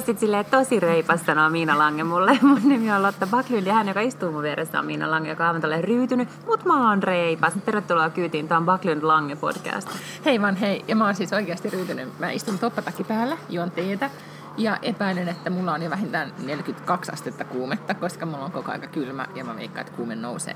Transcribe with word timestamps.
voisit 0.00 0.18
silleen 0.18 0.44
tosi 0.44 0.80
reipas 0.80 1.26
sanoa 1.26 1.50
Miina 1.50 1.78
Lange 1.78 2.04
mulle. 2.04 2.38
Mun 2.42 2.60
nimi 2.64 2.92
on 2.92 3.02
Lotta 3.02 3.26
Backlund 3.26 3.66
ja 3.66 3.74
hän, 3.74 3.88
joka 3.88 4.00
istuu 4.00 4.32
mun 4.32 4.42
vieressä, 4.42 4.78
on 4.78 4.86
Miina 4.86 5.10
Lange, 5.10 5.28
joka 5.28 5.50
on 5.50 5.62
ryytynyt. 5.80 6.28
Mut 6.46 6.64
mä 6.64 6.88
oon 6.88 7.02
reipas. 7.02 7.52
Tervetuloa 7.64 8.10
kyytiin. 8.10 8.48
Tää 8.48 8.58
on 8.58 8.64
Backlund 8.64 9.02
Lange 9.02 9.36
podcast. 9.36 9.88
Hei 10.24 10.40
vaan 10.40 10.56
hei. 10.56 10.84
Ja 10.88 10.96
mä 10.96 11.04
oon 11.04 11.14
siis 11.14 11.32
oikeasti 11.32 11.70
ryytynyt. 11.70 12.18
Mä 12.18 12.30
istun 12.30 12.58
toppatakki 12.58 13.04
päällä, 13.04 13.36
juon 13.48 13.70
teetä. 13.70 14.10
Ja 14.56 14.78
epäilen, 14.82 15.28
että 15.28 15.50
mulla 15.50 15.72
on 15.72 15.82
jo 15.82 15.90
vähintään 15.90 16.32
42 16.38 17.12
astetta 17.12 17.44
kuumetta, 17.44 17.94
koska 17.94 18.26
mulla 18.26 18.44
on 18.44 18.52
koko 18.52 18.72
aika 18.72 18.86
kylmä 18.86 19.26
ja 19.34 19.44
mä 19.44 19.56
veikkaan, 19.56 19.86
että 19.86 19.96
kuume 19.96 20.16
nousee. 20.16 20.54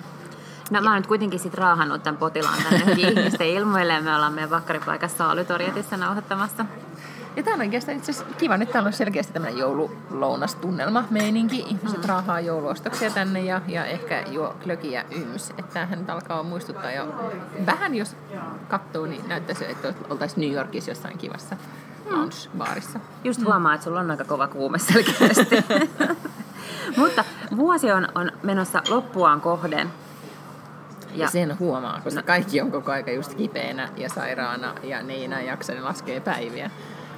No 0.70 0.81
mä 0.81 0.91
oon 0.91 0.97
nyt 0.97 1.06
kuitenkin 1.06 1.41
sit 1.41 1.55
raahannut 1.55 2.03
tämän 2.03 2.19
potilaan 2.19 2.59
tänne 2.62 2.92
ihmisten 3.09 3.48
ilmoille. 3.48 4.01
Me 4.01 4.15
ollaan 4.15 4.33
meidän 4.33 4.51
vakkaripaikassa 4.51 5.27
Aalytorjetissa 5.27 5.97
nauhoittamassa. 5.97 6.67
Ja 7.37 7.43
tää 7.43 7.55
on 7.55 7.61
oikeastaan 7.61 7.97
itse 7.97 8.12
asiassa 8.12 8.34
kiva. 8.38 8.56
Nyt 8.56 8.70
täällä 8.70 8.87
on 8.87 8.93
selkeästi 8.93 9.33
tämmöinen 9.33 9.59
joululounastunnelma 9.59 11.05
meininki. 11.11 11.56
Ihmiset 11.56 12.02
mm. 12.02 12.09
raahaa 12.09 12.41
jouluostoksia 12.41 13.11
tänne 13.11 13.41
ja, 13.41 13.61
ja 13.69 13.84
ehkä 13.84 14.25
juo 14.30 14.56
klökiä 14.62 15.05
yms. 15.11 15.51
Että 15.51 15.73
tämähän 15.73 15.98
nyt 15.98 16.11
alkaa 16.11 16.42
muistuttaa 16.42 16.92
jo 16.92 17.15
vähän, 17.66 17.95
jos 17.95 18.16
katsoo, 18.69 19.06
niin 19.06 19.28
näyttäisi, 19.28 19.70
että 19.70 19.95
oltaisiin 20.11 20.41
New 20.41 20.56
Yorkissa 20.56 20.91
jossain 20.91 21.19
kivassa 21.19 21.56
lounge-baarissa. 22.11 22.98
Just 23.25 23.41
mm. 23.41 23.47
huomaa, 23.47 23.75
että 23.75 23.84
sulla 23.84 24.01
on 24.01 24.11
aika 24.11 24.25
kova 24.25 24.47
kuume 24.47 24.78
selkeästi. 24.78 25.56
Mutta 26.97 27.25
vuosi 27.56 27.92
on, 27.92 28.09
on 28.14 28.33
menossa 28.42 28.83
loppuaan 28.89 29.41
kohden. 29.41 29.91
Ja 31.14 31.28
sen 31.28 31.59
huomaa, 31.59 32.00
koska 32.05 32.20
no. 32.20 32.27
kaikki 32.27 32.61
on 32.61 32.70
koko 32.70 32.92
aika 32.92 33.11
just 33.11 33.34
kipeänä 33.34 33.89
ja 33.97 34.09
sairaana 34.09 34.75
ja 34.83 35.03
ne 35.03 35.12
ei 35.12 35.25
enää 35.25 35.42
jaksa, 35.42 35.72
ne 35.72 35.81
laskee 35.81 36.20
päiviä. 36.20 36.70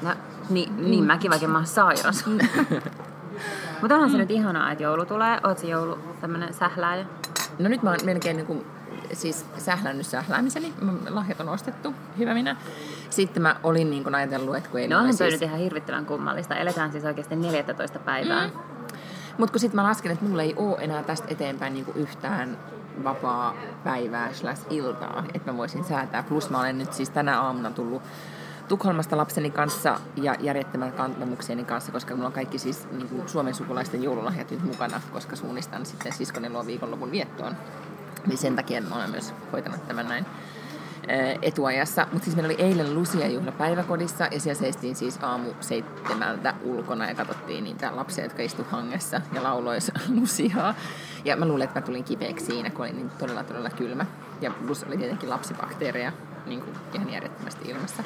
No, 0.02 0.11
niin, 0.50 0.91
niin 0.91 1.05
mäkin 1.05 1.30
vaikka 1.30 1.48
mä 1.48 1.58
oon 1.58 1.66
sairas. 1.66 2.25
Mutta 3.80 3.94
onhan 3.94 4.11
se 4.11 4.16
nyt 4.16 4.30
ihanaa, 4.30 4.72
että 4.72 4.84
joulu 4.84 5.06
tulee. 5.06 5.41
Oot 5.44 5.58
se 5.58 5.66
joulu 5.66 5.98
tämmönen 6.20 6.55
sählääjä? 6.55 7.06
No 7.58 7.69
nyt 7.69 7.83
mä 7.83 7.91
oon 7.91 7.98
melkein 8.05 8.36
niin 8.36 8.47
kuin, 8.47 8.66
siis 9.12 9.47
sählännyt 9.58 10.06
sähläämiseni. 10.06 10.72
Lahjat 11.08 11.41
on 11.41 11.48
ostettu, 11.48 11.94
hyvä 12.19 12.34
minä. 12.34 12.56
Sitten 13.11 13.42
mä 13.42 13.56
olin 13.62 13.91
niin 13.91 14.03
kuin 14.03 14.14
ajatellut, 14.14 14.56
että 14.56 14.70
kun 14.70 14.80
ei... 14.80 14.88
No 14.88 14.98
onhan 14.98 15.14
siis... 15.14 15.33
nyt 15.33 15.42
ihan 15.42 15.58
hirvittävän 15.58 16.06
kummallista. 16.06 16.56
Eletään 16.56 16.92
siis 16.92 17.05
oikeasti 17.05 17.36
14 17.36 17.98
päivää. 17.98 18.47
Mm. 18.47 18.53
Mutta 19.38 19.53
kun 19.53 19.60
sitten 19.60 19.77
mä 19.77 19.88
lasken, 19.88 20.12
että 20.12 20.25
mulla 20.25 20.42
ei 20.42 20.55
ole 20.56 20.77
enää 20.81 21.03
tästä 21.03 21.27
eteenpäin 21.31 21.75
niin 21.75 21.84
kuin 21.84 21.97
yhtään 21.97 22.58
vapaa 23.05 23.55
päivää 23.84 24.33
slash 24.33 24.66
iltaa, 24.70 25.25
että 25.34 25.53
mä 25.53 25.58
voisin 25.58 25.84
säätää. 25.84 26.22
Plus 26.22 26.50
mä 26.50 26.60
olen 26.60 26.78
nyt 26.78 26.92
siis 26.92 27.10
tänä 27.10 27.41
aamuna 27.41 27.70
tullut 27.70 28.03
Tukholmasta 28.69 29.17
lapseni 29.17 29.50
kanssa 29.50 30.00
ja 30.17 30.34
järjettömän 30.41 30.92
kantamuksieni 30.92 31.64
kanssa, 31.64 31.92
koska 31.92 32.14
mulla 32.14 32.27
on 32.27 32.33
kaikki 32.33 32.59
siis 32.59 32.89
niin 32.92 33.09
kuin 33.09 33.28
Suomen 33.28 33.55
sukulaisten 33.55 34.03
joululahjat 34.03 34.50
nyt 34.50 34.64
mukana, 34.64 35.00
koska 35.12 35.36
suunnistan 35.36 35.86
sitten 35.86 36.12
siskoni 36.12 36.50
luo 36.50 36.67
viikonlopun 36.67 37.11
viettoon. 37.11 37.56
Niin 38.27 38.39
sen 38.39 38.56
takia 38.56 38.83
mä 38.83 38.97
olen 38.97 39.11
myös 39.11 39.34
hoitanut 39.53 39.89
tämän 39.89 40.09
näin 40.09 40.27
etuajassa. 41.42 42.06
Mutta 42.12 42.25
siis 42.25 42.37
meillä 42.37 42.55
oli 42.55 42.62
eilen 42.62 42.94
Lucia-juhla 42.94 43.53
päiväkodissa 43.53 44.28
ja 44.31 44.41
siellä 44.41 44.61
seistiin 44.61 44.97
siis 44.97 45.19
aamu 45.22 45.50
seitsemältä 45.61 46.55
ulkona 46.62 47.09
ja 47.09 47.14
katsottiin 47.14 47.64
niitä 47.64 47.97
lapsia, 47.97 48.25
jotka 48.25 48.42
istu 48.42 48.67
hangessa 48.70 49.20
ja 49.33 49.42
laulois 49.42 49.92
Luciaa. 50.20 50.75
Ja 51.25 51.37
mä 51.37 51.47
luulen, 51.47 51.64
että 51.64 51.81
mä 51.81 51.87
tulin 51.87 52.05
kipeäksi 52.05 52.47
siinä, 52.47 52.70
kun 52.70 52.84
oli 52.84 52.92
niin 52.92 53.11
todella 53.11 53.44
todella 53.44 53.70
kylmä. 53.70 54.06
Ja 54.41 54.50
plus 54.67 54.84
oli 54.84 54.97
tietenkin 54.97 55.31
lapsibakteereja 55.31 56.12
niin 56.47 56.61
kuin 56.61 56.77
ihan 56.92 57.12
järjettömästi 57.12 57.70
ilmassa. 57.70 58.02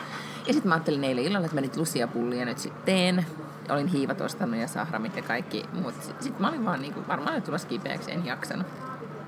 Ja 0.47 0.53
sitten 0.53 0.69
mä 0.69 0.75
ajattelin 0.75 1.04
eilen 1.04 1.25
illalla, 1.25 1.44
että 1.44 1.54
mä 1.54 1.60
nyt 1.60 1.76
lusiapullia 1.76 2.44
nyt 2.44 2.59
sitten 2.59 2.82
teen. 2.84 3.26
Olin 3.70 3.87
hiivat 3.87 4.20
ostanut 4.20 4.60
ja 4.60 4.69
sahramit 4.69 5.16
ja 5.16 5.22
kaikki, 5.22 5.64
mutta 5.72 6.04
sitten 6.04 6.25
sit 6.25 6.38
mä 6.38 6.48
olin 6.48 6.64
vaan 6.64 6.82
niin 6.82 6.94
kuin, 6.94 7.09
varmaan 7.09 7.34
nyt 7.34 7.44
tulossa 7.44 7.69
kipeäksi, 7.69 8.12
en 8.12 8.26
jaksanut. 8.26 8.66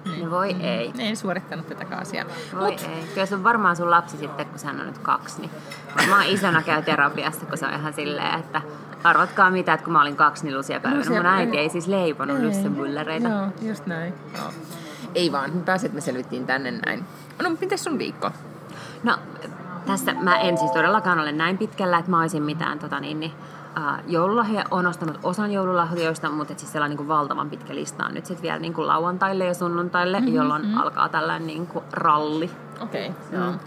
Niin. 0.05 0.25
No 0.25 0.31
voi 0.31 0.57
ei. 0.61 0.93
En 0.99 1.17
suorittanut 1.17 1.69
tätä 1.69 1.97
asiaa. 1.97 2.25
Voi 2.61 2.71
Mut. 2.71 2.81
ei. 2.81 3.05
Kyllä 3.15 3.27
se 3.27 3.35
on 3.35 3.45
varmaan 3.45 3.77
sun 3.77 3.91
lapsi 3.91 4.17
sitten, 4.17 4.47
kun 4.47 4.59
hän 4.65 4.81
on 4.81 4.87
nyt 4.87 4.99
kaksi. 4.99 5.41
Niin 5.41 5.51
varmaan 5.99 6.27
isänä 6.27 6.63
käy 6.63 6.83
terapiassa, 6.83 7.47
kun 7.47 7.59
se 7.59 7.67
on 7.67 7.75
ihan 7.75 7.93
silleen, 7.93 8.39
että 8.39 8.63
arvatkaa 9.05 9.51
mitä, 9.51 9.73
että 9.75 9.85
kun 9.85 9.93
mä 9.93 10.03
olin 10.03 10.17
kaksi, 10.17 10.45
niin 10.45 10.59
Lucia 10.59 10.81
päivänä. 10.81 11.11
Mun 11.11 11.27
äiti 11.27 11.59
ei 11.59 11.69
siis 11.69 11.87
leiponut 11.87 12.39
lyssemyllereitä. 12.39 13.29
Joo, 13.29 13.69
just 13.69 13.87
näin. 13.87 14.15
Joo. 14.37 14.53
Ei 15.15 15.33
vaan, 15.33 15.51
pääset, 15.65 15.93
me 15.93 16.01
selvittiin 16.01 16.47
tänne 16.47 16.71
näin. 16.71 17.05
No, 17.43 17.51
miten 17.61 17.79
sun 17.79 17.99
viikko? 17.99 18.31
No, 19.03 19.19
tässä 19.87 20.15
mä 20.15 20.41
en 20.41 20.59
siis 20.59 20.71
todellakaan 20.71 21.19
ole 21.19 21.33
näin 21.33 21.59
pitkällä, 21.59 21.99
että 21.99 22.11
mä 22.11 22.21
olisin 22.21 22.43
mitään 22.43 22.79
tota 22.79 23.01
niin, 23.01 23.21
niin 23.21 23.33
Uh, 23.79 24.11
joululahja 24.11 24.65
on 24.71 24.87
ostanut 24.87 25.19
osan 25.23 25.53
joululahjoista, 25.53 26.31
mutta 26.31 26.55
siis 26.57 26.73
siellä 26.73 26.85
on 26.85 26.91
niin 26.91 27.09
valtavan 27.09 27.51
pitkä 27.51 27.75
lista 27.75 28.05
on 28.05 28.15
nyt 28.15 28.27
sitten 28.27 28.43
vielä 28.43 28.59
niin 28.59 28.75
lauantaille 28.77 29.45
ja 29.45 29.55
sunnuntaille, 29.55 30.21
mm-hmm, 30.21 30.35
jolloin 30.35 30.63
mm-hmm. 30.63 30.81
alkaa 30.81 31.09
tällainen 31.09 31.47
niin 31.47 31.69
ralli. 31.93 32.51
Okei, 32.81 33.09
okay, 33.09 33.41
joo. 33.41 33.51
Mm. 33.51 33.59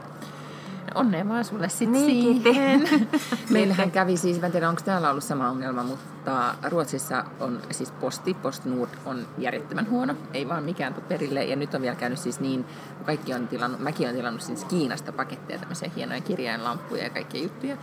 Onnea 0.95 1.27
vaan 1.27 1.45
sulle 1.45 1.69
sitten 1.69 1.91
niin, 1.91 2.43
siihen. 2.43 3.09
Meillähän 3.49 3.91
kävi 3.91 4.17
siis, 4.17 4.39
mä 4.39 4.45
en 4.45 4.51
tiedä 4.51 4.69
onko 4.69 4.81
täällä 4.85 5.09
ollut 5.09 5.23
sama 5.23 5.49
ongelma, 5.49 5.83
mutta 5.83 6.14
Ruotsissa 6.69 7.25
on 7.39 7.61
siis 7.71 7.91
posti, 7.91 8.33
PostNord 8.33 8.89
on 9.05 9.27
järjettömän 9.37 9.89
huono, 9.89 10.15
ei 10.33 10.49
vaan 10.49 10.63
mikään 10.63 10.93
tule 10.93 11.05
perille. 11.07 11.43
Ja 11.43 11.55
nyt 11.55 11.73
on 11.73 11.81
vielä 11.81 11.95
käynyt 11.95 12.19
siis 12.19 12.39
niin, 12.39 12.65
kaikki 13.05 13.33
on 13.33 13.47
tilannut, 13.47 13.79
mäkin 13.79 14.05
olen 14.05 14.15
tilannut 14.15 14.41
siis 14.41 14.65
Kiinasta 14.65 15.11
paketteja, 15.11 15.59
tämmöisiä 15.59 15.91
hienoja 15.95 16.21
kirjainlampuja 16.21 17.03
ja 17.03 17.09
kaikkia 17.09 17.43
juttuja. 17.43 17.77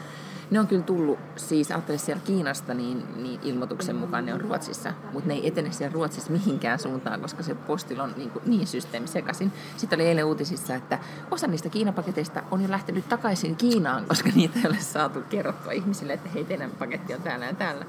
Ne 0.51 0.61
on 0.61 0.67
kyllä 0.67 0.83
tullut, 0.83 1.19
siis 1.37 1.71
ajattelin 1.71 1.99
siellä 1.99 2.23
Kiinasta, 2.25 2.75
niin, 2.75 3.23
niin 3.23 3.41
ilmoituksen 3.43 3.97
mukaan 3.97 4.27
ne 4.27 4.35
on 4.35 4.41
Ruotsissa, 4.41 4.93
mutta 5.13 5.29
ne 5.29 5.35
ei 5.35 5.47
etene 5.47 5.73
siellä 5.73 5.95
Ruotsissa 5.95 6.33
mihinkään 6.33 6.79
suuntaan, 6.79 7.21
koska 7.21 7.43
se 7.43 7.55
postilla 7.55 8.03
on 8.03 8.15
niin, 8.17 8.31
kuin, 8.31 8.43
niin 8.47 8.67
systeemi 8.67 9.07
sekaisin. 9.07 9.53
Sitten 9.77 9.97
oli 9.97 10.09
eilen 10.09 10.25
uutisissa, 10.25 10.75
että 10.75 10.99
osa 11.31 11.47
niistä 11.47 11.69
Kiinapaketeista 11.69 12.43
on 12.51 12.63
jo 12.63 12.71
lähtenyt 12.71 13.09
takaisin 13.09 13.57
Kiinaan, 13.57 14.05
koska 14.05 14.31
niitä 14.35 14.59
ei 14.59 14.67
ole 14.67 14.81
saatu 14.81 15.21
kerrottua 15.31 15.73
ihmisille, 15.73 16.13
että 16.13 16.29
hei, 16.29 16.45
teidän 16.45 16.71
paketti 16.71 17.15
on 17.15 17.23
täällä 17.23 17.47
ja 17.47 17.55
täällä 17.55 17.87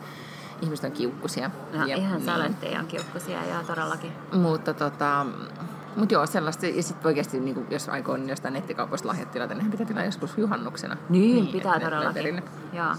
ihmiset 0.61 0.85
on 0.85 0.91
kiukkusia. 0.91 1.51
No 1.73 1.85
ja, 1.85 1.95
ihan 1.95 2.21
niin. 2.61 2.79
on 2.79 2.85
kiukkusia, 2.87 3.39
joo 3.51 3.63
todellakin. 3.63 4.11
Mutta 4.33 4.73
tota, 4.73 5.25
mutta 5.95 6.13
joo, 6.13 6.25
sellaista. 6.25 6.65
Ja 6.65 6.83
sitten 6.83 7.07
oikeasti, 7.07 7.39
niin 7.39 7.55
kuin, 7.55 7.67
jos 7.69 7.89
aikoo 7.89 8.17
niin 8.17 8.29
jostain 8.29 8.53
nettikaupasta 8.53 9.07
lahjat 9.07 9.31
tilata, 9.31 9.53
niin 9.53 9.71
pitää 9.71 9.85
tilaa 9.85 10.05
joskus 10.05 10.37
juhannuksena. 10.37 10.97
Niin, 11.09 11.35
niin 11.35 11.47
pitää 11.47 11.79
todellakin. 11.79 12.43
Joo. 12.73 12.95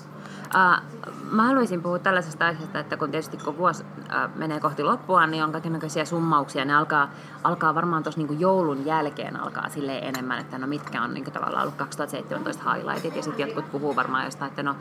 Uh, 0.47 1.05
mä 1.31 1.47
haluaisin 1.47 1.83
puhua 1.83 1.99
tällaisesta 1.99 2.47
aiheesta, 2.47 2.79
että 2.79 2.97
kun 2.97 3.11
tietysti 3.11 3.37
kun 3.37 3.59
vuosi 3.59 3.83
uh, 3.83 4.37
menee 4.37 4.61
kohti 4.61 4.83
loppua, 4.83 5.27
niin 5.27 5.45
on 5.45 5.53
kaikenlaisia 5.53 6.05
summauksia. 6.05 6.65
Ne 6.65 6.75
alkaa, 6.75 7.11
alkaa 7.45 7.75
varmaan 7.75 8.03
tuossa 8.03 8.21
niin 8.21 8.41
joulun 8.41 8.87
jälkeen 8.87 9.41
alkaa 9.41 9.69
sille 9.69 9.99
enemmän, 9.99 10.41
että 10.41 10.59
no 10.59 10.67
mitkä 10.67 11.03
on 11.03 11.15
niin 11.15 11.25
tavallaan 11.25 11.63
ollut 11.63 11.75
2017 11.75 12.73
highlightit. 12.73 13.17
Ja 13.17 13.23
sitten 13.23 13.47
jotkut 13.47 13.73
puhuu 13.73 13.97
varmaan 13.97 14.25
jostain, 14.25 14.49
että 14.49 14.63
no, 14.63 14.77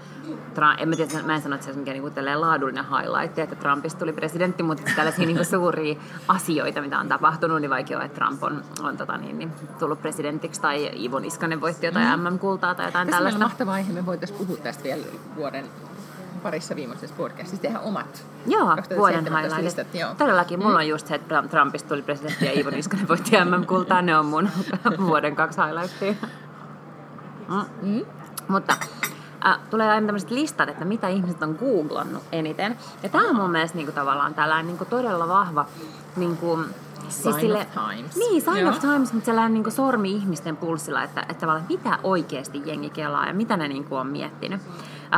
Trump, 0.54 0.80
en 0.80 0.90
mä, 0.90 0.96
tiedä, 0.96 1.24
mä 1.24 1.36
en 1.36 1.42
sano, 1.42 1.56
että 1.56 1.66
se 1.66 1.72
on 1.72 1.78
mikään 1.78 1.98
niin 1.98 2.42
laadullinen 2.42 2.86
highlight, 2.86 3.40
että 3.40 3.56
Trumpista 3.56 4.00
tuli 4.00 4.14
presidentti, 4.14 4.64
mutta 4.64 4.92
tällaisia 4.96 5.26
niin 5.26 5.46
suuria 5.46 5.96
asioita, 6.28 6.82
mitä 6.82 7.00
on 7.00 7.08
tapahtunut, 7.08 7.62
niin 7.62 7.70
vaikka 7.70 7.94
jo, 7.94 8.02
että 8.02 8.16
Trump 8.16 8.44
on, 8.44 8.64
on 8.84 8.98
tota, 8.98 9.18
niin, 9.18 9.38
niin, 9.38 9.52
tullut 9.80 10.02
presidentiksi 10.02 10.62
tai 10.62 10.92
Ivo 11.04 11.20
Niskanen 11.20 11.62
voitti 11.62 11.86
jotain 11.86 12.20
mm. 12.20 12.26
MM-kultaa 12.26 12.76
tai 12.76 12.86
jotain 12.86 13.08
Tässä 13.08 13.18
tällaista. 13.18 13.40
Tässä 13.40 13.46
on 13.46 13.52
mahtava 13.52 13.74
aihe, 13.74 13.94
me 13.94 14.06
voitaisiin 14.06 14.40
puhua 14.40 14.58
tästä 14.58 14.84
vielä 14.84 15.04
vuoden 15.36 15.53
vuoden 15.54 15.70
parissa 16.44 16.76
viimeisessä 16.76 17.16
podcastissa 17.16 17.62
tehdä 17.62 17.80
omat 17.80 18.26
Joo, 18.46 18.76
vuoden 18.98 19.26
highlightit. 19.26 19.88
Todellakin, 20.18 20.60
mulla 20.60 20.72
mm. 20.72 20.76
on 20.76 20.88
just 20.88 21.08
se, 21.08 21.16
että 21.16 21.44
Trumpista 21.50 21.90
tuli 21.90 22.02
presidentti 22.02 22.46
ja 22.46 22.52
Iivo 22.52 22.70
Niskanen 22.70 23.08
voitti 23.08 23.32
MM-kultaa. 23.32 24.02
Ne 24.02 24.18
on 24.18 24.26
mun 24.26 24.50
vuoden 25.08 25.36
kaksi 25.36 25.60
highlightia. 25.62 26.14
Mm. 27.50 27.66
Mm. 27.82 28.06
Mutta 28.48 28.76
äh, 29.46 29.60
tulee 29.70 29.90
aina 29.90 30.06
tämmöiset 30.06 30.32
listat, 30.32 30.70
että 30.70 30.86
mitä 30.86 31.08
ihmiset 31.08 31.44
on 31.44 31.58
googlannut 31.60 32.24
eniten. 32.32 32.78
Ja 33.04 33.10
tämä 33.10 33.30
on 33.30 33.36
mun 33.36 33.52
mielestä 33.52 33.78
niinku, 33.78 33.92
tavallaan 33.92 34.34
tällainen 34.34 34.68
niinku, 34.68 34.86
todella 34.86 35.28
vahva 35.28 35.66
niinku, 36.16 36.60
Sign 37.10 37.24
siis 37.24 37.36
sille, 37.36 37.58
of 37.58 37.88
Times. 37.88 38.16
Niin, 38.16 38.42
Sign 38.42 38.58
Joo. 38.58 38.70
of 38.70 38.80
Times, 38.80 39.14
mutta 39.14 39.26
sellainen 39.26 39.54
niin 39.54 39.72
sormi 39.72 40.12
ihmisten 40.12 40.58
pulssilla, 40.58 41.04
että, 41.04 41.22
että 41.22 41.34
tavallaan 41.34 41.66
mitä 41.70 42.00
oikeasti 42.04 42.62
jengi 42.66 42.90
kelaa 42.90 43.28
ja 43.28 43.34
mitä 43.34 43.58
ne 43.58 43.68
niin 43.68 43.84
kuin 43.84 44.00
on 44.00 44.08
miettinyt. 44.08 44.62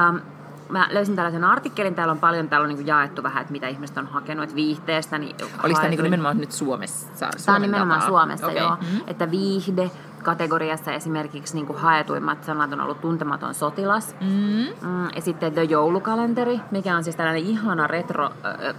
Um, 0.09 0.21
mä 0.69 0.87
löysin 0.91 1.15
tällaisen 1.15 1.43
artikkelin, 1.43 1.95
täällä 1.95 2.11
on 2.11 2.19
paljon 2.19 2.49
täällä 2.49 2.65
on 2.65 2.75
niin 2.75 2.87
jaettu 2.87 3.23
vähän, 3.23 3.41
että 3.41 3.51
mitä 3.51 3.67
ihmiset 3.67 3.97
on 3.97 4.07
hakenut, 4.07 4.43
että 4.43 4.55
viihteestä. 4.55 5.17
Niin 5.17 5.35
Oliko 5.63 5.79
tämä 5.79 5.89
niin 5.89 6.03
nimenomaan 6.03 6.37
nyt 6.37 6.51
Suomessa? 6.51 7.07
Tämä 7.45 7.55
on 7.55 7.61
nimenomaan 7.61 7.99
tapaa. 7.99 8.09
Suomessa, 8.09 8.47
okay. 8.47 8.57
joo. 8.57 8.75
Mm-hmm. 8.75 9.01
Että 9.07 9.31
viihde, 9.31 9.91
kategoriassa 10.23 10.91
esimerkiksi 10.91 11.55
niin 11.55 11.65
kuin 11.65 11.79
haetuimmat 11.79 12.43
sanat 12.43 12.73
on 12.73 12.81
ollut 12.81 13.01
tuntematon 13.01 13.53
sotilas. 13.53 14.15
Mm. 14.21 14.87
Mm, 14.87 15.05
ja 15.15 15.21
sitten 15.21 15.53
The 15.53 15.63
Joulukalenteri, 15.63 16.59
mikä 16.71 16.95
on 16.95 17.03
siis 17.03 17.15
tällainen 17.15 17.43
ihana 17.43 17.87
retro 17.87 18.25
äh, 18.25 18.75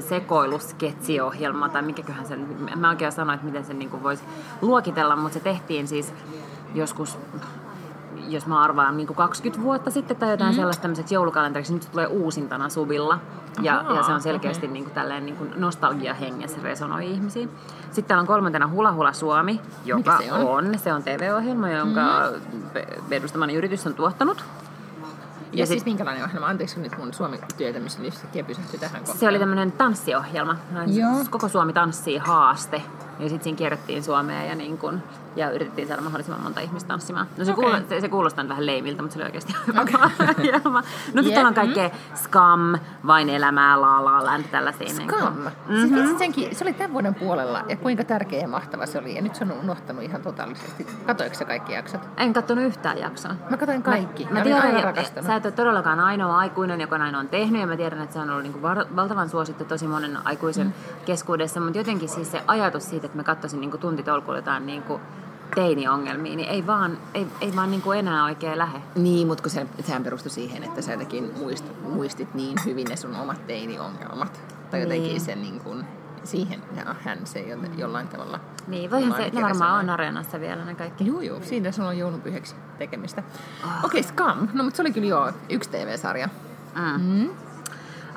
sekoilusketsiohjelma, 0.00 1.68
tai 1.68 1.82
mikäköhän 1.82 2.26
sen, 2.26 2.70
mä 2.76 2.88
oikein 2.88 3.12
sanoin, 3.12 3.34
että 3.34 3.46
miten 3.46 3.64
sen 3.64 3.78
niin 3.78 4.02
voisi 4.02 4.24
luokitella, 4.62 5.16
mutta 5.16 5.34
se 5.34 5.40
tehtiin 5.40 5.88
siis 5.88 6.14
joskus 6.74 7.18
jos 8.28 8.46
mä 8.46 8.62
arvaan 8.62 8.96
niin 8.96 9.06
20 9.06 9.62
vuotta 9.62 9.90
sitten 9.90 10.16
tai 10.16 10.30
jotain 10.30 10.52
mm. 10.52 10.56
sellaista 10.56 10.82
tämmöiseksi 10.82 11.14
joulukalenteriksi, 11.14 11.72
nyt 11.74 11.82
se 11.82 11.90
tulee 11.90 12.06
uusintana 12.06 12.68
Suvilla. 12.68 13.18
Ja, 13.62 13.78
Ahaa, 13.78 13.96
ja 13.96 14.02
se 14.02 14.12
on 14.12 14.20
selkeästi 14.20 14.66
okei. 14.66 14.72
niin 14.72 14.84
kuin 14.84 14.94
tälleen 14.94 15.26
niin 15.26 15.36
kuin 15.36 15.52
nostalgia-hengessä 15.56 16.62
resonoi 16.62 17.10
ihmisiin. 17.10 17.50
Sitten 17.82 18.04
täällä 18.04 18.20
on 18.20 18.26
kolmantena 18.26 18.68
Hula 18.68 18.92
Hula 18.92 19.12
Suomi, 19.12 19.60
joka 19.84 20.12
Mikä 20.18 20.24
se 20.24 20.32
on? 20.32 20.46
on? 20.46 20.78
Se 20.78 20.92
on 20.92 21.02
TV-ohjelma, 21.02 21.70
jonka 21.70 22.00
mm. 22.00 22.80
edustamani 23.10 23.54
yritys 23.54 23.86
on 23.86 23.94
tuottanut. 23.94 24.44
Ja, 25.52 25.58
Ja 25.58 25.66
siis 25.66 25.78
sit- 25.80 25.86
minkälainen 25.86 26.24
ohjelma? 26.24 26.46
Anteeksi 26.46 26.80
nyt 26.80 26.98
mun 26.98 27.14
suomi 27.14 27.38
tietämys 27.56 27.98
yhtäkkiä 27.98 28.44
pysähtyi 28.44 28.78
tähän 28.80 29.00
kohtaan. 29.00 29.18
Se 29.18 29.28
oli 29.28 29.38
tämmöinen 29.38 29.72
tanssiohjelma. 29.72 30.56
Joo. 30.86 31.24
Koko 31.30 31.48
Suomi 31.48 31.72
tanssii 31.72 32.18
haaste. 32.18 32.82
Ja 33.18 33.28
sitten 33.28 33.44
siinä 33.44 33.56
kierrettiin 33.56 34.02
Suomea 34.02 34.44
ja, 34.44 34.54
niin 34.54 34.78
kun, 34.78 35.02
ja 35.36 35.50
yritettiin 35.50 35.88
saada 35.88 36.02
mahdollisimman 36.02 36.42
monta 36.42 36.60
ihmistä 36.60 36.88
tanssimaan. 36.88 37.26
No 37.38 37.44
se, 37.44 37.52
okay. 37.52 37.64
kuulo, 37.64 37.78
se, 37.88 38.00
se 38.00 38.08
kuulostaa 38.08 38.48
vähän 38.48 38.66
leimiltä, 38.66 39.02
mutta 39.02 39.14
se 39.14 39.18
oli 39.18 39.26
oikeasti 39.26 39.54
hyvä 39.66 39.80
ohjelma. 40.38 40.82
No 41.14 41.22
sitten 41.22 41.38
Yeah. 41.38 41.46
on 41.46 41.54
kaikkea 41.54 41.90
Scam, 42.14 42.78
Vain 43.06 43.28
elämää, 43.30 43.80
La 43.80 44.04
La 44.04 44.24
Land, 44.24 44.44
tällaisia. 44.44 44.86
niin 44.86 45.08
Scam. 45.10 45.34
Mm-hmm. 45.34 45.88
Siis 45.88 46.18
senkin, 46.18 46.56
se 46.56 46.64
oli 46.64 46.72
tämän 46.72 46.92
vuoden 46.92 47.14
puolella 47.14 47.64
ja 47.68 47.76
kuinka 47.76 48.04
tärkeä 48.04 48.40
ja 48.40 48.48
mahtava 48.48 48.86
se 48.86 48.98
oli. 48.98 49.14
Ja 49.14 49.22
nyt 49.22 49.34
se 49.34 49.44
on 49.44 49.52
unohtanut 49.52 50.02
ihan 50.04 50.22
totaalisesti. 50.22 50.86
Katoiko 51.06 51.34
sä 51.34 51.44
kaikki 51.44 51.72
jaksot? 51.72 52.00
En 52.16 52.32
katsonut 52.32 52.64
yhtään 52.64 52.98
jaksoa. 52.98 53.34
Mä 53.50 53.56
katsoin 53.56 53.82
kaikki. 53.82 54.24
Mä, 54.24 54.38
mä 54.38 54.42
tiedän, 54.42 54.94
sä 55.26 55.34
et 55.34 55.44
ole 55.44 55.52
todellakaan 55.52 56.00
ainoa 56.00 56.38
aikuinen, 56.38 56.80
joka 56.80 56.98
näin 56.98 57.14
on 57.14 57.28
tehnyt, 57.28 57.60
ja 57.60 57.66
mä 57.66 57.76
tiedän, 57.76 58.00
että 58.02 58.12
se 58.12 58.20
on 58.20 58.30
ollut 58.30 58.42
niinku 58.42 58.62
var- 58.62 58.86
valtavan 58.96 59.28
suosittu 59.28 59.64
tosi 59.64 59.86
monen 59.86 60.18
aikuisen 60.24 60.66
mm. 60.66 60.72
keskuudessa, 61.06 61.60
mutta 61.60 61.78
jotenkin 61.78 62.08
siis 62.08 62.30
se 62.30 62.42
ajatus 62.46 62.90
siitä, 62.90 63.07
että 63.08 63.16
mä 63.16 63.24
katsoisin 63.24 63.60
niinku 63.60 63.78
tuntitolkulla 63.78 64.38
jotain 64.38 64.66
niinku 64.66 65.00
teiniongelmia, 65.54 66.36
niin 66.36 66.48
ei 66.48 66.66
vaan, 66.66 66.98
ei, 67.14 67.26
ei 67.40 67.56
vaan 67.56 67.70
niinku 67.70 67.92
enää 67.92 68.24
oikein 68.24 68.58
lähe. 68.58 68.78
Niin, 68.94 69.26
mutta 69.26 69.42
kun 69.42 69.50
se, 69.50 69.66
sehän 69.86 70.04
perustui 70.04 70.30
siihen, 70.30 70.64
että 70.64 70.82
sä 70.82 70.92
jotenkin 70.92 71.32
muist, 71.38 71.64
muistit 71.82 72.34
niin 72.34 72.56
hyvin 72.64 72.86
ne 72.90 72.96
sun 72.96 73.16
omat 73.16 73.46
teiniongelmat. 73.46 74.40
Tai 74.70 74.80
jotenkin 74.80 75.08
Niin. 75.08 75.20
sen 75.20 75.42
niin 75.42 75.60
kuin, 75.60 75.84
siihen 76.24 76.62
ja 76.76 76.94
hän 77.04 77.18
se 77.24 77.40
jo, 77.40 77.56
jollain 77.76 78.08
tavalla. 78.08 78.40
Niin, 78.66 78.90
voihan 78.90 79.14
se, 79.16 79.30
ne 79.32 79.42
varmaan 79.42 79.80
on 79.80 79.90
areenassa 79.90 80.40
vielä 80.40 80.64
ne 80.64 80.74
kaikki. 80.74 81.06
Joo, 81.06 81.20
joo, 81.20 81.40
siinä 81.42 81.72
sulla 81.72 81.88
on 81.88 81.98
joulunpyhäksi 81.98 82.54
tekemistä. 82.78 83.22
Ah. 83.64 83.84
Okei, 83.84 84.00
okay, 84.00 84.12
Scam. 84.12 84.48
No, 84.52 84.64
mutta 84.64 84.76
se 84.76 84.82
oli 84.82 84.92
kyllä 84.92 85.06
joo 85.06 85.32
yksi 85.48 85.70
TV-sarja. 85.70 86.28
Mm. 86.76 87.02
Mm. 87.02 87.28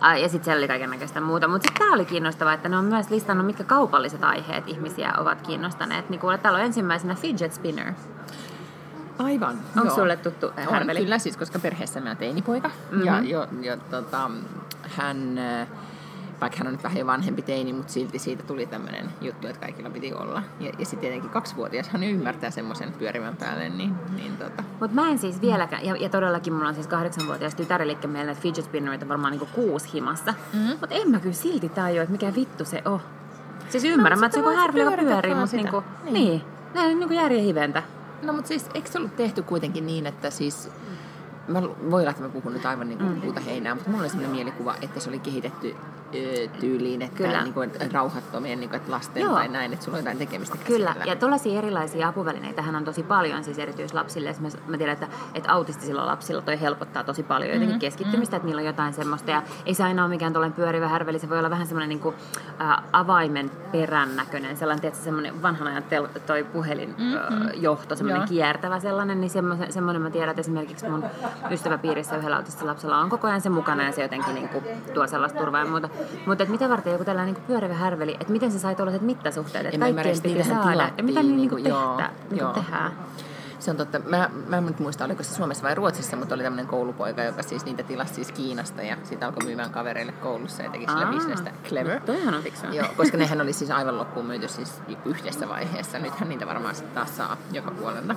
Ai, 0.01 0.21
ja 0.21 0.30
sitten 0.30 0.45
siellä 0.45 0.59
oli 0.59 0.68
kaikenlaista 0.68 1.21
muuta. 1.21 1.48
Mutta 1.48 1.68
sitten 1.68 1.80
tämä 1.86 1.95
oli 1.95 2.06
kiinnostavaa, 2.06 2.53
että 2.53 2.69
ne 2.69 2.77
on 2.77 2.86
myös 2.86 3.09
listannut, 3.09 3.45
mitkä 3.45 3.63
kaupalliset 3.63 4.24
aiheet 4.24 4.68
ihmisiä 4.68 5.13
ovat 5.18 5.42
kiinnostaneneet. 5.42 6.09
Niin 6.09 6.19
kuule, 6.19 6.38
täällä 6.38 6.59
on 6.59 6.65
ensimmäisenä 6.65 7.15
fidget 7.15 7.53
spinner. 7.53 7.94
Aivan. 9.19 9.57
Onko 9.75 9.88
joo. 9.88 9.95
sulle 9.95 10.18
tuttu 10.18 10.48
On, 10.48 10.53
härveli? 10.74 11.00
kyllä 11.00 11.19
siis, 11.19 11.38
koska 11.38 11.59
perheessä 11.59 12.01
mä 12.01 12.15
teinipoika. 12.15 12.71
Mhm. 12.92 13.03
Ja, 13.03 13.21
jo, 13.21 13.48
jo, 13.62 13.77
tota, 13.77 14.31
hän, 14.81 15.38
äh, 15.38 15.68
vaikka 16.42 16.58
hän 16.58 16.68
on 16.68 16.74
nyt 16.74 16.84
vähän 16.84 17.08
vanhempi 17.08 17.42
teini, 17.42 17.74
mutta 17.74 17.94
silti 17.94 18.20
siitä 18.20 18.44
tuli 18.44 18.66
tämmöinen 18.66 19.10
juttu, 19.22 19.48
että 19.48 19.60
kaikilla 19.60 19.90
piti 19.90 20.14
olla. 20.14 20.44
Ja, 20.60 20.72
ja 20.80 20.86
sitten 20.86 21.00
tietenkin 21.00 21.30
kaksivuotias 21.30 21.90
hän 21.90 22.04
ymmärtää 22.04 22.52
semmoisen 22.52 22.92
pyörivän 22.92 23.36
päälle, 23.38 23.70
niin, 23.70 23.96
niin 24.16 24.38
tota, 24.38 24.64
Mutta 24.80 24.96
mä 24.96 25.10
en 25.10 25.20
siis 25.20 25.42
vieläkään, 25.42 25.86
ja, 25.86 25.96
ja 25.96 26.10
todellakin 26.10 26.54
mulla 26.54 26.68
on 26.68 26.76
siis 26.76 26.88
kahdeksanvuotias 26.88 27.56
tytär, 27.56 27.82
eli 27.82 27.98
meillä 28.08 28.26
näitä 28.26 28.42
fidget 28.42 28.66
spinnereita 28.66 29.08
varmaan 29.08 29.32
niinku 29.32 29.48
kuusi 29.56 29.94
himassa. 29.94 30.34
Mhm. 30.54 30.64
Mm. 30.64 30.70
Mutta 30.70 30.96
en 30.96 31.12
mä 31.12 31.20
kyllä 31.20 31.36
silti 31.36 31.70
tajua, 31.70 32.02
että 32.02 32.12
mikä 32.12 32.36
vittu 32.36 32.66
se 32.66 32.82
on. 32.86 33.02
Siis 33.70 33.84
ymmärrän, 33.84 34.18
No, 34.18 34.20
mä, 34.20 34.26
että 34.26 34.38
se 34.38 34.44
on 34.44 34.52
joku 34.52 34.62
härveli, 34.62 34.84
joka 34.84 34.98
pyörii, 34.98 35.36
mutta 35.36 35.56
niinku, 35.56 35.84
Niin. 36.04 36.14
niin. 36.14 36.42
Nää 36.74 36.84
on 36.84 37.00
niinku 37.00 37.14
järjen 37.14 37.44
hiventä. 37.44 37.84
No 38.24 38.34
mutta 38.34 38.48
siis, 38.48 38.70
eikö 38.74 38.92
se 38.92 38.98
ollut 38.98 39.16
tehty 39.16 39.44
kuitenkin 39.44 39.86
niin, 39.86 40.06
että 40.06 40.30
siis... 40.30 40.72
Mä, 41.48 41.62
voi 41.62 42.02
olla, 42.02 42.12
että 42.12 42.24
mä 42.24 42.30
puhun 42.30 42.54
nyt 42.54 42.66
aivan 42.66 42.88
niin 42.90 42.98
kuin 43.00 43.12
mm. 43.12 43.22
puuta 43.22 43.40
heinää, 43.40 43.76
mutta 43.76 43.90
mulla 43.90 44.02
oli 44.02 44.10
sellainen 44.10 44.36
mielikuva, 44.36 44.76
että 44.82 45.00
se 45.00 45.10
oli 45.10 45.20
kehitetty 45.20 45.76
tyyliin, 46.60 47.02
että, 47.02 47.18
Kyllä. 47.18 47.44
niin 47.44 47.54
kuin, 47.54 47.69
että 47.69 47.90
rauhattomien 47.94 48.60
niin 48.60 48.69
kuin, 48.69 48.78
että 48.78 48.92
lasten 48.92 49.22
Joo. 49.24 49.34
tai 49.34 49.48
näin, 49.48 49.74
että 49.74 49.86
sulla 49.86 49.98
on 49.98 50.02
jotain 50.04 50.18
tekemistä 50.18 50.58
Kyllä, 50.68 50.88
käsillä. 50.88 51.06
ja 51.12 51.16
tuollaisia 51.16 51.58
erilaisia 51.58 52.08
apuvälineitähän 52.08 52.75
on 52.75 52.86
tosi 52.86 53.04
paljon 53.04 53.44
siis 53.44 53.60
erityislapsille. 53.60 54.30
Esimerkiksi 54.30 54.60
mä 54.68 54.78
tiedän, 54.78 54.94
että, 54.94 55.08
että 55.36 55.52
autistisilla 55.54 56.06
lapsilla 56.06 56.42
toi 56.42 56.62
helpottaa 56.62 57.04
tosi 57.04 57.24
paljon 57.24 57.52
Mm-hmm. 57.52 57.62
jotenkin 57.63 57.80
keskittymistä, 57.88 58.36
että 58.36 58.46
niillä 58.46 58.60
on 58.60 58.66
jotain 58.66 58.94
semmoista. 58.94 59.31
Ja 59.31 59.44
ei 59.66 59.74
se 59.74 59.84
aina 59.84 60.04
ole 60.04 60.10
mikään 60.10 60.34
tuollainen 60.34 60.56
pyörivä 60.56 60.88
härveli, 60.88 61.19
se 61.19 61.30
voi 61.30 61.40
olla 61.40 61.50
vähän 61.50 61.68
semmoinen 61.68 61.90
niin 61.90 62.00
kuin, 62.00 62.16
ä, 62.62 62.78
avaimen 62.94 63.52
perän 63.72 64.16
näköinen, 64.16 64.58
sellainen, 64.58 64.81
tietysti 64.81 65.04
semmoinen 65.06 65.42
vanhan 65.42 65.68
ajan 65.68 65.84
tel, 65.84 66.08
toi 66.28 66.44
puhelinjohto, 66.44 67.96
semmoinen 67.96 68.22
Mm-hmm. 68.22 68.36
Joo. 68.36 68.44
kiertävä 68.44 68.80
sellainen, 68.80 69.22
niin 69.22 69.30
semmoinen, 69.30 69.74
semmoinen 69.74 70.02
mä 70.02 70.10
tiedän, 70.10 70.30
että 70.30 70.40
esimerkiksi 70.40 70.90
mun 70.90 71.04
ystäväpiirissä 71.52 72.18
yhdellä 72.18 72.36
autistisella 72.36 72.69
lapsella 72.72 72.98
on 72.98 73.10
koko 73.10 73.28
ajan 73.28 73.42
se 73.42 73.50
mukana 73.50 73.84
ja 73.84 73.92
se 73.92 74.02
jotenkin 74.02 74.36
niin 74.36 74.50
kuin, 74.50 74.63
tuo 74.94 75.08
sellaista 75.08 75.40
turvaa 75.40 75.60
ja 75.60 75.66
muuta. 75.66 75.90
Mutta 76.25 76.45
mitä 76.45 76.69
varten 76.69 76.92
joku 76.92 77.06
tällainen 77.06 77.33
niin 77.33 77.44
kuin 77.44 77.48
pyörivä 77.48 77.74
härveli, 77.74 78.18
että 78.19 78.33
miten 78.33 78.51
se 78.51 78.59
sai 78.59 78.75
tuollaiset 78.75 79.01
mittasuhteet, 79.01 79.65
että 79.65 79.75
En 79.75 79.80
mä 79.80 79.88
ymmärrä, 79.88 80.12
kaikkien 80.12 80.38
piti 80.38 80.50
saada. 80.50 80.92
Ja 80.98 81.03
mitä 81.03 81.06
tilattiin, 81.06 81.27
niin, 81.27 81.38
niinku, 81.38 81.56
niin 81.56 81.69
joo, 81.69 81.98
niin 82.30 82.39
joo. 82.39 82.53
tehdään. 82.53 82.92
Se 83.59 83.71
on 83.71 83.77
totta. 83.77 84.00
Mä, 84.00 84.30
mä 84.48 84.57
en 84.57 84.65
nyt 84.65 84.80
muista, 84.80 85.06
oliko 85.06 85.24
se 85.24 85.33
Suomessa 85.33 85.63
vai 85.63 85.75
Ruotsissa, 85.75 86.18
mutta 86.18 86.36
oli 86.36 86.44
tämmöinen 86.44 86.68
koulupoika, 86.68 87.24
joka 87.24 87.44
siis 87.44 87.65
niitä 87.65 87.83
tilasi 87.83 88.13
siis 88.13 88.31
Kiinasta 88.31 88.81
ja 88.81 88.98
sitten 89.03 89.27
alkoi 89.27 89.45
myymään 89.45 89.69
kavereille 89.69 90.12
koulussa 90.12 90.63
ja 90.63 90.69
teki 90.69 90.86
sillä 90.88 91.06
Aa. 91.06 91.12
bisnestä. 91.12 91.51
Clever. 91.69 92.00
Toihan 92.00 92.33
on 92.33 92.44
fiksua. 92.44 92.69
Joo, 92.69 92.88
koska 92.98 93.18
nehän 93.18 93.42
oli 93.42 93.53
siis 93.53 93.71
aivan 93.71 93.98
loppuun 93.98 94.25
myyty 94.25 94.48
siis 94.48 94.81
yhdessä 95.06 95.50
vaiheessa. 95.50 96.00
Nythän 96.00 96.30
niitä 96.30 96.48
varmaan 96.48 96.75
sitten 96.75 96.95
taas 96.95 97.18
saa 97.18 97.38
joka 97.51 97.71
puolella. 97.71 98.15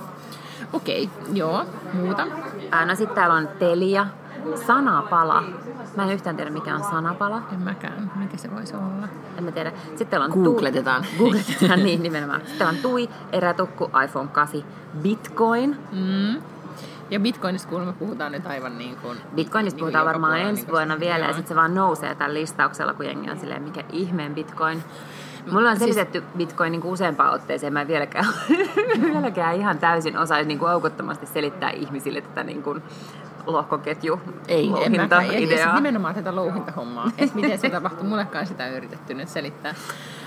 Okei, 0.73 1.09
joo, 1.33 1.65
muuta. 1.93 2.27
Ää, 2.71 2.85
no 2.85 2.95
sitten 2.95 3.15
täällä 3.15 3.35
on 3.35 3.47
Telia, 3.47 4.07
Sanapala. 4.67 5.43
Mä 5.95 6.03
en 6.03 6.11
yhtään 6.11 6.35
tiedä, 6.35 6.51
mikä 6.51 6.75
on 6.75 6.83
Sanapala. 6.83 7.41
En 7.53 7.59
mäkään. 7.59 8.11
Mikä 8.15 8.37
se 8.37 8.51
voisi 8.55 8.75
olla? 8.75 9.07
En 9.37 9.43
mä 9.43 9.51
tiedä. 9.51 9.71
Sitten 9.95 10.21
on 10.21 10.31
Googletetaan. 10.43 11.05
Tui. 11.17 11.31
Googletetaan, 11.31 11.83
niin 11.83 12.03
nimenomaan. 12.03 12.41
Sitten 12.45 12.67
on 12.67 12.75
Tui, 12.81 13.09
Erätukku, 13.31 13.91
iPhone 14.03 14.27
8, 14.31 14.63
Bitcoin. 15.01 15.77
Mm. 15.91 16.41
Ja 17.09 17.19
Bitcoinista 17.19 17.69
kuulemma 17.69 17.93
puhutaan 17.93 18.31
nyt 18.31 18.47
aivan 18.47 18.77
niin 18.77 18.95
kuin... 18.95 19.17
Bitcoinista 19.35 19.75
niin 19.75 19.79
puhutaan 19.79 20.05
varmaan 20.05 20.31
puolella, 20.31 20.49
ensi 20.49 20.61
niin 20.61 20.65
kuin- 20.65 20.75
vuonna 20.77 20.99
vielä, 20.99 21.17
ja 21.19 21.25
joo. 21.25 21.33
sitten 21.33 21.47
se 21.47 21.55
vaan 21.55 21.75
nousee 21.75 22.15
tällä 22.15 22.33
listauksella, 22.33 22.93
kun 22.93 23.05
jengi 23.05 23.29
on 23.31 23.39
silleen, 23.39 23.63
mikä 23.63 23.83
ihmeen 23.91 24.35
Bitcoin. 24.35 24.83
Mulla 25.51 25.69
on 25.69 25.77
Siis- 25.77 25.95
selitetty 25.95 26.23
Bitcoin 26.37 26.71
niin 26.71 26.81
kuin 26.81 26.91
useampaan 26.91 27.33
otteeseen, 27.33 27.73
mä 27.73 27.81
en 27.81 27.87
vieläkään, 27.87 28.25
vieläkään 29.13 29.55
ihan 29.55 29.77
täysin 29.79 30.17
osaisi 30.17 30.47
niin 30.47 30.59
kuin 30.59 30.71
aukottomasti 30.71 31.25
selittää 31.25 31.69
ihmisille 31.69 32.21
tätä 32.21 32.43
niin 32.43 32.63
kuin 32.63 32.83
lohkoketju 33.45 34.21
Ei, 34.47 34.71
en 34.85 34.91
mäkään. 34.95 35.27
Ja, 35.33 35.59
ja 35.59 35.75
nimenomaan 35.75 36.15
tätä 36.15 36.35
louhintahommaa. 36.35 37.11
että 37.17 37.35
miten 37.35 37.59
se 37.59 37.69
tapahtuu. 37.69 38.03
Mullekaan 38.03 38.47
sitä 38.47 38.63
on 38.63 38.71
yritetty 38.71 39.13
nyt 39.13 39.29
selittää. 39.29 39.75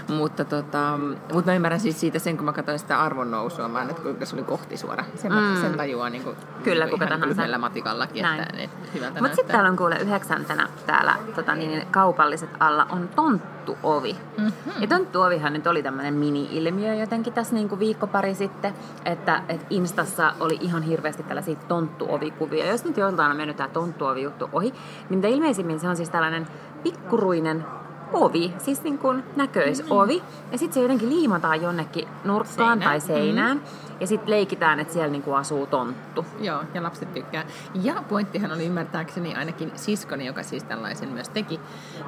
Mutta, 0.09 0.45
tota, 0.45 0.99
mutta 1.33 1.51
mä 1.51 1.55
ymmärrän 1.55 1.81
siis 1.81 2.01
siitä 2.01 2.19
sen, 2.19 2.37
kun 2.37 2.45
mä 2.45 2.53
katsoin 2.53 2.79
sitä 2.79 3.01
arvonnousua, 3.01 3.73
vaan 3.73 3.91
että 3.91 4.03
kuinka 4.03 4.27
se 4.27 4.37
oli 4.37 4.45
kohti 4.45 4.77
suora. 4.77 5.05
Sen, 5.15 5.33
mm. 5.33 5.61
sen 5.61 5.77
tajuaa 5.77 6.11
niin 6.11 6.25
kuin, 6.25 6.37
Kyllä, 6.65 6.85
niin 6.85 6.91
kuin 6.91 7.01
kuka 7.01 7.15
ihan 7.15 7.35
tahansa. 7.35 7.59
matikallakin, 7.59 8.23
Näin. 8.23 8.41
että, 8.41 8.63
että 8.63 8.89
hyvältä 8.95 9.21
Mutta 9.21 9.37
sitten 9.37 9.53
täällä 9.53 9.71
on 9.71 9.77
kuule 9.77 9.99
yhdeksäntänä 9.99 10.69
täällä 10.87 11.15
tota, 11.35 11.55
niin, 11.55 11.87
kaupalliset 11.91 12.51
alla 12.61 12.87
on 12.91 13.09
tonttuovi. 13.17 14.17
Mm-hmm. 14.39 14.73
Ja 14.81 14.87
tonttuovihan 14.87 15.53
nyt 15.53 15.67
oli 15.67 15.83
tämmöinen 15.83 16.15
mini-ilmiö 16.15 16.95
jotenkin 16.95 17.33
tässä 17.33 17.55
niin 17.55 17.69
kuin 17.69 17.79
viikko 17.79 18.07
pari 18.07 18.35
sitten, 18.35 18.75
että, 19.05 19.43
että 19.49 19.67
Instassa 19.71 20.33
oli 20.41 20.59
ihan 20.61 20.83
hirveästi 20.83 21.23
tällaisia 21.23 21.57
tonttuovikuvia. 21.69 22.67
Jos 22.67 22.85
nyt 22.85 22.97
joltain 22.97 23.31
on 23.31 23.37
mennyt 23.37 23.57
tämä 23.57 23.69
tonttuovi-juttu 23.69 24.49
ohi, 24.53 24.75
niin 25.11 25.19
mitä 25.19 25.29
ilmeisimmin 25.29 25.81
se 25.81 25.89
on 25.89 25.97
siis 25.97 26.11
tällainen 26.11 26.47
pikkuruinen 26.83 27.65
ovi, 28.13 28.55
siis 28.59 28.83
niin 28.83 28.99
kuin 28.99 29.25
näköisovi. 29.37 30.23
Ja 30.53 30.59
sitten 30.59 30.75
se 30.75 30.81
jotenkin 30.81 31.09
liimataan 31.09 31.63
jonnekin 31.63 32.09
nurkkaan 32.25 32.79
Seinään. 32.79 32.91
tai 32.91 33.01
seinään. 33.01 33.63
Ja 34.01 34.07
sitten 34.07 34.31
leikitään, 34.31 34.81
että 34.81 34.93
siellä 34.93 35.13
niin 35.13 35.23
kuin 35.23 35.37
asuu 35.37 35.67
tonttu. 35.67 36.27
Joo, 36.41 36.63
ja 36.75 36.83
lapset 36.83 37.15
tykkää. 37.15 37.45
Ja 37.83 38.03
pointtihan 38.09 38.53
oli 38.53 38.67
ymmärtääkseni 38.67 39.35
ainakin 39.35 39.73
siskoni, 39.75 40.27
joka 40.27 40.43
siis 40.43 40.65
tällaisen 40.65 41.09
myös 41.09 41.29
teki, 41.29 41.61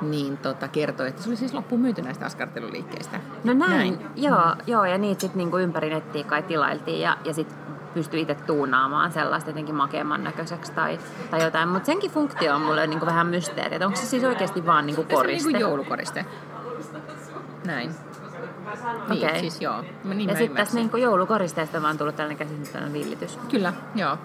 niin 0.03 0.37
tota, 0.37 0.69
kertoi, 0.69 1.09
että 1.09 1.23
se 1.23 1.29
oli 1.29 1.37
siis 1.37 1.55
loppuun 1.55 1.81
myyty 1.81 2.03
näistä 2.03 2.27
askarteluliikkeistä. 2.27 3.21
No 3.45 3.55
näin, 3.55 3.71
näin. 3.71 3.99
Joo, 4.17 4.55
joo, 4.67 4.85
ja 4.85 4.99
niitä 4.99 5.21
sitten 5.21 5.39
niinku 5.39 5.59
ympäri 5.59 5.91
nettiä 5.91 6.25
kai 6.25 6.43
tilailtiin 6.43 7.01
ja, 7.01 7.17
ja 7.25 7.35
sitten 7.35 7.59
pystyi 7.95 8.21
itse 8.21 8.35
tuunaamaan 8.35 9.13
sellaista 9.13 9.51
jotenkin 9.51 9.75
makeamman 9.75 10.25
näköiseksi 10.25 10.73
tai, 10.73 10.99
tai 11.31 11.43
jotain. 11.43 11.69
Mutta 11.69 11.87
senkin 11.87 12.11
funktio 12.11 12.55
on 12.55 12.63
mulle 12.63 12.87
niinku 12.87 13.07
vähän 13.07 13.27
mysteeri, 13.27 13.75
että 13.75 13.87
onko 13.87 14.01
se 14.01 14.07
siis 14.07 14.25
oikeasti 14.25 14.67
vaan 14.67 14.87
niinku 14.87 15.03
Se 15.03 15.09
on 15.09 15.15
koriste. 15.15 15.49
niin 15.49 15.57
kuin 15.57 15.61
joulukoriste. 15.61 16.27
Näin. 17.67 17.95
Niin, 19.09 19.27
Okei. 19.27 19.41
siis 19.41 19.61
joo. 19.61 19.85
Mä 20.05 20.15
niin 20.15 20.29
ja 20.29 20.37
sitten 20.37 20.37
tässä 20.37 20.45
ymmärsin. 20.45 20.77
niinku 20.77 20.97
joulukoristeesta 20.97 21.77
on 21.79 21.83
vaan 21.83 21.99
tullut 21.99 22.17
tällainen 22.17 22.47
käsitystäinen 22.47 22.93
villitys. 22.93 23.39
Kyllä, 23.51 23.73
joo. 23.95 24.19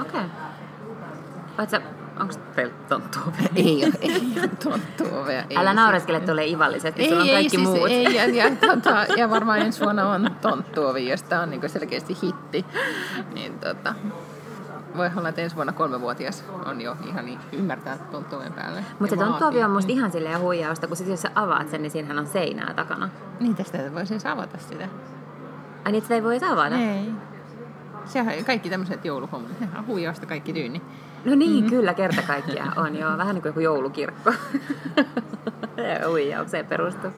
Okei. 0.00 0.20
Okay. 1.58 1.99
Onko 2.20 2.34
teillä 2.56 2.74
tonttua? 2.88 3.22
Ei 3.56 3.84
ole, 3.84 3.94
ei 4.00 4.32
ole 4.38 4.48
tonttuovea. 4.48 5.44
Ei, 5.50 5.56
Älä 5.56 5.74
naureskele 5.74 6.20
tuolle 6.20 6.46
Ivallisesti, 6.46 7.02
Ei, 7.02 7.08
sulla 7.08 7.22
on 7.22 7.28
ei, 7.28 7.34
kaikki 7.34 7.56
siis, 7.56 7.62
muut. 7.62 7.88
ei, 7.90 8.16
ja, 8.16 8.26
ja, 8.26 8.56
tota, 8.68 9.06
ja 9.16 9.30
varmaan 9.30 9.58
ensi 9.58 9.80
vuonna 9.80 10.12
on 10.12 10.30
tonttuovi, 10.40 11.08
josta 11.08 11.40
on 11.40 11.50
niin 11.50 11.68
selkeästi 11.68 12.16
hitti. 12.22 12.64
Niin, 13.34 13.58
tota, 13.58 13.94
voi 14.96 15.10
olla, 15.16 15.28
että 15.28 15.40
ensi 15.40 15.56
vuonna 15.56 15.72
kolmevuotias 15.72 16.44
on 16.66 16.80
jo 16.80 16.96
ihan 17.06 17.26
niin 17.26 17.38
ymmärtää 17.52 17.98
tuolta 17.98 18.36
oven 18.36 18.52
päälle. 18.52 18.84
Mutta 18.98 19.16
se 19.16 19.22
tonttuovi 19.22 19.62
on 19.62 19.70
musta 19.70 19.92
ihan 19.92 20.12
silleen 20.12 20.40
huijausta, 20.40 20.86
kun 20.86 20.96
sit 20.96 21.08
jos 21.08 21.22
sä 21.22 21.30
avaat 21.34 21.68
sen, 21.68 21.82
niin 21.82 21.90
siinähän 21.90 22.18
on 22.18 22.26
seinää 22.26 22.74
takana. 22.74 23.08
Niin 23.40 23.56
tästä 23.56 23.94
voi 23.94 24.06
siis 24.06 24.26
avata 24.26 24.58
sitä. 24.58 24.88
Ai 25.84 25.92
niitä 25.92 26.04
sitä 26.04 26.14
ei 26.14 26.22
voi 26.22 26.38
avata? 26.52 26.76
Ei. 26.76 27.10
Sehän 28.04 28.44
kaikki 28.44 28.70
tämmöiset 28.70 29.04
jouluhommat, 29.04 29.58
sehän 29.58 29.78
on 29.78 29.86
huijausta 29.86 30.26
kaikki 30.26 30.52
tyyni. 30.52 30.82
No 31.24 31.34
niin, 31.34 31.64
mm. 31.64 31.70
kyllä, 31.70 31.94
kerta 31.94 32.22
kaikkiaan 32.22 32.78
on 32.78 32.96
joo. 32.96 33.18
Vähän 33.18 33.34
niin 33.34 33.42
kuin 33.42 33.50
joku 33.50 33.60
joulukirkko. 33.60 34.32
Huijaukseen 36.10 36.66
perustuu. 36.66 37.10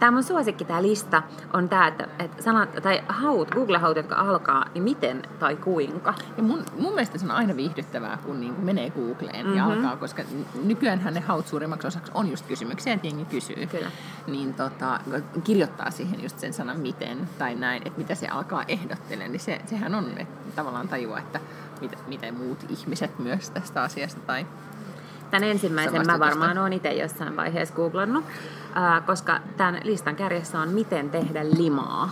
Tämä 0.00 0.10
mun 0.10 0.22
suosikki, 0.22 0.64
tämä 0.64 0.82
lista, 0.82 1.22
on 1.52 1.68
tämä, 1.68 1.86
että, 1.86 2.08
että 2.18 2.42
sanat, 2.42 2.72
tai 2.82 3.02
haut, 3.08 3.50
Google-haut, 3.50 3.96
jotka 3.96 4.14
alkaa, 4.14 4.64
niin 4.74 4.84
miten 4.84 5.22
tai 5.38 5.56
kuinka. 5.56 6.14
Ja 6.36 6.42
mun, 6.42 6.64
mun 6.78 6.94
mielestä 6.94 7.18
se 7.18 7.24
on 7.24 7.30
aina 7.30 7.56
viihdyttävää, 7.56 8.18
kun 8.24 8.40
niin 8.40 8.54
kuin 8.54 8.64
menee 8.64 8.90
Googleen 8.90 9.46
mm-hmm. 9.46 9.58
ja 9.58 9.68
Mhm. 9.68 9.76
alkaa, 9.76 9.96
koska 9.96 10.22
nykyäänhän 10.64 11.14
ne 11.14 11.20
haut 11.20 11.46
suurimmaksi 11.46 11.86
osaksi 11.86 12.12
on 12.14 12.30
just 12.30 12.46
kysymyksiä, 12.46 12.92
että 12.92 13.06
jengi 13.06 13.24
kysyy. 13.24 13.66
Kyllä. 13.66 13.90
Niin 14.26 14.54
tota, 14.54 15.00
kirjoittaa 15.44 15.90
siihen 15.90 16.22
just 16.22 16.38
sen 16.38 16.52
sanan 16.52 16.80
miten 16.80 17.28
tai 17.38 17.54
näin, 17.54 17.82
että 17.86 17.98
mitä 17.98 18.14
se 18.14 18.28
alkaa 18.28 18.64
ehdottelemaan, 18.68 19.32
niin 19.32 19.40
se, 19.40 19.60
sehän 19.66 19.94
on 19.94 20.04
että 20.16 20.56
tavallaan 20.56 20.88
tajua, 20.88 21.18
että 21.18 21.40
mitä, 21.80 21.96
miten 22.06 22.34
muut 22.34 22.58
ihmiset 22.68 23.18
myös 23.18 23.50
tästä 23.50 23.82
asiasta 23.82 24.20
tai 24.20 24.46
Tämän 25.30 25.48
ensimmäisen 25.48 26.06
mä 26.06 26.18
varmaan 26.18 26.58
olen 26.58 26.72
itse 26.72 26.92
jossain 26.92 27.36
vaiheessa 27.36 27.74
googlannut, 27.74 28.24
koska 29.06 29.40
tämän 29.56 29.80
listan 29.84 30.16
kärjessä 30.16 30.58
on 30.58 30.68
miten 30.68 31.10
tehdä 31.10 31.44
limaa. 31.44 32.10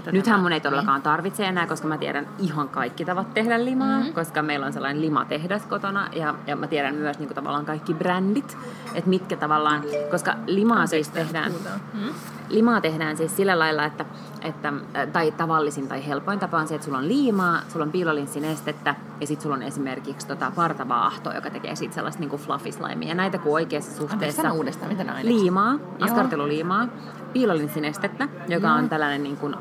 Että 0.00 0.12
Nythän 0.12 0.40
mun 0.40 0.52
ei 0.52 0.60
todellakaan 0.60 1.02
tarvitse 1.02 1.46
enää, 1.46 1.66
koska 1.66 1.88
mä 1.88 1.98
tiedän 1.98 2.28
ihan 2.38 2.68
kaikki 2.68 3.04
tavat 3.04 3.34
tehdä 3.34 3.64
limaa, 3.64 3.98
mm-hmm. 3.98 4.12
koska 4.12 4.42
meillä 4.42 4.66
on 4.66 4.72
sellainen 4.72 5.02
limatehdas 5.02 5.66
kotona 5.66 6.08
ja, 6.12 6.34
ja 6.46 6.56
mä 6.56 6.66
tiedän 6.66 6.94
myös 6.94 7.18
niin 7.18 7.28
kuin, 7.28 7.34
tavallaan 7.34 7.66
kaikki 7.66 7.94
brändit, 7.94 8.58
että 8.94 9.10
mitkä 9.10 9.36
tavallaan, 9.36 9.82
koska 10.10 10.34
limaa 10.46 10.86
siis 10.86 11.08
tehdään, 11.08 11.52
puhutaan. 11.52 11.80
Mm. 11.94 12.14
limaa 12.48 12.80
tehdään 12.80 13.16
siis 13.16 13.36
sillä 13.36 13.58
lailla, 13.58 13.84
että, 13.84 14.04
että 14.42 14.68
äh, 14.68 15.08
tai 15.12 15.30
tavallisin 15.30 15.88
tai 15.88 16.06
helpoin 16.06 16.38
tapa 16.38 16.58
on 16.58 16.68
se, 16.68 16.74
että 16.74 16.84
sulla 16.84 16.98
on 16.98 17.08
liimaa, 17.08 17.60
sulla 17.68 17.84
on 17.84 17.92
piilolinssinestettä 17.92 18.94
ja 19.20 19.26
sitten 19.26 19.42
sulla 19.42 19.56
on 19.56 19.62
esimerkiksi 19.62 20.26
tota 20.26 20.52
partavaahto, 20.56 21.32
joka 21.32 21.50
tekee 21.50 21.76
siitä 21.76 21.94
sellaista 21.94 22.20
niin 22.20 22.30
kuin 22.30 22.42
fluffy 22.42 22.72
slimea. 22.72 23.08
Ja 23.08 23.14
näitä 23.14 23.38
kun 23.38 23.52
oikeassa 23.52 23.90
Anteeksi, 23.90 24.12
suhteessa 24.12 24.42
sano 24.42 24.54
uudestaan, 24.54 24.92
mitä 24.92 25.12
liimaa, 25.22 25.78
askarteluliimaa, 26.00 26.88
piilolinssinestettä, 27.32 28.28
joka 28.48 28.66
Joo. 28.66 28.76
on 28.76 28.88
tällainen 28.88 29.22
niin 29.22 29.36
kuin, 29.36 29.56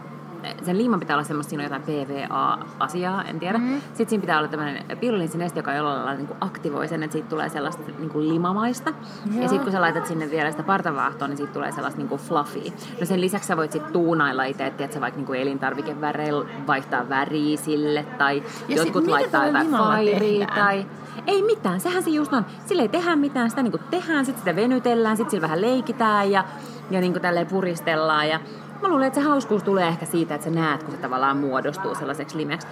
sen 0.65 0.77
liiman 0.77 0.99
pitää 0.99 1.15
olla 1.15 1.23
semmoista, 1.23 1.49
siinä 1.49 1.63
on 1.63 1.71
jotain 1.71 2.07
PVA-asiaa, 2.07 3.23
en 3.23 3.39
tiedä. 3.39 3.57
Mm. 3.57 3.81
Sitten 3.81 4.09
siinä 4.09 4.21
pitää 4.21 4.39
olla 4.39 4.47
tämmöinen 4.47 4.97
piilolinssinesте, 4.97 5.59
joka 5.59 5.73
jollain 5.73 5.97
lailla 5.97 6.13
niin 6.13 6.27
kuin 6.27 6.37
aktivoi 6.41 6.87
sen, 6.87 7.03
että 7.03 7.11
siitä 7.11 7.29
tulee 7.29 7.49
sellaista 7.49 7.83
niin 7.97 8.09
kuin 8.09 8.29
limamaista. 8.29 8.93
Joo. 9.33 9.41
Ja 9.41 9.47
sitten 9.47 9.63
kun 9.63 9.71
sä 9.71 9.81
laitat 9.81 10.05
sinne 10.05 10.31
vielä 10.31 10.51
sitä 10.51 10.63
partavaahtoa, 10.63 11.27
niin 11.27 11.37
siitä 11.37 11.53
tulee 11.53 11.71
sellaista 11.71 11.97
niin 11.97 12.09
kuin 12.09 12.21
fluffy. 12.21 12.73
No 12.99 13.05
sen 13.05 13.21
lisäksi 13.21 13.47
sä 13.47 13.57
voit 13.57 13.71
sitten 13.71 13.93
tuunailla 13.93 14.43
itse, 14.43 14.65
että 14.65 14.93
sä 14.93 15.01
vaikka 15.01 15.17
niin 15.17 15.27
kuin 15.27 15.41
elintarvikeväreillä 15.41 16.45
vaihtaa 16.67 17.09
väriä 17.09 17.57
sille, 17.57 18.05
tai 18.17 18.43
Ja 18.67 18.75
jotkut 18.75 19.03
sit 19.03 19.11
laittaa 19.11 19.45
jotain 19.45 19.71
fairia, 19.71 20.47
tai 20.47 20.85
ei 21.27 21.43
mitään, 21.43 21.79
sehän 21.79 22.03
se 22.03 22.09
just 22.09 22.33
on. 22.33 22.45
Sille 22.65 22.81
ei 22.81 22.89
tehdä 22.89 23.15
mitään, 23.15 23.49
sitä 23.49 23.63
niinku 23.63 23.79
tehdään, 23.89 24.25
sitten 24.25 24.41
sitä 24.41 24.55
venytellään, 24.55 25.17
sitten 25.17 25.31
sillä 25.31 25.41
vähän 25.41 25.61
leikitään 25.61 26.31
ja, 26.31 26.43
ja 26.91 27.01
niinku 27.01 27.19
tälleen 27.19 27.47
puristellaan. 27.47 28.29
Ja 28.29 28.39
mä 28.81 28.87
luulen, 28.87 29.07
että 29.07 29.19
se 29.19 29.27
hauskuus 29.27 29.63
tulee 29.63 29.87
ehkä 29.87 30.05
siitä, 30.05 30.35
että 30.35 30.45
sä 30.45 30.51
näet, 30.51 30.83
kun 30.83 30.95
se 30.95 31.01
tavallaan 31.01 31.37
muodostuu 31.37 31.95
sellaiseksi 31.95 32.37
limeksi, 32.37 32.67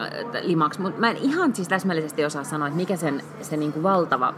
äh, 0.00 0.42
limaksi. 0.42 0.80
Mutta 0.80 1.00
mä 1.00 1.10
en 1.10 1.16
ihan 1.16 1.54
siis 1.54 1.68
täsmällisesti 1.68 2.24
osaa 2.24 2.44
sanoa, 2.44 2.68
että 2.68 2.76
mikä 2.76 2.96
sen, 2.96 3.22
se 3.42 3.56
niinku 3.56 3.82
valtava 3.82 4.34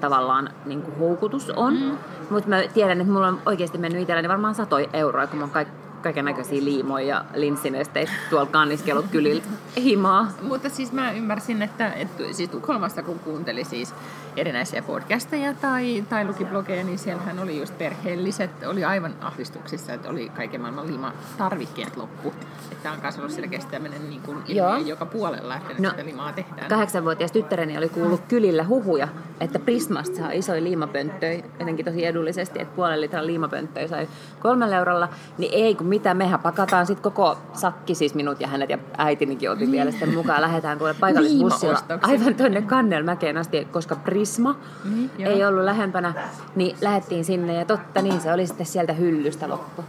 tavallaan 0.00 0.50
niin 0.64 0.82
kuin 0.82 0.98
houkutus 0.98 1.50
on. 1.50 1.74
Mm. 1.74 1.98
Mutta 2.30 2.48
mä 2.48 2.62
tiedän, 2.74 3.00
että 3.00 3.12
mulla 3.12 3.28
on 3.28 3.38
oikeasti 3.46 3.78
mennyt 3.78 4.02
itselläni 4.02 4.28
varmaan 4.28 4.54
satoi 4.54 4.88
euroa, 4.92 5.26
kun 5.26 5.38
mä 5.38 5.42
oon 5.42 5.50
kaik, 5.50 5.68
kaiken 6.02 6.24
näköisiä 6.24 6.64
liimoja 6.64 7.06
ja 7.06 7.24
linssinesteitä 7.34 8.12
tuolla 8.30 8.50
kanniskellut 8.50 9.06
kyliltä 9.10 9.48
himaa. 9.76 10.28
Mutta 10.42 10.68
siis 10.68 10.92
mä 10.92 11.12
ymmärsin, 11.12 11.62
että, 11.62 11.92
että 11.92 12.22
siis 12.32 12.50
Tukholmasta 12.50 13.02
kun 13.02 13.18
kuunteli 13.18 13.64
siis 13.64 13.94
erinäisiä 14.36 14.82
podcasteja 14.82 15.54
tai, 15.54 16.04
tai 16.08 16.24
luki 16.24 16.44
blogeja, 16.44 16.84
niin 16.84 16.98
siellähän 16.98 17.38
oli 17.38 17.58
just 17.58 17.78
perheelliset, 17.78 18.50
oli 18.66 18.84
aivan 18.84 19.14
ahdistuksissa, 19.20 19.92
että 19.92 20.08
oli 20.08 20.28
kaiken 20.28 20.60
maailman 20.60 20.86
limatarvikkeet 20.86 21.96
loppu. 21.96 22.34
Että 22.72 22.92
on 22.92 23.00
kanssa 23.00 23.20
ollut 23.20 23.34
selkeästi 23.34 23.70
tämmöinen 23.70 24.10
niin 24.10 24.22
kuin 24.22 24.38
Joo. 24.48 24.76
joka 24.76 25.06
puolella, 25.06 25.56
että 25.56 25.74
No, 25.78 25.90
sitä 25.90 26.04
limaa 26.04 26.32
tehdään. 26.32 26.68
Kahdeksanvuotias 26.68 27.32
tyttäreni 27.32 27.78
oli 27.78 27.88
kuullut 27.88 28.20
kylillä 28.28 28.64
huhuja, 28.64 29.08
että 29.40 29.58
Prismasta 29.58 30.16
saa 30.16 30.30
isoja 30.32 30.62
liimapönttöjä, 30.62 31.42
jotenkin 31.60 31.84
tosi 31.84 32.04
edullisesti, 32.04 32.60
että 32.60 32.76
puolen 32.76 33.00
litran 33.00 33.26
liimapönttöjä 33.26 33.88
sai 33.88 34.08
kolmella 34.40 34.76
eurolla. 34.76 35.08
Niin 35.38 35.52
ei, 35.54 35.74
kun 35.74 35.86
mitä, 35.96 36.14
mehän 36.14 36.40
pakataan 36.40 36.86
sitten 36.86 37.02
koko 37.02 37.38
sakki, 37.52 37.94
siis 37.94 38.14
minut 38.14 38.40
ja 38.40 38.48
hänet 38.48 38.70
ja 38.70 38.78
äitinikin 38.98 39.50
otin 39.50 39.72
vielä 39.72 39.90
sitten 39.90 40.14
mukaan. 40.14 40.42
Lähdetään 40.42 40.78
kuule 40.78 40.94
paikallisbussilla 40.94 41.78
aivan 42.02 42.34
tuonne 42.34 42.62
Kannelmäkeen 42.62 43.36
asti, 43.36 43.68
koska 43.70 43.96
Prisma 43.96 44.56
Niin, 44.84 45.10
joo. 45.18 45.32
ei 45.32 45.44
ollut 45.44 45.64
lähempänä, 45.64 46.14
niin 46.56 46.76
lähdettiin 46.80 47.24
sinne 47.24 47.54
ja 47.54 47.64
totta 47.64 48.02
niin, 48.02 48.20
se 48.20 48.32
oli 48.32 48.46
sitten 48.46 48.66
sieltä 48.66 48.92
hyllystä 48.92 49.48
loppu. 49.48 49.84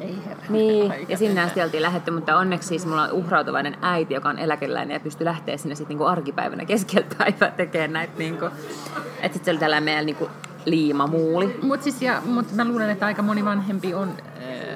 Ei 0.00 0.18
herra. 0.26 0.44
Niin, 0.48 0.92
Aika 0.92 1.12
ja 1.12 1.18
sinne 1.18 1.42
asti 1.42 1.62
oltiin 1.62 1.82
lähetty, 1.82 2.10
mutta 2.10 2.36
onneksi 2.36 2.68
siis 2.68 2.86
mulla 2.86 3.02
on 3.02 3.12
uhrautuvainen 3.12 3.76
äiti, 3.82 4.14
joka 4.14 4.28
on 4.28 4.38
eläkeläinen 4.38 4.94
ja 4.94 5.00
pystyy 5.00 5.24
lähteä 5.24 5.56
sinne 5.56 5.74
sitten 5.74 5.94
niinku 5.94 6.04
arkipäivänä 6.04 6.64
keskellä 6.64 7.06
päivää 7.18 7.50
tekemään 7.50 7.92
näitä. 7.92 8.12
Niinku, 8.18 8.44
että 8.44 9.32
sitten 9.32 9.44
se 9.44 9.50
oli 9.50 9.58
tällainen 9.58 9.84
meidän 9.84 10.06
niinku 10.06 10.28
liimamuuli. 10.64 11.58
Mutta 11.62 11.84
siis, 11.84 12.02
ja, 12.02 12.22
mut 12.24 12.52
mä 12.52 12.64
luulen, 12.64 12.90
että 12.90 13.06
aika 13.06 13.22
moni 13.22 13.44
vanhempi 13.44 13.94
on 13.94 14.08
äh, 14.08 14.75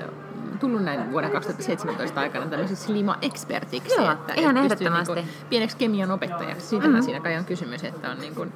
tullut 0.61 0.83
näin 0.83 1.13
vuoden 1.13 1.31
2017 1.31 2.21
aikana 2.21 2.47
tämmöiseksi 2.47 2.93
lima-ekspertiksi. 2.93 3.95
Joo, 3.95 4.13
että, 4.13 4.35
ihan 4.35 4.57
että 4.57 4.75
ehdottomasti. 4.75 5.15
Niinku, 5.15 5.33
pieneksi 5.49 5.77
kemian 5.77 6.11
opettajaksi. 6.11 6.67
Siitähän 6.67 6.91
mm-hmm. 6.91 7.05
siinä 7.05 7.21
kai 7.21 7.37
on 7.37 7.45
kysymys, 7.45 7.85
että 7.85 8.11
on 8.11 8.19
niin 8.19 8.35
kuin, 8.35 8.53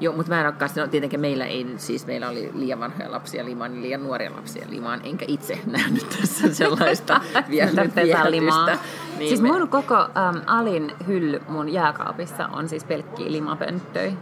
Joo, 0.00 0.16
mutta 0.16 0.32
mä 0.32 0.40
en 0.40 0.46
olekaan, 0.46 0.70
no, 0.76 0.86
tietenkin 0.86 1.20
meillä 1.20 1.46
ei, 1.46 1.66
siis 1.76 2.06
meillä 2.06 2.28
oli 2.28 2.50
liian 2.54 2.80
vanhoja 2.80 3.12
lapsia 3.12 3.44
limaan, 3.44 3.72
niin 3.72 3.82
liian 3.82 4.02
nuoria 4.02 4.32
lapsia 4.36 4.66
limaan, 4.70 5.00
enkä 5.04 5.24
itse 5.28 5.58
nähnyt 5.66 6.06
tässä 6.08 6.54
sellaista 6.54 7.20
vielä 7.50 7.70
Tarvitsee 7.72 8.30
limaa. 8.30 8.66
Niin 8.66 9.28
siis 9.28 9.40
me- 9.40 9.52
mun 9.52 9.68
koko 9.68 9.94
äm, 9.96 10.40
alin 10.46 10.92
hylly 11.06 11.40
mun 11.48 11.68
jääkaapissa 11.68 12.48
on 12.48 12.68
siis 12.68 12.84
pelkkiä 12.84 13.32
limapönttöjä. 13.32 14.12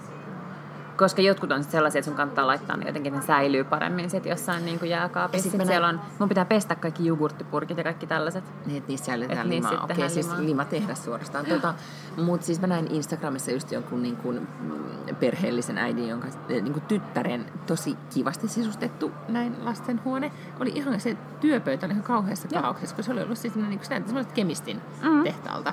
Koska 0.96 1.22
jotkut 1.22 1.52
on 1.52 1.62
sit 1.62 1.72
sellaisia, 1.72 1.98
että 1.98 2.04
sun 2.08 2.16
kannattaa 2.16 2.46
laittaa, 2.46 2.76
niin 2.76 2.86
jotenkin 2.86 3.12
ne 3.12 3.22
säilyy 3.22 3.64
paremmin 3.64 4.10
sit 4.10 4.26
jossain 4.26 4.64
niin 4.64 4.78
kuin 4.78 4.90
jääkaapissa. 4.90 5.42
sit 5.42 5.50
Sitten 5.52 5.66
mä 5.66 5.70
siellä 5.70 5.88
on, 5.88 6.00
mun 6.18 6.28
pitää 6.28 6.44
pestä 6.44 6.74
kaikki 6.74 7.06
jogurttipurkit 7.06 7.78
ja 7.78 7.84
kaikki 7.84 8.06
tällaiset. 8.06 8.44
Niin, 8.66 8.76
että 8.78 8.88
niissä 8.88 9.06
säilytetään 9.06 9.46
Et 9.46 9.52
limaa. 9.52 9.72
Okei, 9.72 9.86
tehdään 9.86 10.10
siis 10.10 10.26
limaa. 10.26 10.42
lima 10.46 10.64
tehdä 10.64 10.94
suorastaan. 10.94 11.46
Tota, 11.46 11.74
Mutta 12.16 12.46
siis 12.46 12.60
mä 12.60 12.66
näin 12.66 12.86
Instagramissa 12.90 13.50
just 13.50 13.72
jonkun 13.72 14.02
niin 14.02 14.16
kuin, 14.16 14.48
mm, 14.60 15.16
perheellisen 15.20 15.78
äidin, 15.78 16.08
jonka 16.08 16.26
eh, 16.28 16.62
niin 16.62 16.72
kuin 16.72 16.84
tyttären 16.88 17.46
tosi 17.66 17.96
kivasti 18.14 18.48
sisustettu 18.48 19.12
näin 19.28 19.56
lastenhuone. 19.64 20.32
Oli 20.60 20.72
ihan 20.74 21.00
se 21.00 21.16
työpöytä 21.40 21.86
oli 21.86 21.92
ihan 21.92 22.04
kauheassa 22.04 22.48
kaauksessa, 22.60 22.94
kun 22.96 23.04
se 23.04 23.12
oli 23.12 23.22
ollut 23.22 23.38
siis 23.38 23.54
niin 23.54 23.78
kuin, 23.78 23.84
semmoiset 24.06 24.32
kemistin 24.32 24.80
Mhm. 25.02 25.22
tehtaalta. 25.22 25.72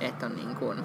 Että 0.00 0.26
on 0.26 0.36
niin 0.36 0.56
kuin... 0.56 0.78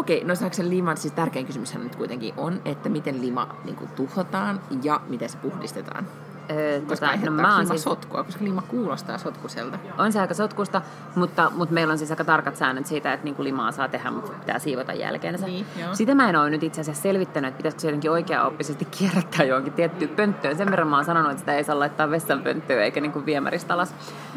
Okei, 0.00 0.24
no 0.24 0.34
saako 0.34 0.54
sen 0.54 0.70
liman, 0.70 0.96
siis 0.96 1.14
tärkein 1.14 1.46
kysymyshän 1.46 1.82
nyt 1.82 1.96
kuitenkin 1.96 2.34
on, 2.36 2.60
että 2.64 2.88
miten 2.88 3.22
lima 3.22 3.56
niin 3.64 3.76
kuin, 3.76 3.90
tuhotaan 3.90 4.60
ja 4.82 5.00
miten 5.08 5.28
se 5.28 5.38
puhdistetaan. 5.38 6.06
Öö, 6.50 6.80
Koska 6.80 7.06
tota, 7.06 7.26
no 7.26 7.30
mä 7.30 7.56
oon 7.56 7.66
siis, 7.66 7.82
sotkua, 7.82 8.24
koska 8.24 8.44
lima 8.44 8.62
kuulostaa 8.62 9.18
sotkuselta. 9.18 9.78
on 9.98 10.12
se 10.12 10.20
aika 10.20 10.34
sotkusta, 10.34 10.82
mutta, 11.14 11.52
mutta 11.54 11.74
meillä 11.74 11.92
on 11.92 11.98
siis 11.98 12.10
aika 12.10 12.24
tarkat 12.24 12.56
säännöt 12.56 12.86
siitä, 12.86 13.12
että 13.12 13.24
niinku 13.24 13.44
limaa 13.44 13.72
saa 13.72 13.88
tehdä, 13.88 14.10
mutta 14.10 14.32
pitää 14.32 14.58
siivota 14.58 14.92
jälkeensä. 14.92 15.46
Niin, 15.46 15.66
joo. 15.80 15.94
Sitä 15.94 16.14
mä 16.14 16.28
en 16.28 16.36
ole 16.36 16.50
nyt 16.50 16.62
itse 16.62 16.80
asiassa 16.80 17.02
selvittänyt, 17.02 17.48
että 17.48 17.56
pitäisikö 17.56 17.80
se 17.80 17.88
jotenkin 17.88 18.10
oikea-oppisesti 18.10 18.84
kierrättää 18.98 19.46
johonkin 19.46 19.72
tiettyyn 19.72 20.10
pönttöön. 20.10 20.56
Sen 20.56 20.70
verran 20.70 20.88
mä 20.88 20.96
oon 20.96 21.04
sanonut, 21.04 21.30
että 21.30 21.40
sitä 21.40 21.54
ei 21.54 21.64
saa 21.64 21.78
laittaa 21.78 22.10
vessanpönttöön 22.10 22.82
eikä 22.82 23.00
niinku 23.00 23.26
viemäristä 23.26 23.74
alas. 23.74 23.94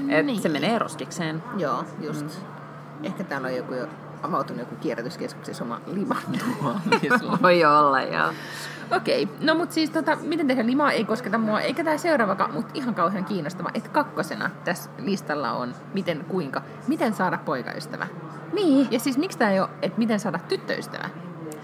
Et 0.10 0.26
Niin. 0.26 0.42
Se 0.42 0.50
menee 0.50 0.80
roskikseen. 0.80 1.44
Joo, 1.58 1.84
just. 2.02 2.26
Mm. 2.26 3.06
Ehkä 3.06 3.24
täällä 3.24 3.48
on 3.48 3.56
joku 3.56 3.74
jo 3.74 3.88
avautunut 4.24 4.60
joku 4.60 4.76
kierrätyskeskuksessa 4.76 5.64
oma 5.64 5.82
liman 5.88 6.24
tuomisella. 6.62 7.40
Voi 7.42 7.66
olla, 7.66 8.02
joo. 8.02 8.34
Okei, 8.98 9.30
no 9.42 9.56
mut 9.56 9.72
siis 9.72 9.90
tota, 9.90 10.16
miten 10.16 10.48
tehdä 10.48 10.66
limaa 10.66 10.92
ei 10.92 11.06
kosketa 11.06 11.38
mua, 11.38 11.62
eikä 11.62 11.84
tämä 11.84 11.98
seuraavakaan, 11.98 12.54
mutta 12.54 12.72
ihan 12.74 12.96
kauhean 12.96 13.26
kiinnostava, 13.26 13.70
että 13.74 13.90
kakkosena 13.90 14.50
tässä 14.64 14.90
listalla 14.98 15.52
on 15.52 15.76
miten, 15.94 16.26
kuinka, 16.28 16.62
miten 16.88 17.14
saada 17.14 17.38
poikaystävä. 17.38 18.08
Niin. 18.54 18.88
Ja 18.92 19.00
siis 19.00 19.18
miksi 19.18 19.38
tämä 19.38 19.52
ei 19.52 19.60
ole, 19.60 19.70
että 19.82 19.98
miten 19.98 20.20
saada 20.20 20.40
tyttöystävä? 20.40 21.10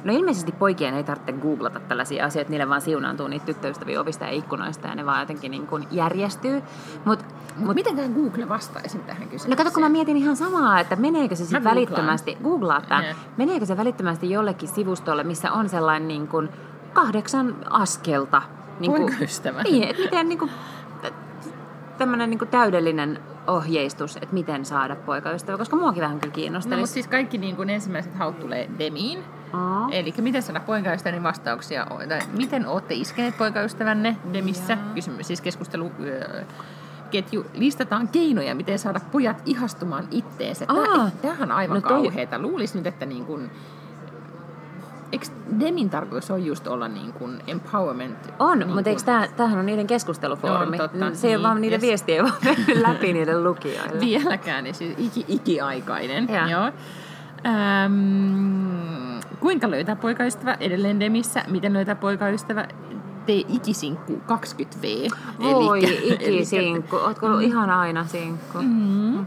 No 0.03 0.13
ilmeisesti 0.13 0.51
poikien 0.51 0.93
ei 0.93 1.03
tarvitse 1.03 1.31
googlata 1.31 1.79
tällaisia 1.79 2.25
asioita, 2.25 2.51
niille 2.51 2.69
vaan 2.69 2.81
siunaantuu 2.81 3.27
niitä 3.27 3.45
tyttöystäviä 3.45 4.01
ovista 4.01 4.25
ja 4.25 4.31
ikkunoista 4.31 4.87
ja 4.87 4.95
ne 4.95 5.05
vaan 5.05 5.19
jotenkin 5.19 5.51
niin 5.51 5.67
kuin 5.67 5.87
järjestyy. 5.91 6.61
Mut, 7.05 7.25
Mut 7.55 7.75
miten 7.75 8.13
Google 8.13 8.49
vastaisi 8.49 8.99
tähän 8.99 9.21
kysymykseen? 9.21 9.49
No 9.49 9.55
kato, 9.55 9.71
kun 9.71 9.83
mä 9.83 9.89
mietin 9.89 10.17
ihan 10.17 10.35
samaa, 10.35 10.79
että 10.79 10.95
meneekö 10.95 11.35
se 11.35 11.43
sitten 11.43 11.63
välittömästi, 11.63 12.37
googlaa 12.43 12.81
tämän, 12.81 13.05
meneekö 13.37 13.65
se 13.65 13.77
välittömästi 13.77 14.29
jollekin 14.29 14.69
sivustolle, 14.69 15.23
missä 15.23 15.51
on 15.51 15.69
sellainen 15.69 16.07
niin 16.07 16.27
kuin 16.27 16.49
kahdeksan 16.93 17.55
askelta. 17.69 18.41
Niin 18.79 18.91
kuin, 18.91 19.01
Poikaystävä. 19.01 19.63
Niin, 19.63 19.83
että 19.83 20.01
miten 20.01 20.29
niin 20.29 20.39
kuin, 20.39 20.51
tämmöinen 21.97 22.29
niin 22.29 22.39
kuin 22.39 22.49
täydellinen 22.49 23.19
ohjeistus, 23.47 24.15
että 24.15 24.33
miten 24.33 24.65
saada 24.65 24.95
poikaystävä, 24.95 25.57
koska 25.57 25.75
muakin 25.75 26.01
vähän 26.01 26.19
kyllä 26.19 26.31
No, 26.31 26.35
kiinnostelisi. 26.35 26.79
mutta 26.81 26.93
siis 26.93 27.07
kaikki 27.07 27.37
niin 27.37 27.55
kuin 27.55 27.69
ensimmäiset 27.69 28.15
haut 28.15 28.39
tulee 28.39 28.69
Demiin. 28.79 29.23
Aa. 29.53 29.87
Eli 29.91 30.13
miten 30.21 30.41
saada 30.41 30.59
poikaystäväni 30.59 31.23
vastauksia, 31.23 31.87
tai 32.09 32.19
miten 32.37 32.67
olette 32.67 32.93
iskeneet 32.93 33.37
poikaystävänne 33.37 34.15
Demissä? 34.33 34.77
Kysymys, 34.95 35.27
siis 35.27 35.41
keskustelu 35.41 35.91
ketju. 37.11 37.45
Listataan 37.53 38.07
keinoja, 38.07 38.55
miten 38.55 38.79
saada 38.79 38.99
pojat 39.11 39.41
ihastumaan 39.45 40.07
itteensä. 40.11 40.65
Tää, 40.65 41.11
tämähän 41.21 41.51
on 41.51 41.57
aivan 41.57 41.75
No 41.75 41.81
no 41.81 41.87
toi- 41.87 42.03
kauheeta. 42.03 42.39
Luulisin 42.39 42.77
nyt, 42.77 42.87
että 42.87 43.05
niin 43.05 43.25
kuin, 43.25 43.51
eikö 45.11 45.25
Demin 45.59 45.89
tarkoitus 45.89 46.31
on 46.31 46.45
just 46.45 46.67
olla 46.67 46.87
niin 46.87 47.13
kuin 47.13 47.41
empowerment? 47.47 48.33
On, 48.39 48.59
niin 48.59 48.69
mutta 48.69 48.89
eikö 48.89 49.01
tämä, 49.05 49.27
tämähän 49.37 49.59
on 49.59 49.65
niiden 49.65 49.87
keskustelufoorumi. 49.87 50.79
On, 50.81 50.89
totta. 50.89 51.15
Se 51.15 51.27
Niin, 51.27 51.43
vaan 51.43 51.61
niiden 51.61 51.77
yes. 51.77 51.87
viestiä 51.87 52.15
ei 52.15 52.23
vaan 52.23 52.33
mennyt 52.45 52.81
läpi 52.87 53.13
niiden 53.13 53.43
lukijoille. 53.43 53.99
Vieläkään, 53.99 54.63
niin 54.63 54.75
siis 54.75 54.95
iki, 54.97 55.25
ikiaikainen. 55.27 56.27
Joo. 56.29 56.47
Joo. 56.47 56.71
Ähm, 57.45 59.08
kuinka 59.39 59.71
löytää 59.71 59.95
poikaystävä 59.95 60.57
edelleen 60.59 60.99
Demissä? 60.99 61.43
Miten 61.47 61.73
löytää 61.73 61.95
poikaystävä? 61.95 62.67
Tee 63.25 63.43
ikisinkku 63.47 64.21
20V. 64.27 65.09
Voi 65.39 65.83
Elikkä- 65.85 66.25
ikisinkku, 66.25 66.95
ootko 67.05 67.25
ollut 67.25 67.41
ihan 67.41 67.69
aina 67.69 68.05
sinkku? 68.05 68.57
Mm. 68.61 69.25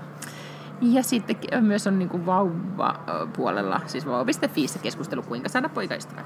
Ja 0.82 1.02
sitten 1.02 1.36
myös 1.60 1.86
on 1.86 1.98
niinku 1.98 2.26
vauva-puolella, 2.26 3.80
siis 3.86 4.06
vauva.fi 4.06 4.66
keskustelu, 4.82 5.22
kuinka 5.22 5.48
saada 5.48 5.68
poikaystävä. 5.68 6.20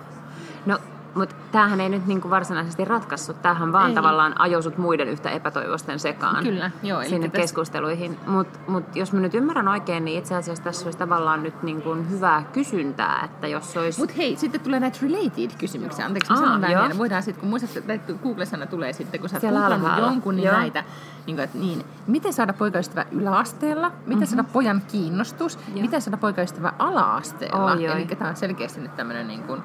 No, 0.67 0.79
mutta 1.17 1.35
tämähän 1.53 1.81
ei 1.81 1.89
nyt 1.89 2.07
niinku 2.07 2.31
varsinaisesti 2.31 2.85
ratkaissut. 2.85 3.43
Tämähän 3.43 3.73
vaan 3.73 3.89
Ei. 3.89 3.95
tavallaan 3.95 4.41
ajoi 4.41 4.63
sut 4.63 4.79
muiden 4.79 5.09
yhtä 5.09 5.31
epätoivosten 5.31 5.99
sekaan 5.99 6.45
Kyllä, 6.45 6.71
joo, 6.83 7.05
sinne 7.05 7.29
tässä- 7.29 7.43
keskusteluihin. 7.43 8.19
Mutta 8.27 8.59
mut 8.69 8.97
jos 8.97 9.13
mä 9.13 9.21
nyt 9.21 9.35
ymmärrän 9.35 9.69
oikein, 9.69 10.05
niin 10.05 10.19
itse 10.19 10.35
asiassa 10.35 10.65
tässä 10.65 10.85
olisi 10.85 10.99
tavallaan 10.99 11.43
nyt 11.43 11.63
niinku 11.63 11.97
hyvää 12.11 12.45
kysyntää, 12.53 13.25
että 13.25 13.47
jos 13.47 13.77
olisi... 13.77 14.01
Mutta 14.01 14.15
hei, 14.17 14.37
sitten 14.37 14.61
tulee 14.61 14.81
näitä 14.81 14.99
related-kysymyksiä. 15.03 16.07
Anteeksi, 16.07 16.33
Aa, 16.33 16.37
sanon 16.37 16.61
tämän. 16.61 16.99
Voidaan 16.99 17.23
sitten, 17.23 17.41
kun 17.41 17.51
muistatte, 17.51 17.95
että 17.95 18.13
Google-sana 18.13 18.67
tulee 18.67 18.93
sitten, 18.93 19.21
kun 19.21 19.29
sä 19.29 19.41
oot 19.43 19.99
jonkun, 19.99 20.37
niin 20.37 20.47
Joo. 20.47 20.57
näitä. 20.57 20.85
Niin, 21.27 21.37
kuin, 21.37 21.45
että 21.45 21.59
niin, 21.59 21.85
miten 22.07 22.33
saada 22.33 22.53
poikaystävä 22.53 23.07
yläasteella? 23.11 23.89
Miten 23.89 24.09
mm-hmm. 24.09 24.27
saada 24.27 24.45
pojan 24.45 24.83
kiinnostus? 24.93 25.59
Joo. 25.75 25.81
Miten 25.83 26.03
saada 26.03 26.17
poikaystävä 26.17 26.73
ala-asteella? 26.79 27.73
Eli 27.73 28.07
tämä 28.07 28.31
on 28.31 28.37
selkeästi 28.37 28.81
nyt 28.81 28.97
tämmöinen 28.97 29.29
niin 29.29 29.43
kuin, 29.43 29.63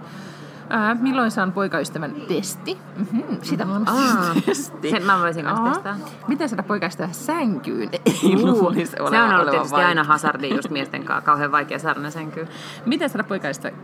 Ää, 0.74 0.96
milloin 0.96 1.32
saan 1.32 1.52
poikaystävän 1.52 2.12
testi? 2.28 2.78
Mm-hmm, 2.98 3.38
sitä 3.42 3.66
on 3.66 3.90
Aa, 3.90 4.36
testi. 4.46 4.90
sen 4.92 5.04
mä 5.06 5.20
voisin 5.20 5.48
Aa. 5.48 5.70
testaa. 5.70 5.96
Miten 6.28 6.50
saada 6.50 6.64
poikaystävä 6.64 7.10
sänkyyn? 7.12 7.90
Ei 8.24 8.36
luulisi 8.44 8.92
se 8.92 9.02
on 9.02 9.16
ollut 9.34 9.50
tietysti 9.50 9.72
vaikea. 9.72 9.88
aina 9.88 10.04
hazardi 10.04 10.50
just 10.56 10.70
miesten 10.70 11.04
kanssa. 11.04 11.26
Kauhean 11.26 11.52
vaikea 11.52 11.80
saada 11.80 12.00
ne 12.00 12.12
senkyyn. 12.12 12.48
Miten 12.86 13.10
saada 13.10 13.24
poikaystävä 13.24 13.76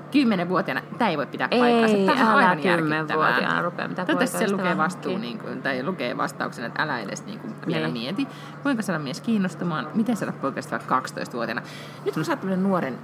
10-vuotiaana? 0.46 0.82
Tämä 0.98 1.10
ei 1.10 1.17
voi 1.17 1.25
pitää 1.25 1.48
Ei, 1.51 1.60
paikkaansa. 1.60 1.98
Tämä 2.22 2.34
on 2.36 2.44
älä. 2.44 2.56
10-vuotiaana 2.56 3.62
rupea 3.62 3.88
mitään 3.88 4.06
Toivottavasti 4.08 4.38
se 4.50 4.51
lukee 4.51 4.77
vastuu, 4.77 5.17
niin 5.17 5.39
kuin, 5.39 5.62
tai 5.62 5.83
lukee 5.83 6.18
vastauksen, 6.18 6.66
että 6.66 6.83
älä 6.83 7.00
edes 7.00 7.25
niin 7.25 7.40
kuin, 7.40 7.55
vielä 7.68 7.88
Niin. 7.88 7.94
mieti. 8.16 8.27
Kuinka 8.64 8.83
saada 8.83 9.00
mies 9.00 9.22
kiinnostumaan? 9.22 9.88
Miten 9.94 10.18
saada 10.18 10.33
poikaystävä 10.42 10.81
12-vuotiaana? 10.88 11.61
Nyt 12.05 12.14
kun 12.14 12.25
sä 12.25 12.31
oot 12.31 12.44
nuoren, 12.61 12.98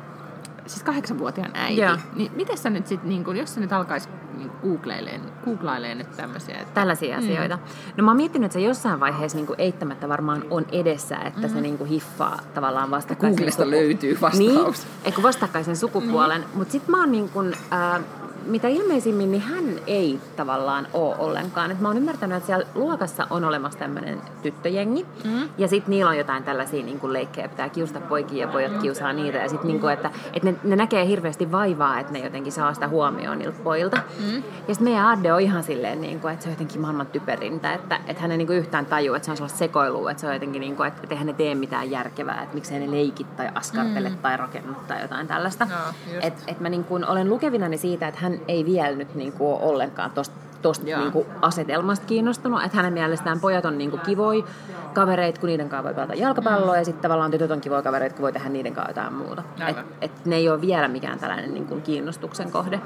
siis 0.67 0.83
kahdeksanvuotiaan 0.83 1.51
äiti, 1.53 1.81
Joo. 1.81 1.97
niin 2.15 2.31
miten 2.35 2.57
sä 2.57 2.69
nyt 2.69 2.87
sit, 2.87 3.03
niin 3.03 3.23
kuin, 3.23 3.37
jos 3.37 3.53
sä 3.53 3.59
nyt 3.61 3.73
alkais 3.73 4.09
niin 4.37 4.51
googlaileen, 4.61 5.21
googlaileen 5.45 5.97
nyt 5.97 6.11
tämmöisiä, 6.17 6.57
että 6.59 6.73
Tällaisia 6.73 7.17
Mm. 7.17 7.23
asioita. 7.23 7.59
No 7.97 8.03
mä 8.03 8.11
oon 8.11 8.17
miettinyt, 8.17 8.45
että 8.45 8.53
se 8.53 8.59
jossain 8.65 8.99
vaiheessa 8.99 9.37
niin 9.37 9.47
eittämättä 9.57 10.09
varmaan 10.09 10.43
on 10.49 10.65
edessä, 10.71 11.15
että 11.17 11.47
se 11.47 11.61
niin 11.61 11.85
hiffaa 11.85 12.39
tavallaan 12.53 12.91
vastakkaisen 12.91 13.37
Googlesta 13.37 13.63
suku- 13.63 13.71
löytyy 13.71 14.17
vastaus. 14.21 14.37
Niin, 14.85 14.93
eikö 15.05 15.23
vastakkaisen 15.23 15.75
sukupuolen. 15.77 16.41
Niin. 16.41 16.49
Mutta 16.53 16.71
sitten 16.71 16.91
mä 16.91 16.99
oon 16.99 17.11
niin 17.11 17.29
kuin, 17.29 17.53
äh, 17.73 18.01
mitä 18.45 18.67
ilmeisimmin, 18.67 19.31
niin 19.31 19.41
hän 19.41 19.65
ei 19.87 20.19
tavallaan 20.35 20.87
ole 20.93 21.15
ollenkaan. 21.17 21.71
Et 21.71 21.79
mä 21.79 21.87
oon 21.87 21.97
ymmärtänyt, 21.97 22.37
että 22.37 22.47
siellä 22.47 22.65
luokassa 22.75 23.27
on 23.29 23.43
olemassa 23.43 23.79
tämmöinen 23.79 24.21
tyttöjengi. 24.41 25.05
Mm. 25.23 25.49
Ja 25.57 25.67
sitten 25.67 25.91
niillä 25.91 26.09
on 26.09 26.17
jotain 26.17 26.43
tällaisia 26.43 26.83
niin 26.83 26.99
kuin 26.99 27.13
leikkejä, 27.13 27.47
pitää 27.47 27.69
kiusata 27.69 28.01
poikia 28.01 28.45
ja 28.45 28.51
pojat 28.51 28.77
kiusaa 28.81 29.13
niitä. 29.13 29.37
Ja 29.37 29.49
sitten 29.49 29.67
niin 29.67 29.79
kuin, 29.79 29.93
että, 29.93 30.11
että 30.33 30.51
ne, 30.51 30.55
ne, 30.63 30.75
näkee 30.75 31.07
hirveästi 31.07 31.51
vaivaa, 31.51 31.99
että 31.99 32.13
ne 32.13 32.19
jotenkin 32.19 32.51
saa 32.51 32.73
sitä 32.73 32.87
huomioon 32.87 33.39
niiltä 33.39 33.59
pojilta. 33.63 33.97
Mm. 34.19 34.35
Ja 34.35 34.75
sitten 34.75 34.83
meidän 34.83 35.05
Adde 35.05 35.33
on 35.33 35.41
ihan 35.41 35.63
silleen, 35.63 36.01
niin 36.01 36.19
kuin, 36.19 36.33
että 36.33 36.43
se 36.43 36.49
on 36.49 36.53
jotenkin 36.53 36.81
maailman 36.81 37.07
typerintä. 37.07 37.73
Että, 37.73 37.99
että 38.07 38.21
hän 38.21 38.31
ei 38.31 38.37
niin 38.37 38.47
kuin 38.47 38.59
yhtään 38.59 38.85
tajua, 38.85 39.15
että 39.17 39.25
se 39.25 39.31
on 39.31 39.37
sellaista 39.37 39.57
sekoilua. 39.57 40.11
Että 40.11 40.21
se 40.21 40.27
on 40.27 40.33
jotenkin, 40.33 40.59
niin 40.59 40.75
kuin, 40.75 40.87
että, 40.87 40.99
että 41.03 41.15
eihän 41.15 41.27
ne 41.27 41.33
tee 41.33 41.55
mitään 41.55 41.91
järkevää. 41.91 42.41
Että 42.43 42.55
miksei 42.55 42.79
ne 42.79 42.91
leikit 42.91 43.35
tai 43.35 43.49
askartele 43.55 44.09
mm. 44.09 44.17
tai 44.17 44.37
rakenna 44.37 44.75
tai 44.87 45.01
jotain 45.01 45.27
tällaista. 45.27 45.67
Joo, 45.69 46.13
just. 46.13 46.25
Et, 46.25 46.43
et 46.47 46.59
mä 46.59 46.69
niin 46.69 46.83
kuin 46.83 47.05
olen 47.05 47.29
lukevinani 47.29 47.77
siitä, 47.77 48.07
että 48.07 48.19
hän 48.19 48.32
ei 48.47 48.65
vielä 48.65 48.95
nyt 48.95 49.15
niin 49.15 49.31
kuin 49.33 49.53
ole 49.53 49.59
ollenkaan 49.71 50.11
tosta 50.11 50.35
tosta 50.61 50.89
Joo. 50.89 50.99
niin 50.99 51.25
asetelmasta 51.41 52.05
kiinnostunut, 52.05 52.63
että 52.63 52.77
hänen 52.77 52.93
mielestään 52.93 53.39
pojat 53.39 53.65
on 53.65 53.77
niin 53.77 53.89
kuin 53.89 53.99
kivoi 54.01 54.45
kavereita, 54.93 55.39
kun 55.39 55.47
niiden 55.47 55.69
kanssa 55.69 55.83
voi 55.83 55.93
pelata 55.93 56.13
jalkapalloa, 56.13 56.77
ja 56.77 56.85
sitten 56.85 57.01
tavallaan 57.01 57.31
tytöt 57.31 57.51
on 57.51 57.61
kivoja 57.61 57.81
kavereita, 57.81 58.15
kun 58.15 58.23
voi 58.23 58.33
tehdä 58.33 58.49
niiden 58.49 58.73
kanssa 58.73 58.89
jotain 58.89 59.13
muuta. 59.13 59.43
Et, 59.57 59.63
Aivan. 59.63 59.83
et 60.01 60.11
ne 60.25 60.35
ei 60.35 60.49
ole 60.49 60.61
vielä 60.61 60.87
mikään 60.87 61.19
tällainen 61.19 61.53
niin 61.53 61.65
kuin 61.67 61.81
kiinnostuksen 61.81 62.51
kohde. 62.51 62.79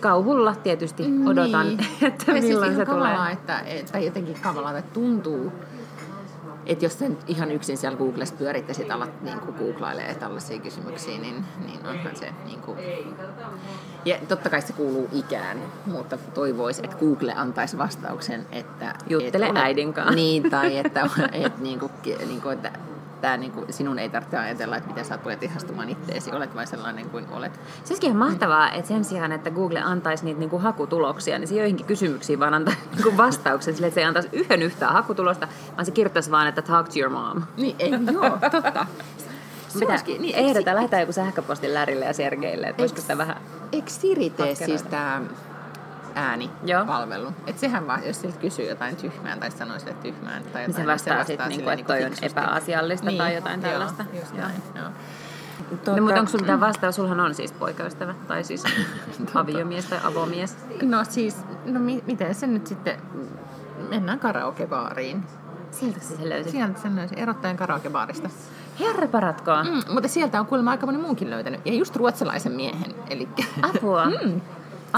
Kauhulla 0.00 0.54
tietysti 0.54 1.04
odotan, 1.26 1.66
Niin. 1.66 1.78
että 2.02 2.24
Tai 2.26 2.40
siis 2.40 2.44
milloin 2.52 2.76
se 2.76 2.84
tulee. 2.84 3.02
kamalaa, 3.02 3.30
Että, 3.30 3.60
että 3.66 3.98
jotenkin 3.98 4.36
kamalaa, 4.42 4.78
että 4.78 4.92
tuntuu, 4.94 5.52
että 6.66 6.84
jos 6.84 6.98
sen 6.98 7.18
ihan 7.26 7.50
yksin 7.50 7.76
siellä 7.76 7.98
Googlessa 7.98 8.34
pyörittäisit 8.34 8.90
alat 8.90 9.22
niin 9.22 9.40
kuin 9.40 9.56
googlailee 9.56 10.14
tällaisia 10.14 10.58
kysymyksiä, 10.58 11.18
niin, 11.18 11.44
niin 11.66 11.86
onhan 11.86 12.16
se 12.16 12.32
niin 12.44 12.60
kuin... 12.60 12.78
Ja 14.04 14.16
totta 14.28 14.50
kai 14.50 14.62
se 14.62 14.72
kuuluu 14.72 15.08
ikään, 15.12 15.58
mutta 15.86 16.16
toivoisi, 16.16 16.80
että 16.84 16.96
Google 16.96 17.32
antaisi 17.36 17.78
vastauksen, 17.78 18.46
että... 18.52 18.94
Juttele 19.08 19.46
että 19.46 19.60
äidin 19.60 19.92
kanssa. 19.92 20.14
Niin, 20.14 20.50
tai 20.50 20.78
että, 20.78 21.00
että, 21.32 21.62
niin 21.62 21.78
kuin, 21.78 21.92
niin 22.28 22.40
kuin, 22.40 22.54
että 22.54 22.72
tää, 23.20 23.36
niin 23.36 23.52
kuin, 23.52 23.72
sinun 23.72 23.98
ei 23.98 24.08
tarvitse 24.08 24.36
ajatella, 24.38 24.76
että 24.76 24.88
miten 24.88 25.04
sä 25.04 25.18
pojat 25.18 25.42
ihastumaan 25.42 25.88
itteesi, 25.88 26.32
olet 26.32 26.54
vain 26.54 26.66
sellainen 26.66 27.10
kuin 27.10 27.26
olet. 27.30 27.52
Se 27.54 27.60
olisikin 27.92 28.10
ihan 28.10 28.18
mahtavaa, 28.30 28.70
että 28.72 28.88
sen 28.88 29.04
sijaan, 29.04 29.32
että 29.32 29.50
Google 29.50 29.80
antaisi 29.80 30.24
niitä 30.24 30.40
niinku 30.40 30.58
hakutuloksia, 30.58 31.38
niin 31.38 31.48
se 31.48 31.54
joihinkin 31.54 31.86
kysymyksiin 31.86 32.40
vaan 32.40 32.54
antaa 32.54 32.74
niinku 32.94 33.16
vastauksen 33.16 33.74
sille, 33.74 33.86
että 33.86 33.94
se 33.94 34.00
ei 34.00 34.06
antaisi 34.06 34.28
yhden 34.32 34.62
yhtään 34.62 34.92
hakutulosta, 34.92 35.48
vaan 35.76 35.86
se 35.86 35.92
kirjoittaisi 35.92 36.30
vaan, 36.30 36.46
että 36.46 36.62
talk 36.62 36.88
to 36.88 36.98
your 36.98 37.10
mom. 37.12 37.42
Niin, 37.56 37.76
ei, 37.78 37.90
joo, 38.12 38.30
totta. 38.50 38.86
Se 39.68 39.78
Mitä 39.78 39.92
olisikin- 39.92 40.22
niin, 40.22 40.34
eikö 40.34 40.48
ehdottaa, 40.50 40.74
lähetään 40.74 41.00
joku 41.02 41.12
sähköpostin 41.12 41.74
Lärille 41.74 42.04
ja 42.04 42.12
Sergeille, 42.12 42.66
että 42.66 42.80
voisiko 42.80 43.00
sitä 43.00 43.18
vähän... 43.18 43.36
Eikö 43.72 43.90
Siri 43.90 44.30
tee 44.30 44.54
siis 44.54 44.82
tämä. 44.82 45.20
Äänipalvelu? 46.16 47.32
Että 47.46 47.60
sehän 47.60 47.86
vaan, 47.86 48.06
jos 48.06 48.20
siltä 48.20 48.38
kysyy 48.38 48.68
jotain 48.68 48.96
tyhmää 48.96 49.36
tai 49.36 49.50
sanoo 49.50 49.78
sille 49.78 49.94
tyhmään 50.02 50.42
tai 50.42 50.46
jotain, 50.62 50.66
Niin 50.66 50.74
se 50.76 50.86
vastaa 50.86 51.24
sitten, 51.24 51.48
niinku, 51.48 51.70
että 51.70 51.84
toi 51.86 52.04
on 52.04 52.10
fiksusti. 52.10 52.26
epäasiallista 52.40 53.10
tai 53.18 53.34
jotain 53.34 53.62
joo, 53.62 53.70
tällaista. 53.70 54.04
Just 54.14 54.34
Joo. 54.34 54.46
näin, 54.46 54.62
joo. 54.74 54.84
No, 55.96 56.02
mutta 56.02 56.20
onko 56.20 56.30
sulla 56.30 56.42
mitään 56.42 56.60
vastaa? 56.60 56.92
Sulhan 56.92 57.20
on 57.20 57.34
siis 57.34 57.52
poikaystävä, 57.52 58.14
tai 58.28 58.44
siis 58.44 58.64
aviomies 59.34 59.84
tai 59.84 59.98
avomies. 60.04 60.56
No 60.82 61.04
siis, 61.04 61.36
no 61.64 61.80
mi- 61.80 62.02
miten 62.06 62.34
se 62.34 62.46
nyt 62.46 62.66
sitten, 62.66 62.96
mennään 63.88 64.18
karaokebaariin. 64.18 65.24
Sieltä 65.70 66.00
se 66.00 66.16
se 66.16 66.28
löysi. 66.28 66.50
Sieltä 66.50 66.80
sen 66.80 66.96
löysi 66.96 67.14
erottajan 67.20 67.56
karaokebaarista. 67.56 68.28
Herra 68.80 69.08
paratkoa. 69.08 69.64
Mm, 69.64 69.82
mutta 69.90 70.08
sieltä 70.08 70.40
on 70.40 70.46
kuulemma 70.46 70.70
aika 70.70 70.86
moni 70.86 70.98
muunkin 70.98 71.30
löytänyt. 71.30 71.60
Ja 71.64 71.74
just 71.74 71.96
ruotsalaisen 71.96 72.52
miehen. 72.52 72.94
Eli 73.10 73.28
Apua. 73.62 74.06
Mm. 74.24 74.40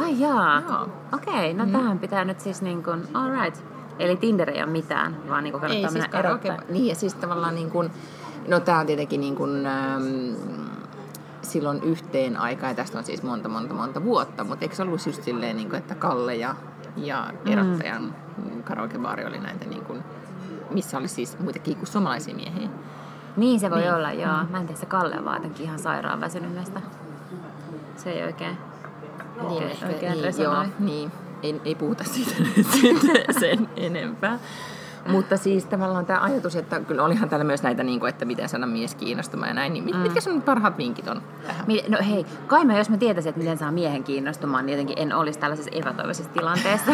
Ai 0.03 0.21
jaa. 0.21 0.61
Joo. 0.69 0.89
Okei, 1.13 1.55
no 1.55 1.67
tähän 1.67 1.99
pitää 1.99 2.25
nyt 2.25 2.41
siis 2.41 2.63
niin 2.63 2.83
kuin, 2.85 3.09
all 3.15 3.31
right. 3.43 3.63
Eli 3.99 4.17
Tinder 4.17 4.51
ei 4.51 4.63
ole 4.63 4.71
mitään, 4.71 5.17
vaan 5.29 5.45
niin 5.45 5.53
kuin 5.53 5.65
Ei 5.65 5.69
kannattaa 5.69 5.91
siis 5.91 6.03
mennä 6.03 6.09
karaoke, 6.09 6.49
erottaa. 6.49 6.71
niin 6.71 6.87
ja 6.87 6.95
siis 6.95 7.15
tavallaan 7.15 7.55
niin 7.55 7.71
kuin, 7.71 7.91
no 8.49 8.61
tää 8.61 8.79
on 8.79 8.87
tietenkin 8.87 9.21
niin 9.21 9.37
kuin, 9.37 9.67
ähm, 9.67 10.35
silloin 11.43 11.83
yhteen 11.83 12.37
aikaan, 12.37 12.71
ja 12.71 12.75
tästä 12.75 12.99
on 12.99 13.05
siis 13.05 13.23
monta, 13.23 13.49
monta, 13.49 13.75
monta 13.75 14.05
vuotta, 14.05 14.45
mutta 14.45 14.65
eikö 14.65 14.75
se 14.75 14.83
ollut 14.83 15.07
just 15.07 15.23
silleen, 15.23 15.57
niin 15.57 15.69
kuin, 15.69 15.79
että 15.79 15.95
Kalle 15.95 16.35
ja, 16.37 16.55
ja 16.97 17.27
erottajan 17.47 18.03
mm. 18.03 18.63
karaokebaari 18.63 19.25
oli 19.25 19.39
näitä 19.39 19.67
niin 19.67 19.85
kuin, 19.85 20.05
missä 20.71 20.99
oli 20.99 21.09
siis 21.09 21.39
muitakin 21.39 21.77
kuin 21.77 21.87
suomalaisia 21.87 22.35
miehiä. 22.35 22.69
Niin 23.37 23.61
se 23.61 23.71
voi 23.71 23.79
Niin. 23.81 23.95
olla, 23.95 24.13
joo. 24.13 24.37
Mä 24.51 24.59
en 24.59 24.67
tiedä, 24.67 24.81
se 24.81 24.87
Kalle 24.87 25.19
on 25.19 25.25
vaan 25.25 25.37
jotenkin 25.37 25.65
ihan 25.65 25.79
sairaan 25.79 26.21
väsynyt 26.21 26.55
näistä. 26.55 26.81
Se 27.97 28.11
ei 28.11 28.25
oikein. 28.25 28.59
Niin, 29.43 29.53
Oikein- 29.53 29.71
ehkä, 29.71 29.87
oikein 29.87 30.13
niin, 30.13 30.25
resonoi. 30.25 30.55
joo, 30.55 30.67
niin. 30.79 31.13
Ei, 31.43 31.61
ei 31.65 31.75
puhuta 31.75 32.05
siitä 32.05 32.35
sen 33.41 33.69
enempää. 33.77 34.39
Mutta 35.13 35.37
siis 35.37 35.65
tavallaan 35.65 36.07
tämä 36.07 36.21
ajatus, 36.21 36.57
että 36.57 36.81
kyllä 36.81 37.05
olihan 37.05 37.29
täällä 37.29 37.45
myös 37.45 37.63
näitä, 37.63 37.83
niin 37.83 38.01
kuin, 38.01 38.09
että 38.11 38.25
miten 38.25 38.49
saada 38.49 38.67
mies 38.67 38.95
kiinnostumaan 38.95 39.49
ja 39.49 39.55
näin, 39.55 39.73
niin 39.73 39.85
mit, 39.85 39.95
mm. 39.95 40.01
mitkä 40.01 40.21
sun 40.21 40.43
parhaat 40.43 40.79
vinkit 40.79 41.09
on 41.09 41.23
No 41.89 41.99
hei, 42.09 42.27
kai 42.47 42.65
mä 42.65 42.79
jos 42.79 42.91
mä 42.91 42.97
tietäisin, 42.97 43.29
että 43.29 43.39
miten 43.39 43.59
saa 43.59 43.73
miehen 43.73 44.05
kiinnostumaan, 44.05 44.67
niin 44.67 44.73
jotenkin 44.73 44.99
en 44.99 45.13
olisi 45.13 45.39
tällaisessa 45.39 45.71
epätoivoisessa 45.75 46.33
tilanteessa. 46.33 46.93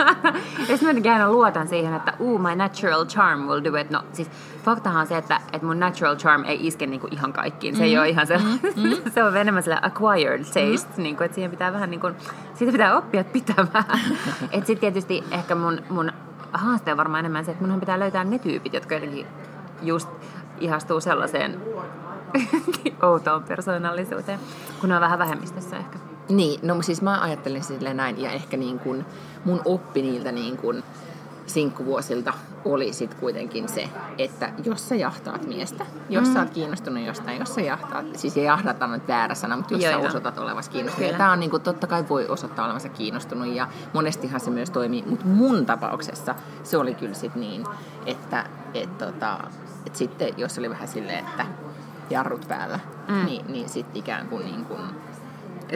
jos 0.68 0.82
mä 0.82 0.88
jotenkin 0.88 1.12
aina 1.12 1.30
luotan 1.30 1.68
siihen, 1.68 1.94
että 1.94 2.12
uu, 2.18 2.38
my 2.38 2.56
natural 2.56 3.04
charm 3.04 3.40
will 3.40 3.64
do 3.64 3.76
it. 3.76 3.90
No 3.90 4.02
siis 4.12 4.30
faktahan 4.64 5.00
on 5.00 5.06
se, 5.06 5.16
että, 5.16 5.40
että 5.52 5.66
mun 5.66 5.80
natural 5.80 6.16
charm 6.16 6.44
ei 6.44 6.66
iske 6.66 6.86
niinku 6.86 7.08
ihan 7.10 7.32
kaikkiin. 7.32 7.76
Se 7.76 7.84
ei 7.84 7.98
ole 7.98 8.08
ihan 8.08 8.26
se, 8.26 8.40
se 9.14 9.22
on 9.22 9.36
enemmän 9.36 9.62
sillä 9.62 9.78
acquired 9.82 10.44
taste, 10.44 10.96
mm. 10.96 11.02
niinku, 11.02 11.22
että 11.24 11.34
siihen 11.34 11.50
pitää 11.50 11.72
vähän 11.72 11.90
niinku, 11.90 12.10
siitä 12.54 12.72
pitää 12.72 12.96
oppia 12.96 13.24
pitämään. 13.24 13.84
että 14.52 14.66
sitten 14.66 14.78
tietysti 14.78 15.24
ehkä 15.30 15.54
mun, 15.54 15.82
mun 15.88 16.12
haaste 16.52 16.90
on 16.90 16.96
varmaan 16.96 17.20
enemmän 17.20 17.44
se, 17.44 17.50
että 17.50 17.62
munhan 17.62 17.80
pitää 17.80 17.98
löytää 17.98 18.24
ne 18.24 18.38
tyypit, 18.38 18.74
jotka 18.74 18.94
jotenkin 18.94 19.26
just 19.82 20.08
ihastuu 20.60 21.00
sellaiseen 21.00 21.60
outoon 23.02 23.42
persoonallisuuteen, 23.42 24.38
kun 24.80 24.92
on 24.92 25.00
vähän 25.00 25.18
vähemmistössä 25.18 25.76
ehkä. 25.76 25.98
Niin, 26.28 26.60
no 26.62 26.82
siis 26.82 27.02
mä 27.02 27.22
ajattelin 27.22 27.64
silleen 27.64 27.96
näin, 27.96 28.20
ja 28.20 28.30
ehkä 28.30 28.56
niin 28.56 28.78
kuin 28.78 29.04
mun 29.44 29.60
oppi 29.64 30.02
niiltä 30.02 30.32
niin 30.32 30.56
kuin 30.56 30.84
sinkkuvuosilta 31.52 32.32
oli 32.64 32.92
sitten 32.92 33.18
kuitenkin 33.20 33.68
se, 33.68 33.88
että 34.18 34.52
jos 34.64 34.88
sä 34.88 34.94
jahtaat 34.94 35.46
miestä, 35.46 35.86
jos 36.08 36.28
mm. 36.28 36.32
sä 36.32 36.40
oot 36.40 36.50
kiinnostunut 36.50 37.06
jostain, 37.06 37.38
jos 37.38 37.54
sä 37.54 37.60
jahtaat, 37.60 38.06
siis 38.16 38.36
ja 38.36 38.42
jahdata 38.42 38.84
on 38.84 38.92
nyt 38.92 39.08
väärä 39.08 39.34
sana, 39.34 39.56
mutta 39.56 39.74
jos 39.74 39.82
Joo, 39.82 39.92
sä 39.92 39.98
osoitat 39.98 40.38
olevasi 40.38 40.70
kiinnostunut, 40.70 41.06
Kyllä. 41.06 41.14
ja 41.14 41.18
tää 41.18 41.32
on 41.32 41.40
niin 41.40 41.50
kuin, 41.50 41.62
totta 41.62 41.86
kai 41.86 42.04
voi 42.08 42.26
osoittaa 42.28 42.64
olevansa 42.64 42.88
kiinnostunut, 42.88 43.54
ja 43.54 43.68
monestihan 43.92 44.40
se 44.40 44.50
myös 44.50 44.70
toimii, 44.70 45.04
mutta 45.06 45.26
mun 45.26 45.66
tapauksessa 45.66 46.34
se 46.62 46.76
oli 46.76 46.94
kyllä 46.94 47.14
sit 47.14 47.34
niin, 47.34 47.64
että 48.06 48.46
et, 48.74 48.98
tota, 48.98 49.40
et 49.86 49.96
sitten 49.96 50.34
jos 50.36 50.58
oli 50.58 50.70
vähän 50.70 50.88
silleen, 50.88 51.18
että 51.18 51.46
jarrut 52.10 52.48
päällä, 52.48 52.80
mm. 53.08 53.24
niin, 53.26 53.46
niin 53.46 53.68
sitten 53.68 53.96
ikään 53.96 54.28
kuin, 54.28 54.46
niin 54.46 54.64
kuin 54.64 54.80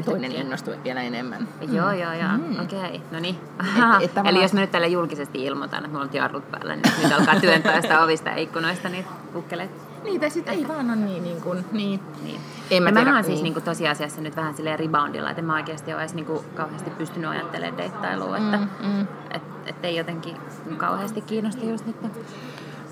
toinen 0.05 0.33
innostui 0.33 0.79
vielä 0.85 1.03
enemmän. 1.03 1.49
Joo, 1.72 1.92
joo, 1.92 2.12
joo. 2.12 2.33
Mm. 2.37 2.61
Okei, 2.61 2.79
okay. 2.79 3.01
no 3.12 3.20
niin. 3.20 3.37
Tavallaan- 3.59 4.27
Eli 4.27 4.42
jos 4.42 4.53
mä 4.53 4.61
nyt 4.61 4.70
tällä 4.70 4.87
julkisesti 4.87 5.44
ilmoitan, 5.44 5.79
että 5.79 5.88
mulla 5.88 6.05
on 6.05 6.11
jarrut 6.12 6.51
päällä, 6.51 6.77
niin 6.77 6.92
nyt 7.03 7.12
alkaa 7.12 7.40
työntää 7.40 7.81
sitä 7.81 8.03
ovista 8.05 8.29
ja 8.31 8.37
ikkunoista 8.37 8.88
niitä 8.88 9.09
kukkeleita. 9.33 9.75
Niin, 10.05 10.20
tai 10.20 10.31
sitten 10.31 10.55
ei 10.55 10.68
vaan 10.68 10.90
ole 10.90 10.96
niin, 10.96 11.22
niin 11.22 11.40
kuin, 11.40 11.64
niin. 11.72 12.01
Niin. 12.22 12.40
En 12.70 12.83
mä 12.83 12.92
tiedä, 12.92 13.11
mä 13.11 13.16
oon 13.16 13.25
siis 13.25 13.35
niin. 13.37 13.44
niinku 13.44 13.61
tosiasiassa 13.61 14.20
nyt 14.20 14.37
vähän 14.37 14.55
silleen 14.55 14.79
reboundilla, 14.79 15.31
että 15.31 15.40
en 15.40 15.46
mä 15.46 15.55
oikeasti 15.55 15.92
ole 15.92 16.01
edes 16.03 16.14
niinku 16.14 16.44
kauheasti 16.55 16.90
pystynyt 16.90 17.31
ajattelemaan 17.31 17.79
deittailua, 17.79 18.37
että 18.37 18.57
Mm, 18.57 18.87
mm. 18.88 19.07
et, 19.31 19.42
et 19.66 19.77
ei 19.85 19.96
jotenkin 19.96 20.37
kauheasti 20.77 21.20
kiinnosta 21.20 21.64
just 21.64 21.87
nyt. 21.87 21.96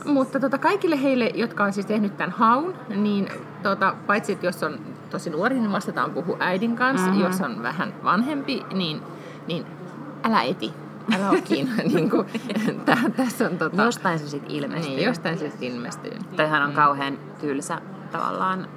Mutta 0.04 0.40
tota, 0.40 0.58
kaikille 0.58 1.02
heille, 1.02 1.30
jotka 1.34 1.64
on 1.64 1.72
siis 1.72 1.86
tehnyt 1.86 2.16
tämän 2.16 2.30
haun, 2.30 2.74
niin 2.88 3.28
tota, 3.62 3.94
paitsi 4.06 4.32
että 4.32 4.46
jos 4.46 4.62
on 4.62 4.78
tosi 5.10 5.30
nuori, 5.30 5.54
niin 5.60 5.72
vastataan 5.72 6.10
puhu 6.10 6.36
äidin 6.40 6.76
kanssa. 6.76 7.06
Mhm. 7.06 7.16
Mm-hmm. 7.16 7.30
Jos 7.32 7.40
on 7.40 7.62
vähän 7.62 7.94
vanhempi, 8.04 8.64
niin, 8.74 9.02
niin 9.46 9.66
älä 10.24 10.42
eti. 10.42 10.72
Älä 11.16 11.30
ole 11.30 11.40
kiinni. 11.40 11.82
niin 11.94 12.10
kuin, 12.10 12.26
tä- 12.84 12.96
tässä 13.16 13.46
on 13.46 13.58
tota, 13.58 13.82
Jostain 13.82 14.18
se 14.18 14.28
sitten 14.28 14.50
ilmestyy. 14.50 14.90
niin, 14.90 15.04
jostain 15.04 15.38
se 15.38 15.50
sitten 15.50 15.68
ilmestyy. 15.68 16.12
Toihan 16.36 16.62
on 16.62 16.72
kauhean 16.72 17.18
tylsä 17.40 17.80
tavallaan 18.12 18.68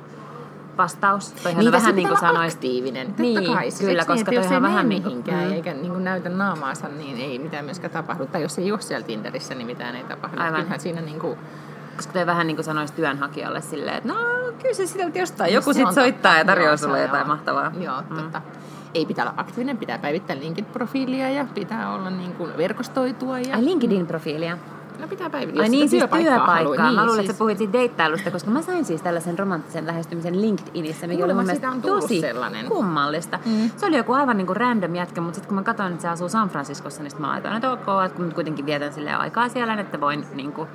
vastaus. 0.77 1.31
Toihan 1.31 1.59
Niin, 1.59 1.67
on 1.67 1.71
vähän 1.81 1.95
niin 1.95 2.07
kuin 2.07 2.19
sanois... 2.19 2.53
aktiivinen. 2.53 3.07
Totta 3.07 3.21
Niin, 3.21 3.53
kai. 3.53 3.71
Siis 3.71 3.89
kyllä, 3.89 4.01
niin, 4.01 4.07
koska 4.07 4.31
jos 4.31 4.45
toihan 4.45 4.57
on 4.57 4.63
vähän 4.63 4.75
vähän 4.75 4.89
niin 4.89 5.03
kuin- 5.03 5.11
mihinkään 5.13 5.47
mm. 5.47 5.53
eikä 5.53 5.73
niin 5.73 5.91
kuin 5.91 6.03
näytä 6.03 6.29
naamaansa, 6.29 6.87
niin 6.87 7.17
ei 7.17 7.39
mitään 7.39 7.65
myöskään 7.65 7.91
tapahdu. 7.93 8.25
Tai 8.25 8.41
jos 8.41 8.59
ei 8.59 8.71
ole 8.71 8.81
siellä 8.81 9.05
Tinderissä, 9.07 9.55
niin 9.55 9.67
mitään 9.67 9.95
ei 9.95 10.03
tapahdu. 10.03 10.39
Aivan. 10.41 10.53
Kyllähän 10.53 10.79
siinä 10.79 11.01
niin 11.01 11.19
kuin, 11.19 11.37
Koska 11.97 12.13
toi 12.13 12.25
vähän 12.25 12.47
niin 12.47 12.57
kuin 12.57 12.65
sanoisi 12.65 12.93
työnhakijalle 12.93 13.61
silleen, 13.61 13.97
että 13.97 14.09
no 14.09 14.15
kyllä 14.61 14.73
se 14.73 14.87
siltä 14.87 15.19
jostain. 15.19 15.53
Joku 15.53 15.73
sitten 15.73 15.93
soittaa 15.93 16.31
totta. 16.31 16.37
ja 16.37 16.45
tarjoaa 16.45 16.69
Joo, 16.69 16.77
sulle 16.77 17.01
jotain 17.01 17.21
on. 17.21 17.27
mahtavaa. 17.27 17.71
Joo, 17.79 18.01
mm. 18.09 18.15
totta. 18.15 18.41
Ei 18.93 19.05
pitää 19.05 19.25
olla 19.25 19.33
aktiivinen, 19.37 19.77
pitää 19.77 19.97
päivittää 19.97 20.35
LinkedIn-profiilia 20.35 21.29
ja 21.29 21.45
pitää 21.53 21.93
olla 21.93 22.09
niin 22.09 22.33
kuin 22.33 22.57
verkostoitua. 22.57 23.39
Ja... 23.39 23.55
Ai 23.55 23.65
LinkedIn-profiilia. 23.65 24.57
No 24.99 25.07
pitää 25.07 25.29
päivittää. 25.29 25.63
Ai 25.63 25.69
niin, 25.69 25.89
siis 25.89 25.99
työpaikkaa 25.99 26.35
työpaikkaa. 26.35 26.85
haluaa. 26.85 26.91
Mä 26.91 27.05
luulen, 27.05 27.15
siis... 27.15 27.19
että 27.19 27.33
sä 27.33 27.37
puhuit 27.37 27.57
siitä 27.57 27.73
deittailusta, 27.73 28.31
koska 28.31 28.51
mä 28.51 28.61
sain 28.61 28.85
siis 28.85 29.01
tällaisen 29.01 29.39
romanttisen 29.39 29.87
lähestymisen 29.87 30.41
LinkedInissä, 30.41 31.07
mikä 31.07 31.25
oli 31.25 31.33
mun 31.33 31.45
mielestä 31.45 31.73
tosi 31.81 32.21
sellainen. 32.21 32.65
kummallista. 32.65 33.39
Mm. 33.45 33.71
Se 33.77 33.85
oli 33.85 33.97
joku 33.97 34.13
aivan 34.13 34.37
niin 34.37 34.47
kuin 34.47 34.57
random 34.57 34.95
jätkä, 34.95 35.21
mutta 35.21 35.35
sitten 35.35 35.47
kun 35.47 35.55
mä 35.55 35.63
katsoin, 35.63 35.91
että 35.91 36.01
se 36.01 36.07
asuu 36.07 36.29
San 36.29 36.49
Franciscossa, 36.49 37.03
niin 37.03 37.11
mä 37.19 37.27
laitoin, 37.27 37.55
että 37.55 37.71
ok, 37.71 38.05
että 38.05 38.17
kun 38.17 38.31
kuitenkin 38.33 38.65
vietän 38.65 38.93
sille 38.93 39.13
aikaa 39.13 39.49
siellä, 39.49 39.75
niin 39.75 39.85
että 39.85 40.01
voin 40.01 40.25
niin 40.33 40.51
kuin, 40.51 40.69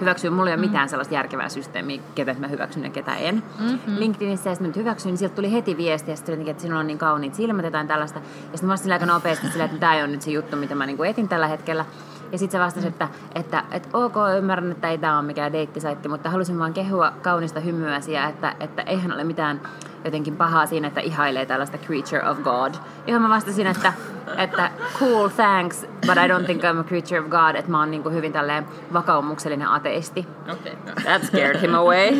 hyväksyä. 0.00 0.30
Mulla 0.30 0.50
ei 0.50 0.54
ole 0.54 0.60
mitään 0.60 0.88
sellaista 0.88 1.14
järkevää 1.14 1.48
systeemiä, 1.48 2.00
ketä 2.14 2.36
mä 2.38 2.48
hyväksyn 2.48 2.84
ja 2.84 2.90
ketä 2.90 3.16
en. 3.16 3.42
Mm-hmm. 3.58 3.98
LinkedInissä, 3.98 4.50
ja 4.50 4.54
sitten 4.54 4.66
mä 4.66 4.68
nyt 4.68 4.76
hyväksyin, 4.76 5.12
niin 5.12 5.18
sieltä 5.18 5.34
tuli 5.36 5.52
heti 5.52 5.76
viesti, 5.76 6.10
ja 6.10 6.16
sitten 6.16 6.48
että 6.48 6.62
sinulla 6.62 6.80
on 6.80 6.86
niin 6.86 6.98
kauniit 6.98 7.34
silmät, 7.34 7.64
jotain 7.64 7.88
tällaista. 7.88 8.18
Ja 8.18 8.24
sitten 8.42 8.66
mä 8.66 8.72
vastasin 8.72 8.92
aika 8.92 9.06
nopeasti 9.06 9.48
sillä, 9.50 9.64
että 9.64 9.78
tämä 9.78 9.94
ei 9.94 10.02
ole 10.02 10.10
nyt 10.10 10.22
se 10.22 10.30
juttu, 10.30 10.56
mitä 10.56 10.74
mä 10.74 10.86
niin 10.86 10.96
kuin 10.96 11.10
etin 11.10 11.28
tällä 11.28 11.46
hetkellä. 11.46 11.84
Ja 12.32 12.38
sitten 12.38 12.60
se 12.60 12.64
vastasi, 12.64 12.88
että, 12.88 13.08
että, 13.34 13.64
että 13.70 13.88
ok, 13.92 14.14
ymmärrän, 14.38 14.70
että 14.70 14.88
ei 14.88 14.98
tämä 14.98 15.18
ole 15.18 15.26
mikään 15.26 15.52
deittisaitti, 15.52 16.08
mutta 16.08 16.30
halusin 16.30 16.58
vaan 16.58 16.74
kehua 16.74 17.12
kaunista 17.22 17.60
hymyäsi 17.60 18.12
ja 18.12 18.28
että, 18.28 18.54
että 18.60 18.82
eihän 18.82 19.12
ole 19.12 19.24
mitään 19.24 19.60
jotenkin 20.04 20.36
pahaa 20.36 20.66
siinä, 20.66 20.88
että 20.88 21.00
ihailee 21.00 21.46
tällaista 21.46 21.78
creature 21.78 22.30
of 22.30 22.38
God. 22.38 22.74
Johon 23.06 23.22
mä 23.22 23.28
vastasin, 23.28 23.66
että, 23.66 23.92
että 24.38 24.70
cool, 24.98 25.28
thanks, 25.28 25.80
but 25.80 26.16
I 26.16 26.28
don't 26.28 26.44
think 26.44 26.62
I'm 26.62 26.80
a 26.80 26.84
creature 26.84 27.20
of 27.20 27.26
God, 27.26 27.54
että 27.54 27.70
mä 27.70 27.80
oon 27.80 27.90
niin 27.90 28.02
kuin 28.02 28.14
hyvin 28.14 28.32
tälleen 28.32 28.66
vakaumuksellinen 28.92 29.68
ateisti. 29.68 30.26
Okay. 30.52 30.72
That 31.02 31.22
scared 31.22 31.60
him 31.60 31.74
away. 31.74 32.10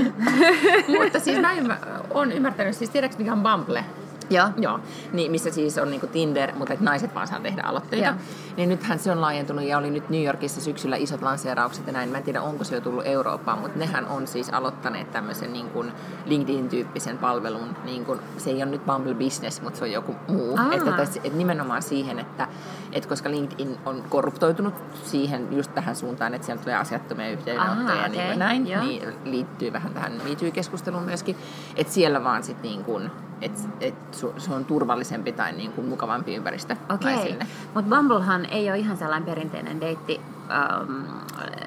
Mutta 1.02 1.20
siis 1.20 1.40
mä 1.40 1.52
ymmär, 1.52 1.78
on 2.10 2.32
ymmärtänyt, 2.32 2.74
siis 2.74 2.90
tiedätkö 2.90 3.18
mikä 3.18 3.32
on 3.32 3.42
Bumble? 3.42 3.84
Joo. 4.30 4.48
Joo, 4.56 4.80
niin, 5.12 5.30
missä 5.30 5.50
siis 5.50 5.78
on 5.78 5.90
niinku 5.90 6.06
Tinder, 6.06 6.54
mutta 6.54 6.74
et 6.74 6.80
naiset 6.80 7.14
vaan 7.14 7.28
saa 7.28 7.40
tehdä 7.40 7.62
aloitteita. 7.62 8.06
Joo. 8.06 8.14
Niin 8.56 8.68
nythän 8.68 8.98
se 8.98 9.12
on 9.12 9.20
laajentunut 9.20 9.64
ja 9.64 9.78
oli 9.78 9.90
nyt 9.90 10.10
New 10.10 10.24
Yorkissa 10.24 10.60
syksyllä 10.60 10.96
isot 10.96 11.22
lanseeraukset 11.22 11.86
ja 11.86 11.92
näin. 11.92 12.08
Mä 12.08 12.18
en 12.18 12.24
tiedä, 12.24 12.42
onko 12.42 12.64
se 12.64 12.74
jo 12.74 12.80
tullut 12.80 13.06
Eurooppaan, 13.06 13.58
mutta 13.58 13.78
nehän 13.78 14.06
on 14.06 14.26
siis 14.26 14.50
aloittaneet 14.50 15.10
tämmöisen 15.10 15.52
niin 15.52 15.70
kuin 15.70 15.92
LinkedIn-tyyppisen 16.26 17.18
palvelun. 17.18 17.76
Niin 17.84 18.04
kuin, 18.04 18.20
se 18.36 18.50
ei 18.50 18.56
ole 18.56 18.70
nyt 18.70 18.86
Bumble 18.86 19.14
Business, 19.14 19.62
mutta 19.62 19.78
se 19.78 19.84
on 19.84 19.92
joku 19.92 20.14
muu. 20.28 20.58
Että, 20.72 20.92
tässä, 20.92 21.20
että 21.24 21.38
nimenomaan 21.38 21.82
siihen, 21.82 22.18
että, 22.18 22.48
että 22.92 23.08
koska 23.08 23.30
LinkedIn 23.30 23.78
on 23.86 24.04
korruptoitunut 24.08 24.74
siihen 25.04 25.56
just 25.56 25.74
tähän 25.74 25.96
suuntaan, 25.96 26.34
että 26.34 26.46
siellä 26.46 26.62
tulee 26.62 26.76
asiattomia 26.76 27.30
yhteydenottoja 27.30 28.02
ja 28.02 28.08
niin 28.08 28.38
näin, 28.38 28.66
joo. 28.66 28.84
niin 28.84 29.02
liittyy 29.24 29.72
vähän 29.72 29.94
tähän 29.94 30.12
MeToo-keskusteluun 30.12 31.02
myöskin, 31.02 31.36
että 31.76 31.92
siellä 31.92 32.24
vaan 32.24 32.42
sit 32.42 32.62
niin 32.62 32.84
kuin, 32.84 33.10
että 33.42 33.60
et 33.80 33.94
se 34.38 34.52
on 34.52 34.64
turvallisempi 34.64 35.32
tai 35.32 35.52
niin 35.52 35.72
kuin 35.72 35.88
mukavampi 35.88 36.34
ympäristö 36.34 36.76
Okei, 36.94 37.14
naisille. 37.14 37.46
mutta 37.74 37.96
Bumblehan 37.96 38.46
ei 38.46 38.70
ole 38.70 38.78
ihan 38.78 38.96
sellainen 38.96 39.26
perinteinen 39.26 39.80
deitti 39.80 40.20
ähm, 40.50 41.04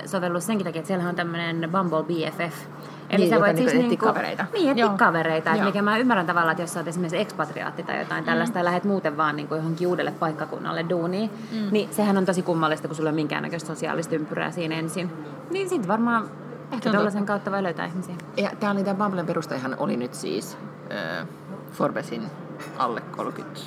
sovellus 0.05 0.45
senkin 0.45 0.65
takia, 0.65 0.79
että 0.79 0.87
siellä 0.87 1.09
on 1.09 1.15
tämmöinen 1.15 1.69
Bumble 1.71 2.03
BFF. 2.03 2.55
Niin, 3.17 3.31
joka 3.31 3.53
niinku 3.53 3.71
etsii 3.71 3.97
kavereita. 3.97 4.45
Niin, 4.53 4.69
etsii 4.69 4.81
Joo. 4.81 4.97
kavereita. 4.97 5.53
Et 5.53 5.63
mikä 5.63 5.81
mä 5.81 5.97
ymmärrän 5.97 6.25
tavallaan, 6.25 6.51
että 6.51 6.63
jos 6.63 6.73
sä 6.73 6.79
oot 6.79 6.87
esimerkiksi 6.87 7.17
ekspatriaatti 7.17 7.83
tai 7.83 7.99
jotain 7.99 8.23
tällaista 8.23 8.59
ja 8.59 8.65
lähdet 8.65 8.83
muuten 8.83 9.17
vaan 9.17 9.35
niin 9.35 9.47
kuin 9.47 9.57
johonkin 9.57 9.87
uudelle 9.87 10.11
paikkakunnalle 10.11 10.85
duuniin, 10.89 11.29
mm. 11.51 11.67
niin 11.71 11.93
sehän 11.93 12.17
on 12.17 12.25
tosi 12.25 12.41
kummallista, 12.41 12.87
kun 12.87 12.95
sulla 12.95 13.09
ei 13.09 13.11
ole 13.11 13.15
minkäännäköistä 13.15 13.67
sosiaalista 13.67 14.15
ympyrää 14.15 14.51
siinä 14.51 14.75
ensin. 14.75 15.11
Niin 15.49 15.69
sitten 15.69 15.87
varmaan 15.87 16.29
ehkä 16.71 16.89
on 16.89 16.95
tällaisen 16.95 17.25
kautta 17.25 17.51
voi 17.51 17.63
löytää 17.63 17.85
ihmisiä. 17.85 18.15
Ja 18.37 18.51
tämä 18.59 18.71
oli 18.71 18.83
tämä 18.83 19.03
Bumblen 19.03 19.25
perustajahan 19.25 19.75
oli 19.79 19.97
nyt 19.97 20.13
siis 20.13 20.57
äh, 20.91 21.27
Forbesin 21.71 22.21
alle 22.77 23.01
30 23.01 23.61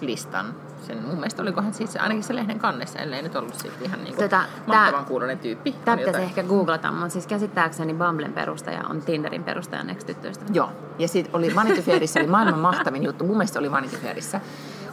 listan. 0.00 0.54
Sen 0.86 1.02
mun 1.04 1.14
mielestä 1.14 1.42
olikohan 1.42 1.74
siis 1.74 1.96
ainakin 1.96 2.22
se 2.24 2.34
lehden 2.34 2.58
kannessa, 2.58 2.98
ellei 2.98 3.22
nyt 3.22 3.36
ollut 3.36 3.54
sitten 3.54 3.86
ihan 3.86 4.04
niin 4.04 4.16
Tota, 4.16 4.40
mahtavan 4.66 5.04
kuulonen 5.04 5.38
tyyppi. 5.38 5.72
Tämä 5.72 5.96
pitäisi 5.96 6.08
jotain- 6.08 6.24
ehkä 6.24 6.42
googlata, 6.42 6.92
mutta 6.92 7.08
siis 7.08 7.26
käsittääkseni 7.26 7.94
Bumblen 7.94 8.32
perustaja 8.32 8.80
on 8.90 9.02
Tinderin 9.02 9.44
perustaja 9.44 9.82
Next 9.84 10.06
tyttöystävä. 10.06 10.50
Joo, 10.52 10.70
ja 10.98 11.08
sitten 11.08 11.36
oli 11.36 11.54
Vanity 11.54 11.82
Fairissa, 11.82 12.20
oli 12.20 12.28
maailman 12.28 12.58
mahtavin 12.60 13.02
juttu, 13.02 13.24
mun 13.24 13.36
mielestä 13.36 13.58
oli 13.58 13.70
Vanity 13.70 13.96
Fairissa, 13.96 14.40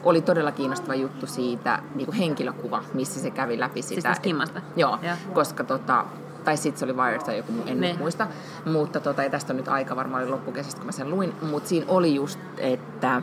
oli 0.04 0.21
todella 0.21 0.52
kiinnostava 0.52 0.95
juttu 0.95 1.28
siitä 1.28 1.80
niin 1.95 2.06
kuin 2.06 2.17
henkilökuva, 2.17 2.84
missä 2.93 3.19
se 3.19 3.32
kävi 3.32 3.60
läpi 3.60 3.82
sitä. 3.82 4.02
tästä 4.02 4.23
Kimmasta? 4.23 4.62
Joo, 4.76 5.00
Joo. 5.02 5.15
koska 5.34 5.63
tota, 5.63 6.06
tai 6.43 6.58
sitten 6.58 6.80
se 6.80 6.86
oli 6.86 6.93
Wired 6.95 7.19
tai 7.21 7.38
joku, 7.38 7.54
en 7.65 7.82
Ne. 7.82 7.88
nyt 7.89 8.00
muista. 8.00 8.28
Mutta 8.65 9.00
tota, 9.00 9.23
ja 9.23 9.30
tästä 9.30 9.54
on 9.54 9.58
nyt 9.58 9.67
aika 9.67 9.95
varmaan 9.95 10.23
oli 10.23 10.32
loppukesästä, 10.32 10.78
kun 10.80 10.86
mä 10.86 10.91
sen 10.91 11.10
luin. 11.10 11.34
Mutta 11.41 11.69
siinä 11.69 11.86
oli 11.89 12.15
just, 12.15 12.39
että 12.58 13.21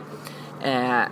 ää, 0.63 1.11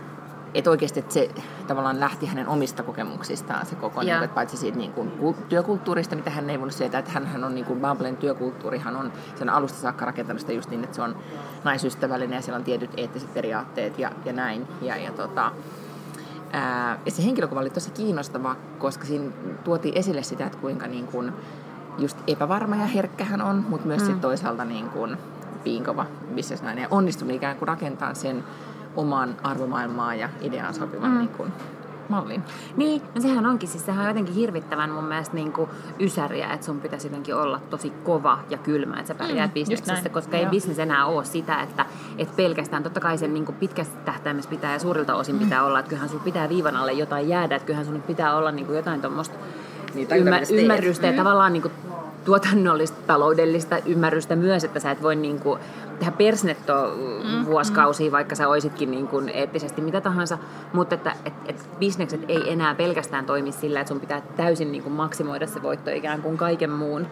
että 0.54 0.70
oikeasti 0.70 1.00
että 1.00 1.14
se 1.14 1.30
tavallaan 1.68 2.00
lähti 2.00 2.26
hänen 2.26 2.48
omista 2.48 2.84
kokemuksistaan 2.84 3.66
se 3.66 3.76
koko, 3.76 4.02
niin 4.02 4.24
että 4.24 4.36
paitsi 4.36 4.58
siitä 4.58 4.78
niin 4.78 4.94
kuin, 4.94 5.12
kul- 5.20 5.44
työkulttuurista, 5.50 6.16
mitä 6.16 6.30
hän 6.30 6.50
ei 6.50 6.60
voinut 6.60 6.76
sietää, 6.76 7.00
että 7.00 7.12
hän 7.12 7.44
on 7.44 7.56
niin 7.56 7.66
kuin 7.66 7.80
Bumblen 7.80 8.18
työkulttuurihan 8.18 8.96
on 8.96 9.14
sen 9.36 9.50
alusta 9.50 9.80
saakka 9.80 10.06
rakentanut 10.06 10.40
sitä 10.40 10.54
just 10.54 10.70
niin, 10.70 10.84
että 10.84 10.96
se 10.96 11.02
on 11.02 11.16
naisystävällinen 11.64 12.36
ja 12.36 12.42
siellä 12.42 12.58
on 12.58 12.64
tietyt 12.64 12.92
eettiset 12.98 13.34
periaatteet 13.34 14.00
ja, 14.00 14.12
ja 14.26 14.34
näin. 14.34 14.68
Ja, 14.82 14.98
ja 14.98 15.12
tota, 15.12 15.52
Ää, 16.56 17.00
ja 17.06 17.12
se 17.12 17.26
henkilökuva 17.26 17.60
oli 17.60 17.70
tosi 17.70 17.92
kiinnostava, 17.92 18.56
koska 18.80 19.06
siinä 19.06 19.32
tuotiin 19.64 19.98
esille 19.98 20.24
sitä, 20.24 20.46
että 20.46 20.58
kuinka 20.58 20.88
niin 20.88 21.08
kuin 21.08 21.34
just 21.98 22.18
epävarma 22.28 22.76
ja 22.76 22.86
herkkä 22.86 23.24
hän 23.24 23.42
on, 23.42 23.66
mutta 23.70 23.88
myös 23.88 24.02
mm. 24.02 24.08
sit 24.08 24.22
toisaalta 24.22 24.66
niin 24.66 24.90
kuin 24.90 25.18
piinkova 25.64 26.06
bisnesnainen 26.36 26.82
ja 26.82 26.88
onnistui 26.92 27.36
ikään 27.36 27.58
kuin 27.58 27.68
rakentamaan 27.68 28.16
sen 28.16 28.44
oman 28.96 29.36
arvomaailmaa 29.44 30.16
ja 30.16 30.30
ideaan 30.42 30.74
sopivan 30.74 31.12
mm. 31.12 31.18
niin 31.18 31.30
kuin 31.30 31.54
mallin. 32.10 32.44
Niin, 32.78 33.02
no 33.16 33.22
sehän 33.22 33.46
onkin, 33.46 33.70
siis 33.70 33.86
sehän 33.86 34.02
on 34.02 34.08
jotenkin 34.08 34.36
hirvittävän 34.36 34.90
mun 34.90 35.04
mielestä 35.04 35.36
niin 35.36 35.52
kuin 35.52 35.70
ysäriä, 36.00 36.54
että 36.54 36.66
sun 36.66 36.80
pitäisi 36.80 37.08
jotenkin 37.08 37.36
olla 37.36 37.60
tosi 37.70 37.90
kova 38.04 38.40
ja 38.50 38.58
kylmä, 38.58 38.96
että 38.96 39.08
sä 39.08 39.16
pärjäät 39.16 39.52
mm, 39.52 39.54
bisneksessä, 39.54 40.10
koska 40.10 40.38
Joo. 40.38 40.46
ei 40.46 40.50
bisnes 40.50 40.80
enää 40.80 41.06
ole 41.06 41.26
sitä, 41.26 41.62
että, 41.62 41.86
että 42.18 42.36
pelkästään, 42.36 42.84
totta 42.84 43.00
kai 43.00 43.18
sen 43.18 43.34
niin 43.34 43.46
kuin 43.46 43.56
pitkästä 43.56 43.98
tähtäimessä 44.06 44.50
pitää 44.50 44.74
ja 44.74 44.80
suurilta 44.80 45.16
osin 45.16 45.40
pitää 45.40 45.62
mm. 45.62 45.68
olla, 45.68 45.80
että 45.80 45.90
kyllähän 45.90 46.10
sun 46.10 46.20
pitää 46.20 46.50
viivan 46.50 46.76
alle 46.76 46.94
jotain 46.94 47.30
jäädä, 47.30 47.56
että 47.56 47.66
kyllähän 47.66 47.86
sun 47.86 48.02
pitää 48.02 48.36
olla 48.36 48.52
niin 48.52 48.66
kuin 48.66 48.76
jotain 48.76 49.02
tuommoista 49.02 49.36
niin, 49.94 50.08
ymmär, 50.12 50.44
ymmärrystä 50.52 51.08
mm. 51.08 51.14
ja 51.14 51.18
tavallaan 51.18 51.54
niin 51.54 51.62
kuin 51.62 51.74
tuotannollista, 52.26 52.98
taloudellista 53.08 53.78
ymmärrystä 53.86 54.36
myös, 54.36 54.64
että 54.64 54.80
sä 54.80 54.92
et 54.92 55.02
voi 55.02 55.16
niin 55.16 55.40
kuin, 55.40 55.60
tehdä 56.04 56.18
persnettoa 56.18 56.88
mm, 57.24 57.46
vuosikausia, 57.46 58.08
mm. 58.08 58.12
vaikka 58.12 58.36
sä 58.36 58.48
oisitkin 58.48 58.92
niin 58.92 59.08
kuin 59.08 59.30
eettisesti 59.30 59.82
mitä 59.82 60.02
tahansa, 60.02 60.38
mutta 60.74 60.96
että 60.96 61.16
et, 61.26 61.34
et 61.46 61.70
bisnekset 61.80 62.22
ei 62.28 62.52
enää 62.52 62.76
pelkästään 62.76 63.26
toimi 63.26 63.52
sillä, 63.52 63.80
että 63.80 63.90
sun 63.90 64.00
pitää 64.00 64.22
täysin 64.22 64.72
niin 64.72 64.84
kuin 64.84 64.94
maksimoida 64.94 65.48
se 65.48 65.62
voitto 65.62 65.92
ikään 65.92 66.22
kuin 66.22 66.38
kaiken 66.38 66.70
muun 66.70 67.08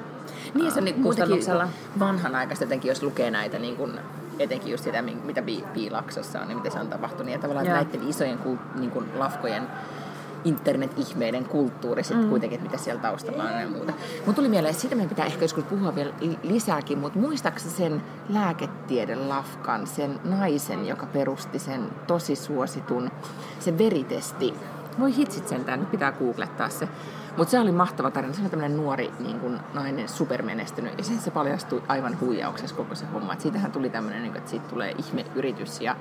niin, 0.54 0.72
se 0.72 0.82
niin 0.82 1.04
kustannuksella. 1.04 1.68
vanhanaikaista 2.00 2.64
jotenkin, 2.66 2.90
jos 2.90 3.04
lukee 3.04 3.32
näitä 3.32 3.60
niin 3.60 3.76
kuin 3.76 4.00
etenkin 4.40 4.72
just 4.72 4.84
sitä, 4.84 5.02
mitä 5.02 5.44
Piilaksossa 5.74 6.40
on, 6.40 6.48
niin 6.48 6.58
mitä 6.58 6.70
se 6.70 6.80
on 6.80 6.88
tapahtunut. 6.88 7.32
Ja 7.32 7.40
tavallaan 7.40 7.66
Joo. 7.66 7.76
näiden 7.76 8.10
isojen 8.10 8.40
niin 8.80 8.92
kuin, 8.92 9.06
lafkojen 9.18 9.64
internet-ihmeiden 10.46 11.46
kulttuuri 11.46 12.04
sitten 12.04 12.24
mm. 12.24 12.30
kuitenkin, 12.30 12.58
että 12.58 12.70
mitä 12.70 12.84
siellä 12.84 13.02
taustalla 13.02 13.44
on 13.44 13.62
ja 13.62 13.70
muuta. 13.70 13.94
Mutta 14.26 14.34
tuli 14.34 14.50
mieleen, 14.50 14.70
että 14.70 14.82
siitä 14.82 14.96
meidän 14.96 15.10
pitää 15.10 15.26
ehkä 15.26 15.44
joskus 15.44 15.64
puhua 15.64 15.96
vielä 15.96 16.14
lisääkin, 16.44 17.00
mutta 17.00 17.20
muistaakseni 17.20 17.74
sen 17.74 18.04
lääketiedelafkan, 18.30 19.88
sen 19.88 20.20
naisen, 20.24 20.88
joka 20.88 21.06
perusti 21.06 21.60
sen 21.60 21.90
tosi 22.08 22.36
suositun, 22.36 23.12
se 23.60 23.78
veritesti. 23.78 24.54
Voi 25.00 25.16
hitsit 25.16 25.48
sentään, 25.48 25.80
nyt 25.80 25.92
pitää 25.92 26.12
googlettaa 26.12 26.70
se. 26.70 26.88
Mutta 27.38 27.52
se 27.52 27.60
oli 27.60 27.72
mahtava 27.72 28.12
tarina. 28.12 28.34
Se 28.34 28.42
oli 28.42 28.50
tämmöinen 28.50 28.78
nuori 28.78 29.12
niin 29.20 29.40
kun, 29.40 29.60
nainen, 29.74 30.10
supermenestynyt. 30.10 30.98
Ja 30.98 31.04
se 31.04 31.32
paljastui 31.32 31.84
aivan 31.88 32.20
huijauksessa 32.20 32.76
koko 32.76 32.96
se 32.96 33.06
homma. 33.06 33.34
Et 33.34 33.42
siitähän 33.42 33.72
tuli 33.72 33.90
tämmöinen, 33.90 34.24
niin 34.24 34.38
että 34.38 34.50
siitä 34.50 34.68
tulee 34.68 34.96
ihmeyritys 34.98 35.82
ja, 35.82 35.96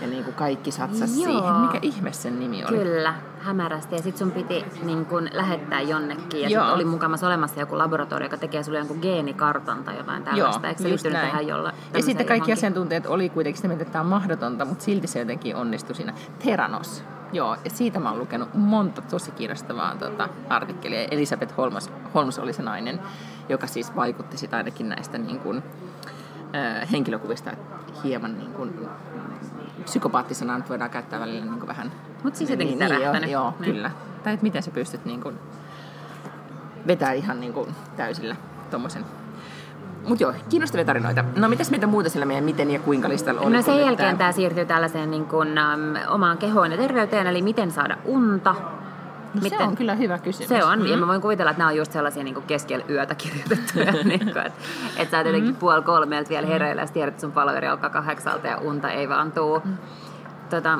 ja 0.00 0.06
niin 0.06 0.24
kuin 0.24 0.34
kaikki 0.34 0.70
satsasi 0.70 1.22
Joo. 1.22 1.32
siihen. 1.32 1.54
Mikä 1.54 1.78
ihme 1.82 2.12
sen 2.12 2.40
nimi 2.40 2.64
oli? 2.64 2.78
Kyllä, 2.78 3.14
hämärästi. 3.40 3.94
Ja 3.94 4.02
sitten 4.02 4.18
sun 4.18 4.30
piti 4.30 4.64
niin 4.82 5.06
kun, 5.06 5.28
lähettää 5.32 5.80
jonnekin. 5.80 6.40
Ja 6.40 6.48
sitten 6.48 6.74
oli 6.74 6.84
mukamassa 6.84 7.26
olemassa 7.26 7.60
joku 7.60 7.78
laboratorio, 7.78 8.26
joka 8.26 8.36
tekee 8.36 8.62
sulle 8.62 8.78
jonkun 8.78 8.98
geenikartan 9.02 9.84
tai 9.84 9.96
jotain 9.96 10.22
tällaista. 10.22 10.60
Joo, 10.60 10.68
Eikö 10.68 10.82
se 10.82 10.88
liittynyt 10.88 11.12
näin. 11.12 11.28
tähän 11.28 11.46
jolla? 11.46 11.72
Ja 11.94 12.02
sitten 12.02 12.26
kaikki 12.26 12.32
johonkin? 12.32 12.52
asiantuntijat 12.52 13.06
oli 13.06 13.28
kuitenkin 13.28 13.62
sitä 13.62 13.74
että 13.74 13.84
tämä 13.84 14.00
on 14.00 14.06
mahdotonta, 14.06 14.64
mutta 14.64 14.84
silti 14.84 15.06
se 15.06 15.18
jotenkin 15.18 15.56
onnistui 15.56 15.94
siinä. 15.96 16.14
Theranos 16.38 17.04
Joo, 17.34 17.56
ja 17.64 17.70
siitä 17.70 18.00
mä 18.00 18.10
oon 18.10 18.18
lukenut 18.18 18.48
monta 18.54 19.02
tosi 19.02 19.30
kiinnostavaa 19.30 19.96
tota, 19.96 20.28
artikkelia. 20.48 21.08
Elisabeth 21.10 21.56
Holmes, 21.56 21.90
Holmes 22.14 22.38
oli 22.38 22.52
se 22.52 22.62
nainen, 22.62 23.00
joka 23.48 23.66
siis 23.66 23.96
vaikutti 23.96 24.36
sitä 24.36 24.56
ainakin 24.56 24.88
näistä 24.88 25.18
niin 25.18 25.40
kuin, 25.40 25.62
äh, 26.54 26.92
henkilökuvista 26.92 27.50
hieman 28.04 28.38
niin 28.38 28.52
kuin, 28.52 28.74
psykopaattisena 29.84 30.58
nyt 30.58 30.68
voidaan 30.68 30.90
käyttää 30.90 31.20
välillä 31.20 31.44
niin 31.44 31.58
kuin 31.58 31.68
vähän... 31.68 31.92
Mutta 32.22 32.38
siis 32.38 32.50
jotenkin 32.50 32.78
niin, 32.78 33.02
joo, 33.02 33.14
joo 33.14 33.54
niin. 33.60 33.74
kyllä. 33.74 33.90
Tai 34.24 34.34
että 34.34 34.44
miten 34.44 34.62
sä 34.62 34.70
pystyt 34.70 35.04
niin 35.04 35.20
kuin, 35.20 35.38
vetää 36.86 37.12
ihan 37.12 37.40
niin 37.40 37.52
kuin, 37.52 37.74
täysillä 37.96 38.36
tuommoisen 38.70 39.04
mutta 40.08 40.24
joo, 40.24 40.32
kiinnostavia 40.48 40.84
tarinoita. 40.84 41.24
No 41.36 41.48
mitäs 41.48 41.70
mitä 41.70 41.86
muuta 41.86 42.10
sillä 42.10 42.26
meidän 42.26 42.44
miten 42.44 42.70
ja 42.70 42.78
kuinka 42.78 43.08
listalla 43.08 43.40
oli? 43.40 43.56
No 43.56 43.62
sen 43.62 43.80
jälkeen 43.80 44.18
tämä 44.18 44.32
siirtyy 44.32 44.66
tällaiseen 44.66 45.10
niin 45.10 45.24
kuin, 45.24 45.48
um, 45.48 45.96
omaan 46.08 46.38
kehoon 46.38 46.72
ja 46.72 46.78
terveyteen, 46.78 47.26
eli 47.26 47.42
miten 47.42 47.70
saada 47.70 47.96
unta. 48.04 48.54
No 49.34 49.40
miten, 49.42 49.58
se 49.58 49.64
on 49.64 49.76
kyllä 49.76 49.94
hyvä 49.94 50.18
kysymys. 50.18 50.48
Se 50.48 50.64
on, 50.64 50.78
mm-hmm. 50.78 50.90
ja 50.90 50.96
mä 50.96 51.06
voin 51.06 51.20
kuvitella, 51.20 51.50
että 51.50 51.58
nämä 51.58 51.70
on 51.70 51.76
just 51.76 51.92
sellaisia 51.92 52.24
niin 52.24 52.34
kuin 52.34 52.46
keskellä 52.46 52.84
yötä 52.90 53.14
kirjoitettuja. 53.14 53.92
niin 54.04 54.20
kuin, 54.20 54.28
että, 54.28 54.52
että 54.96 55.10
sä 55.10 55.16
oot 55.16 55.26
jotenkin 55.26 55.50
mm-hmm. 55.50 55.56
puoli 55.56 55.82
kolmelta 55.82 56.28
vielä 56.28 56.46
hereillä 56.46 56.82
ja 56.82 56.88
tiedät, 56.88 57.14
että 57.14 57.20
sun 57.20 57.32
paloveri 57.32 57.68
alkaa 57.68 57.90
kahdeksalta 57.90 58.46
ja 58.46 58.58
unta 58.58 58.90
ei 58.90 59.08
vaan 59.08 59.32
tuu. 59.32 59.58
Mm-hmm. 59.58 59.78
Tota, 60.50 60.78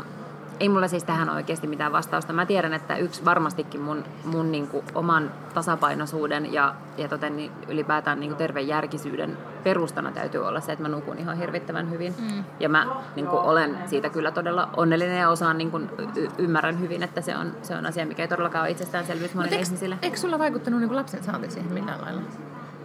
ei 0.61 0.69
mulla 0.69 0.89
siis 0.89 1.05
tähän 1.05 1.31
oikeasti 1.31 1.67
mitään 1.67 1.93
vastausta. 1.93 2.33
Mä 2.33 2.47
tiedän, 2.47 2.75
että 2.75 2.97
yksi 2.97 3.25
varmastikin 3.25 3.81
mun, 3.81 4.05
mun 4.25 4.53
niin 4.53 4.69
kuin 4.69 4.85
oman 4.95 5.31
tasapainoisuuden 5.55 6.53
ja, 6.53 6.75
ja 6.99 7.09
toten, 7.09 7.37
niin 7.37 7.53
ylipäätään 7.69 8.21
niin 8.21 8.31
kuin 8.31 8.39
terveen 8.39 8.69
järkisyyden 8.69 9.39
perustana 9.65 10.11
täytyy 10.11 10.47
olla 10.47 10.61
se, 10.61 10.73
että 10.73 10.83
mä 10.83 10.89
nukun 10.89 11.19
ihan 11.19 11.39
hirvittävän 11.39 11.91
hyvin. 11.91 12.15
Mm. 12.19 12.45
Ja 12.61 12.69
mä 12.69 12.87
niin 13.17 13.27
kuin, 13.27 13.43
olen 13.43 13.79
siitä 13.87 14.11
kyllä 14.11 14.31
todella 14.31 14.69
onnellinen 14.77 15.19
ja 15.19 15.29
osaan 15.29 15.59
niin 15.59 15.71
kuin, 15.71 15.91
y- 16.17 16.29
ymmärrän 16.39 16.81
hyvin, 16.81 17.03
että 17.03 17.21
se 17.21 17.37
on, 17.37 17.53
se 17.63 17.77
on 17.77 17.87
asia, 17.87 18.07
mikä 18.07 18.23
ei 18.23 18.29
todellakaan 18.29 18.63
ole 18.63 18.71
itsestäänselvyys 18.71 19.35
monille 19.35 19.57
ihmisille. 19.57 19.99
Eikö 20.03 20.17
sulla 20.17 20.39
vaikuttanut 20.39 20.81
niin 20.81 20.89
kuin 20.89 20.97
lapsen 20.97 21.25
saanti 21.25 21.51
siihen 21.51 21.73
millään 21.73 22.01
lailla? 22.01 22.21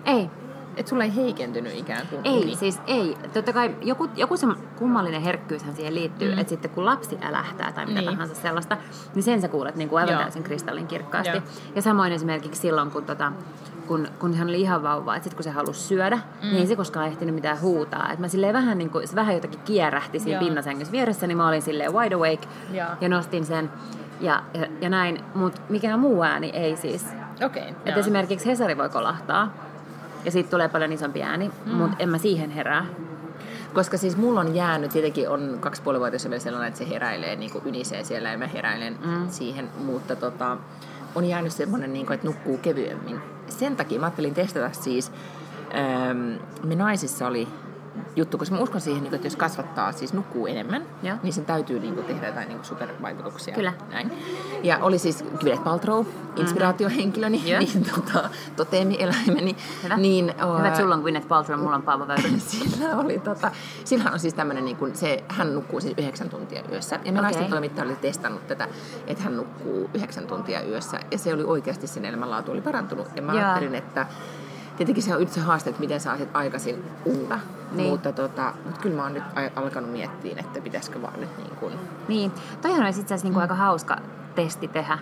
Ei. 0.05 0.29
Että 0.79 0.89
sulla 0.89 1.03
ei 1.03 1.15
heikentynyt 1.15 1.77
ikään 1.77 2.07
kuin 2.07 2.21
Ei, 2.23 2.43
uni. 2.43 2.55
siis 2.55 2.79
ei. 2.87 3.17
Totta 3.33 3.53
kai 3.53 3.75
joku, 3.81 4.09
joku 4.15 4.37
se 4.37 4.47
kummallinen 4.75 5.21
herkkyyshän 5.21 5.75
siihen 5.75 5.95
liittyy, 5.95 6.31
mm. 6.31 6.39
että 6.39 6.49
sitten 6.49 6.71
kun 6.71 6.85
lapsi 6.85 7.17
älähtää 7.21 7.71
tai 7.71 7.85
mitä 7.85 8.01
niin. 8.01 8.11
tahansa 8.11 8.35
sellaista, 8.35 8.77
niin 9.15 9.23
sen 9.23 9.41
sä 9.41 9.47
kuulet 9.47 9.75
niin 9.75 9.89
kuin 9.89 9.99
aivan 9.99 10.13
Joo. 10.13 10.21
täysin 10.21 10.43
kristallin 10.43 10.87
kirkkaasti. 10.87 11.37
Joo. 11.37 11.41
Ja 11.75 11.81
samoin 11.81 12.13
esimerkiksi 12.13 12.61
silloin, 12.61 12.91
kun 12.91 13.05
tota, 13.05 13.31
kun, 13.87 14.07
kun 14.19 14.33
hän 14.33 14.47
oli 14.47 14.61
ihan 14.61 14.83
vauva, 14.83 15.15
että 15.15 15.23
sitten 15.23 15.37
kun 15.37 15.43
se 15.43 15.49
halusi 15.49 15.79
syödä, 15.79 16.15
mm. 16.15 16.47
niin 16.47 16.57
ei 16.57 16.67
se 16.67 16.75
koskaan 16.75 17.07
ehtinyt 17.07 17.35
mitään 17.35 17.61
huutaa. 17.61 18.11
Et 18.13 18.19
mä 18.19 18.27
silleen 18.27 18.53
vähän 18.53 18.77
niin 18.77 18.89
kuin, 18.89 19.07
se 19.07 19.15
vähän 19.15 19.35
jotakin 19.35 19.59
kierähti 19.59 20.19
siinä 20.19 20.39
pinnasängyssä 20.39 20.91
vieressä, 20.91 21.27
niin 21.27 21.37
mä 21.37 21.47
olin 21.47 21.61
silleen 21.61 21.93
wide 21.93 22.15
awake 22.15 22.47
ja, 22.71 22.87
ja 23.01 23.09
nostin 23.09 23.45
sen 23.45 23.71
ja, 24.21 24.43
ja, 24.53 24.67
ja 24.81 24.89
näin. 24.89 25.23
Mutta 25.33 25.61
mikään 25.69 25.99
muu 25.99 26.23
ääni 26.23 26.49
ei 26.49 26.75
siis. 26.77 27.05
Okay, 27.45 27.63
että 27.85 27.99
esimerkiksi 27.99 28.45
Hesari 28.45 28.77
voi 28.77 28.89
kolahtaa, 28.89 29.53
ja 30.25 30.31
siitä 30.31 30.49
tulee 30.49 30.69
paljon 30.69 30.93
isompi 30.93 31.23
ääni, 31.23 31.51
mm. 31.65 31.71
mutta 31.71 31.95
en 31.99 32.09
mä 32.09 32.17
siihen 32.17 32.51
herää. 32.51 32.85
Koska 33.73 33.97
siis 33.97 34.17
mulla 34.17 34.39
on 34.39 34.55
jäänyt, 34.55 34.91
tietenkin 34.91 35.29
on 35.29 35.57
kaksi 35.59 35.81
puoli 35.81 35.99
vuotta 35.99 36.29
vielä 36.29 36.39
sellainen, 36.39 36.67
että 36.67 36.77
se 36.77 36.89
heräilee, 36.89 37.35
niin 37.35 37.51
kuin 37.51 37.67
ynisee 37.67 38.03
siellä 38.03 38.31
ja 38.31 38.37
mä 38.37 38.47
heräilen 38.47 38.97
mm. 39.05 39.29
siihen, 39.29 39.69
mutta 39.77 40.15
tota, 40.15 40.57
on 41.15 41.25
jäänyt 41.25 41.53
semmoinen, 41.53 41.93
niin 41.93 42.05
kuin, 42.05 42.15
että 42.15 42.27
nukkuu 42.27 42.57
kevyemmin. 42.57 43.21
Sen 43.47 43.75
takia 43.75 43.99
mä 43.99 44.05
ajattelin 44.05 44.33
testata 44.33 44.69
siis, 44.71 45.11
ähm, 45.75 46.33
me 46.63 46.75
naisissa 46.75 47.27
oli 47.27 47.47
juttu, 48.15 48.37
koska 48.37 48.55
mä 48.55 48.61
uskon 48.61 48.81
siihen, 48.81 49.03
niin 49.03 49.13
että 49.13 49.27
jos 49.27 49.35
kasvattaa, 49.35 49.91
siis 49.91 50.13
nukkuu 50.13 50.47
enemmän, 50.47 50.85
ja. 51.03 51.17
niin 51.23 51.33
sen 51.33 51.45
täytyy 51.45 51.79
niin 51.79 51.93
kuin, 51.93 52.05
tehdä 52.05 52.27
jotain 52.27 52.47
niin 52.47 52.57
kuin 52.57 52.65
supervaikutuksia. 52.65 53.55
Kyllä. 53.55 53.73
Näin. 53.91 54.11
Ja 54.63 54.79
oli 54.81 54.99
siis 54.99 55.23
Gwyneth 55.39 55.63
Paltrow, 55.63 56.05
inspiraatiohenkilöni, 56.35 57.37
mm-hmm. 57.37 57.59
niin 57.59 57.85
tota, 57.95 58.29
toteemieläimeni. 58.55 59.55
Hyvä. 59.83 59.97
Niin, 59.97 60.33
uh, 60.45 60.57
Hyvä, 60.57 60.67
että 60.67 60.79
sulla 60.79 60.95
on 60.95 61.01
Gwyneth 61.01 61.27
Paltrow, 61.27 61.59
mulla 61.59 61.75
on 61.75 61.81
Paavo 61.81 62.07
Väyrynen. 62.07 62.39
sillä 62.51 62.97
oli, 62.97 63.19
tota, 63.19 63.51
sillä 63.83 64.11
on 64.11 64.19
siis 64.19 64.33
tämmöinen, 64.33 64.65
niin 64.65 64.77
kuin, 64.77 64.95
se, 64.95 65.23
hän 65.27 65.55
nukkuu 65.55 65.81
siis 65.81 65.93
yhdeksän 65.97 66.29
tuntia 66.29 66.63
yössä. 66.71 66.99
Ja 67.05 67.11
me 67.11 67.19
okay. 67.19 67.49
toimittaja 67.49 67.85
oli 67.85 67.95
testannut 67.95 68.47
tätä, 68.47 68.67
että 69.07 69.23
hän 69.23 69.37
nukkuu 69.37 69.89
yhdeksän 69.93 70.27
tuntia 70.27 70.61
yössä. 70.61 70.99
Ja 71.11 71.17
se 71.17 71.33
oli 71.33 71.43
oikeasti 71.43 71.87
sen 71.87 72.05
elämänlaatu 72.05 72.51
oli 72.51 72.61
parantunut. 72.61 73.07
Ja 73.15 73.21
mä 73.21 73.33
ja. 73.33 73.39
ajattelin, 73.39 73.75
että 73.75 74.07
tietenkin 74.79 75.03
se 75.03 75.15
on 75.15 75.21
yksi 75.21 75.39
haaste, 75.39 75.69
että 75.69 75.79
miten 75.79 75.99
saisit 75.99 76.29
aikaisin 76.33 76.83
unta. 77.05 77.39
Niin. 77.71 77.89
Mutta, 77.89 78.11
tota, 78.11 78.53
mutta 78.65 78.79
kyllä 78.81 78.95
mä 78.95 79.03
oon 79.03 79.13
nyt 79.13 79.23
alkanut 79.55 79.91
miettiä, 79.91 80.35
että 80.39 80.61
pitäisikö 80.61 81.01
vaan 81.01 81.19
nyt 81.19 81.37
niin 81.37 81.55
kuin... 81.59 81.73
Niin, 82.07 82.31
toihan 82.61 82.83
olisi 82.83 83.01
itse 83.01 83.13
asiassa 83.13 83.25
niin 83.25 83.33
kuin 83.33 83.39
mm. 83.39 83.51
aika 83.51 83.55
hauska 83.55 83.97
testi 84.35 84.67
tehdä 84.67 84.99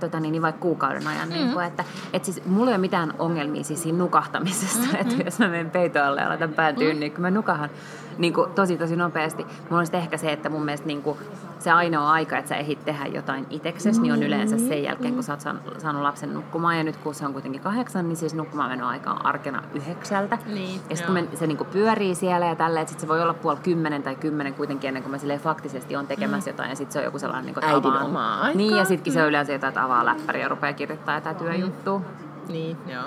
tota 0.00 0.20
niin, 0.20 0.32
niin 0.32 0.42
vaikka 0.42 0.60
kuukauden 0.60 1.06
ajan. 1.06 1.28
Mm. 1.28 1.34
Niin 1.34 1.52
kuin, 1.52 1.66
että, 1.66 1.84
et 2.12 2.24
siis, 2.24 2.44
mulla 2.44 2.70
ei 2.70 2.74
ole 2.74 2.80
mitään 2.80 3.14
ongelmia 3.18 3.64
siis 3.64 3.82
siinä 3.82 3.98
nukahtamisessa. 3.98 4.78
Mm-hmm. 4.78 5.00
Että 5.00 5.22
jos 5.24 5.38
mä 5.38 5.48
menen 5.48 5.70
peitoalle 5.70 6.20
ja 6.20 6.28
laitan 6.28 6.52
pään 6.52 6.76
tyyni, 6.76 6.94
mm. 6.94 7.00
niin 7.00 7.12
kun 7.12 7.22
mä 7.22 7.30
nukahan 7.30 7.70
niin 8.18 8.32
kuin, 8.32 8.50
tosi 8.50 8.76
tosi 8.76 8.96
nopeasti. 8.96 9.44
Mulla 9.44 9.78
on 9.78 9.86
sitten 9.86 10.00
ehkä 10.00 10.16
se, 10.16 10.32
että 10.32 10.48
mun 10.48 10.64
mielestä 10.64 10.86
niin 10.86 11.02
kuin, 11.02 11.18
se 11.60 11.70
ainoa 11.70 12.12
aika, 12.12 12.38
että 12.38 12.48
sä 12.48 12.56
ehdit 12.56 12.84
tehdä 12.84 13.06
jotain 13.06 13.46
itekses, 13.50 14.00
niin 14.00 14.12
on 14.12 14.22
yleensä 14.22 14.58
sen 14.58 14.82
jälkeen, 14.82 15.14
kun 15.14 15.22
sä 15.22 15.32
oot 15.32 15.40
saanut 15.78 16.02
lapsen 16.02 16.34
nukkumaan. 16.34 16.78
Ja 16.78 16.84
nyt 16.84 16.96
kun 16.96 17.14
se 17.14 17.26
on 17.26 17.32
kuitenkin 17.32 17.60
kahdeksan, 17.60 18.08
niin 18.08 18.16
siis 18.16 18.34
nukkumaan 18.34 18.70
meno 18.70 18.88
aika 18.88 19.10
on 19.10 19.26
arkena 19.26 19.62
yhdeksältä. 19.74 20.38
Niin, 20.46 20.80
ja 20.90 20.96
sitten 20.96 21.28
kun 21.28 21.38
se 21.38 21.46
niinku 21.46 21.64
pyörii 21.64 22.14
siellä 22.14 22.46
ja 22.46 22.56
tälleen, 22.56 22.82
että 22.82 22.92
sit 22.92 23.00
se 23.00 23.08
voi 23.08 23.22
olla 23.22 23.34
puoli 23.34 23.58
kymmenen 23.62 24.02
tai 24.02 24.16
kymmenen 24.16 24.54
kuitenkin 24.54 24.88
ennen 24.88 25.02
kuin 25.02 25.10
mä 25.10 25.18
silleen 25.18 25.40
faktisesti 25.40 25.96
on 25.96 26.06
tekemässä 26.06 26.50
mm. 26.50 26.54
jotain. 26.54 26.70
Ja 26.70 26.76
sitten 26.76 26.92
se 26.92 26.98
on 26.98 27.04
joku 27.04 27.18
sellainen 27.18 27.46
niinku 27.46 27.60
Äidin 27.62 27.90
avaan. 27.90 28.04
omaa 28.04 28.34
aikaa. 28.40 28.56
Niin, 28.56 28.76
ja 28.76 28.84
sittenkin 28.84 29.12
mm. 29.12 29.14
se 29.14 29.22
on 29.22 29.28
yleensä 29.28 29.52
jotain, 29.52 29.68
että 29.68 29.84
avaa 29.84 30.06
läppäriä 30.06 30.42
ja 30.42 30.48
rupeaa 30.48 30.72
kirjoittaa 30.72 31.14
jotain 31.14 31.36
työjuttua. 31.36 31.98
Mm. 31.98 32.52
Niin, 32.52 32.76
joo. 32.86 33.04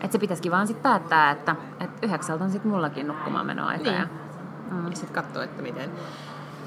Että 0.00 0.12
se 0.12 0.18
pitäisikin 0.18 0.52
vaan 0.52 0.66
sitten 0.66 0.82
päättää, 0.82 1.30
että, 1.30 1.56
että 1.80 2.06
yhdeksältä 2.06 2.44
on 2.44 2.50
sitten 2.50 2.70
mullakin 2.70 3.08
nukkumaan 3.08 3.46
menoaika. 3.46 3.90
Niin. 3.90 4.00
Ja, 4.00 4.06
mm. 4.70 4.90
ja 4.90 4.96
sitten 4.96 5.22
katsoa, 5.22 5.44
että 5.44 5.62
miten 5.62 5.90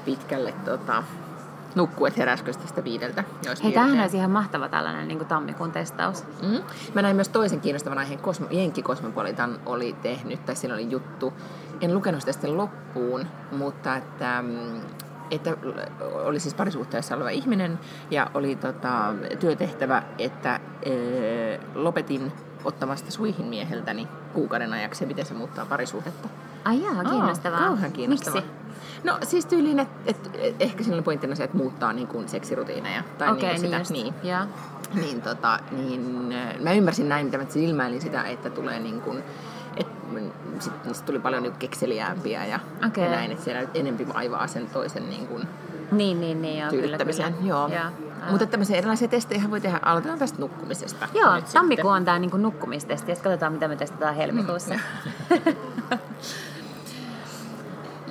pitkälle 0.00 0.54
tota, 0.64 1.02
nukkuu, 1.74 2.06
että 2.06 2.20
heräskö 2.20 2.52
tästä 2.52 2.84
viideltä. 2.84 3.24
Hei, 3.64 3.72
tämähän 3.72 4.00
olisi 4.00 4.16
ihan 4.16 4.30
mahtava 4.30 4.68
tällainen 4.68 5.08
niin 5.08 5.26
tammikuun 5.26 5.72
testaus. 5.72 6.24
Mm. 6.42 6.60
Mä 6.94 7.02
näin 7.02 7.16
myös 7.16 7.28
toisen 7.28 7.60
kiinnostavan 7.60 7.98
aiheen, 7.98 8.20
Cosmo, 8.20 8.46
Jenkki 8.50 8.82
Cosmopolitan 8.82 9.60
oli 9.66 9.96
tehnyt, 10.02 10.46
tai 10.46 10.56
siinä 10.56 10.74
oli 10.74 10.90
juttu. 10.90 11.32
En 11.80 11.94
lukenut 11.94 12.20
sitä 12.20 12.32
sitten 12.32 12.56
loppuun, 12.56 13.26
mutta 13.52 13.96
että, 13.96 14.42
mm, 14.42 14.80
että 15.30 15.56
oli 16.24 16.40
siis 16.40 16.54
parisuhteessa 16.54 17.16
oleva 17.16 17.30
ihminen 17.30 17.78
ja 18.10 18.30
oli 18.34 18.56
tota, 18.56 19.14
työtehtävä, 19.40 20.02
että 20.18 20.60
ee, 20.82 21.60
lopetin 21.74 22.32
ottamasta 22.64 23.10
suihin 23.10 23.46
mieheltäni 23.46 24.08
kuukauden 24.32 24.72
ajaksi 24.72 25.04
ja 25.04 25.08
miten 25.08 25.26
se 25.26 25.34
muuttaa 25.34 25.66
parisuhdetta. 25.66 26.28
Ai 26.64 26.82
jaa, 26.82 27.04
kiinnostavaa. 27.04 27.58
Aa, 27.58 27.66
kauhean 27.66 27.92
kiinnostavaa. 27.92 28.40
Miksi? 28.40 28.69
No 29.04 29.18
siis 29.22 29.46
tyyliin, 29.46 29.80
että 29.80 30.00
et, 30.06 30.30
et, 30.38 30.54
ehkä 30.60 30.84
siinä 30.84 30.96
on 30.96 31.04
pointtina 31.04 31.34
se, 31.34 31.44
että 31.44 31.56
muuttaa 31.56 31.92
niin 31.92 32.06
kuin 32.06 32.28
seksirutiineja. 32.28 33.02
Tai 33.18 33.32
Okei, 33.32 33.48
niin, 33.48 33.60
kuin 33.60 33.70
niin 33.70 33.86
sitä, 33.86 34.02
niin. 34.02 34.14
Joo. 34.22 34.40
Niin, 34.94 35.22
tota, 35.22 35.58
niin 35.70 36.32
äh, 36.32 36.60
mä 36.60 36.72
ymmärsin 36.72 37.08
näin, 37.08 37.26
mitä 37.26 37.38
mä 37.38 37.44
silmäilin 37.48 38.00
sitä, 38.00 38.24
että 38.24 38.50
tulee 38.50 38.80
niin 38.80 39.00
kuin, 39.00 39.22
että 39.76 40.00
sit 40.58 40.84
niistä 40.84 41.06
tuli 41.06 41.18
paljon 41.18 41.42
niin 41.42 41.52
kekseliäämpiä 41.52 42.46
ja, 42.46 42.60
Okei. 42.86 43.04
ja 43.04 43.10
näin, 43.10 43.30
että 43.30 43.44
siellä 43.44 43.68
enempi 43.74 44.08
vaivaa 44.14 44.46
sen 44.46 44.66
toisen 44.66 45.10
niin 45.10 45.26
kuin 45.26 45.48
Niin, 45.92 46.20
niin, 46.20 46.42
niin, 46.42 46.58
joo, 46.58 46.70
kyllä, 46.70 46.98
kyllä. 46.98 47.32
Joo. 47.42 47.68
Joo. 47.68 48.10
Mutta 48.30 48.46
tämmöisiä 48.46 48.76
erilaisia 48.76 49.08
testejä 49.08 49.42
voi 49.50 49.60
tehdä. 49.60 49.80
Aloitetaan 49.82 50.18
tästä 50.18 50.38
nukkumisesta. 50.38 51.08
Joo, 51.14 51.34
nyt 51.34 51.44
tammikuu 51.52 51.90
on 51.90 52.04
tämä 52.04 52.18
niinku 52.18 52.36
nukkumistesti, 52.36 53.10
ja 53.12 53.14
sitten 53.14 53.32
katsotaan, 53.32 53.52
mitä 53.52 53.68
me 53.68 53.76
testataan 53.76 54.14
helmikuussa. 54.14 54.74
sitten. 55.28 55.56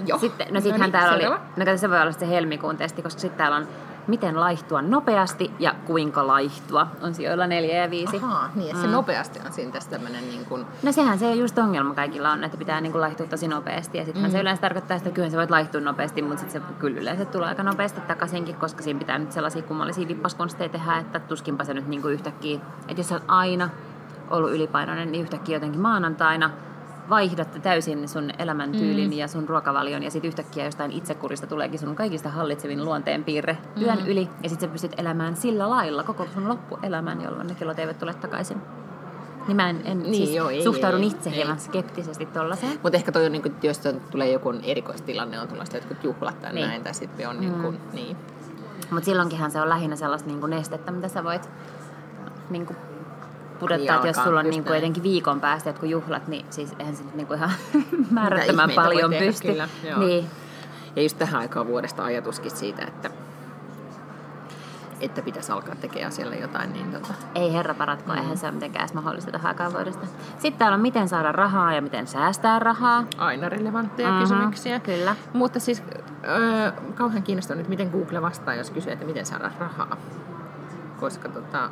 Joo. 0.10 0.20
Sitten, 0.20 0.48
no 0.54 0.62
sittenhän 0.62 0.88
niin, 0.88 0.92
täällä 0.92 1.16
oli, 1.16 1.40
no 1.58 1.66
kato, 1.66 1.78
se 1.78 1.90
voi 1.90 2.02
olla 2.02 2.12
se 2.12 2.30
helmikuun 2.30 2.78
testi, 2.78 3.02
koska 3.02 3.22
sitten 3.22 3.38
täällä 3.38 3.58
on 3.58 3.68
miten 4.08 4.40
laihtua 4.40 4.82
nopeasti 4.82 5.52
ja 5.60 5.76
kuinka 5.86 6.28
laihtua 6.28 6.88
on 7.02 7.14
sijoilla 7.14 7.48
neljä 7.48 7.82
ja 7.82 7.90
viisi. 7.90 8.18
Ahaa, 8.18 8.50
niin, 8.56 8.70
että 8.70 8.82
se 8.82 8.88
nopeasti 8.88 9.40
on 9.46 9.54
siinä 9.54 9.72
tässä 9.72 9.90
tämmöinen 9.90 10.30
niin 10.30 10.46
kuin, 10.46 10.66
No 10.84 10.92
sehän 10.92 11.20
se 11.20 11.34
just 11.34 11.58
ongelma 11.58 11.94
kaikilla 11.94 12.32
on, 12.32 12.44
että 12.44 12.58
pitää 12.58 12.82
niinku 12.82 13.00
laihtua 13.00 13.28
tosi 13.28 13.48
nopeasti. 13.48 13.98
Ja 13.98 14.06
sittenhän 14.06 14.32
mm. 14.32 14.34
se 14.34 14.42
yleensä 14.42 14.62
tarkoittaa 14.62 14.98
sitä, 14.98 15.10
että 15.10 15.16
kyllä 15.16 15.30
sä 15.30 15.38
voit 15.38 15.52
laihtua 15.52 15.82
nopeasti, 15.82 16.22
mutta 16.22 16.40
sitten 16.40 16.62
se 16.62 16.68
kyllä 16.80 17.02
yleensä 17.02 17.26
tulee 17.26 17.50
aika 17.50 17.64
nopeasti 17.64 18.02
takaisinkin, 18.02 18.56
koska 18.56 18.84
siinä 18.84 19.00
pitää 19.00 19.18
nyt 19.18 19.32
sellaisia 19.32 19.62
kummallisia 19.62 20.08
lippaskonsteja 20.08 20.70
tehdä, 20.70 20.98
että 20.98 21.20
tuskinpa 21.20 21.64
se 21.64 21.74
nyt 21.74 21.88
niinku 21.88 22.08
yhtäkkiä, 22.08 22.60
että 22.88 23.00
jos 23.00 23.10
sä 23.10 23.16
oot 23.16 23.24
aina 23.28 23.70
ollut 24.30 24.52
ylipainoinen, 24.52 25.12
niin 25.12 25.22
yhtäkkiä 25.22 25.56
jotenkin 25.56 25.82
maanantaina 25.82 26.50
vaihdat 27.10 27.62
täysin 27.62 28.10
sun 28.10 28.32
elämäntyylin 28.40 29.10
mm. 29.10 29.18
ja 29.18 29.28
sun 29.28 29.50
ruokavalion 29.50 30.04
ja 30.04 30.12
sitten 30.12 30.28
yhtäkkiä 30.28 30.66
jostain 30.66 30.92
itsekurista 30.92 31.48
tuleekin 31.48 31.80
sun 31.80 31.96
kaikista 31.96 32.30
hallitsevin 32.30 32.86
luonteenpiirre 32.86 33.58
työn 33.80 34.08
yli 34.08 34.30
ja 34.44 34.50
sitten 34.50 34.70
sä 34.70 34.72
pystyt 34.72 35.00
elämään 35.00 35.36
sillä 35.36 35.70
lailla 35.70 36.04
koko 36.04 36.28
sun 36.34 36.50
loppuelämän, 36.50 37.22
jolloin 37.22 37.48
ne 37.48 37.56
kellot 37.56 37.80
eivät 37.80 37.98
tule 38.00 38.14
takaisin. 38.14 38.62
Niin 39.48 39.56
mä 39.56 39.70
en, 39.70 39.82
en 39.86 40.00
Niin, 40.00 40.14
siis 40.16 40.36
joo, 40.36 40.50
ei, 40.50 40.64
suhtaudun 40.64 41.02
ei, 41.02 41.08
itse 41.08 41.30
ei. 41.30 41.36
hieman 41.36 41.60
skeptisesti 41.60 42.26
tollaiseen. 42.26 42.80
Mutta 42.84 42.98
ehkä 42.98 43.12
toi 43.12 43.26
on, 43.26 43.32
niin 43.32 43.42
kuin, 43.42 43.56
jos 43.64 43.82
tulee 44.12 44.32
joku 44.32 44.54
erikoistilanne, 44.64 45.40
on 45.40 45.48
tuollaista 45.48 45.78
jotkut 45.78 46.04
juhlat 46.04 46.42
tai 46.42 46.54
Niin. 46.54 46.68
näin, 46.68 46.84
tai 46.84 46.94
sitten 46.94 47.30
on 47.30 47.40
niin 47.40 47.54
kuin, 47.54 47.80
niin. 47.94 48.18
Mutta 48.92 49.06
silloinkinhan 49.06 49.52
se 49.52 49.62
on 49.62 49.70
lähinnä 49.70 49.96
sellaista 49.96 50.28
niinku 50.28 50.48
nestettä, 50.48 50.92
mitä 50.92 51.08
sä 51.08 51.24
voit 51.24 51.50
niinku 52.50 52.76
pudottaa, 53.60 53.78
Niin 53.86 53.96
että 53.96 54.08
jos 54.20 54.24
sulla 54.28 54.40
on 54.40 54.46
just 54.46 54.56
niinku 54.56 54.70
näin. 54.70 54.78
jotenkin 54.82 55.04
viikon 55.04 55.42
päästä 55.42 55.70
jotkut 55.70 55.90
juhlat, 55.90 56.28
niin 56.28 56.46
siis 56.50 56.76
eihän 56.80 56.96
se 56.96 57.04
nyt 57.04 57.16
niinku 57.16 57.34
ihan 57.34 57.52
määrättömän 58.12 58.70
paljon 58.76 59.12
tehdä, 59.12 59.26
pysty. 59.26 59.48
kyllä, 59.48 59.68
joo. 59.90 60.00
niin. 60.00 60.26
Ja 60.96 61.02
just 61.02 61.18
tähän 61.18 61.42
aikaan 61.42 61.68
vuodesta 61.68 62.04
ajatuskin 62.04 62.52
siitä, 62.52 62.84
että, 62.86 63.10
että 65.02 65.22
pitäisi 65.22 65.52
alkaa 65.52 65.76
tekemään 65.76 66.08
asialle 66.08 66.36
jotain, 66.38 66.74
niin 66.74 66.92
tota, 66.92 67.14
Ei 67.36 67.54
herra 67.54 67.74
paratko, 67.74 68.14
eihän 68.14 68.38
se 68.38 68.46
ole 68.46 68.54
mitenkään 68.54 68.84
edes 68.84 68.94
mahdollista 68.94 69.32
tähän 69.32 69.48
aikaan 69.48 69.74
vuodesta. 69.74 70.06
Sitten 70.38 70.54
täällä 70.60 70.76
on 70.76 70.82
miten 70.82 71.10
saada 71.10 71.32
rahaa 71.32 71.74
ja 71.74 71.82
miten 71.82 72.08
säästää 72.08 72.60
rahaa. 72.60 73.04
aina 73.18 73.50
relevantteja 73.50 74.10
Mhm, 74.12 74.20
kysymyksiä. 74.20 74.80
Kyllä. 74.80 75.16
Mutta 75.34 75.60
siis 75.60 75.84
öö, 76.28 76.72
kauhean 76.96 77.24
kiinnostunut, 77.24 77.68
miten 77.68 77.90
Google 77.90 78.22
vastaa, 78.22 78.56
jos 78.56 78.72
kysyy, 78.72 78.92
että 78.94 79.06
miten 79.06 79.26
saada 79.26 79.52
rahaa. 79.60 79.98
Koska 81.00 81.30
tota, 81.30 81.70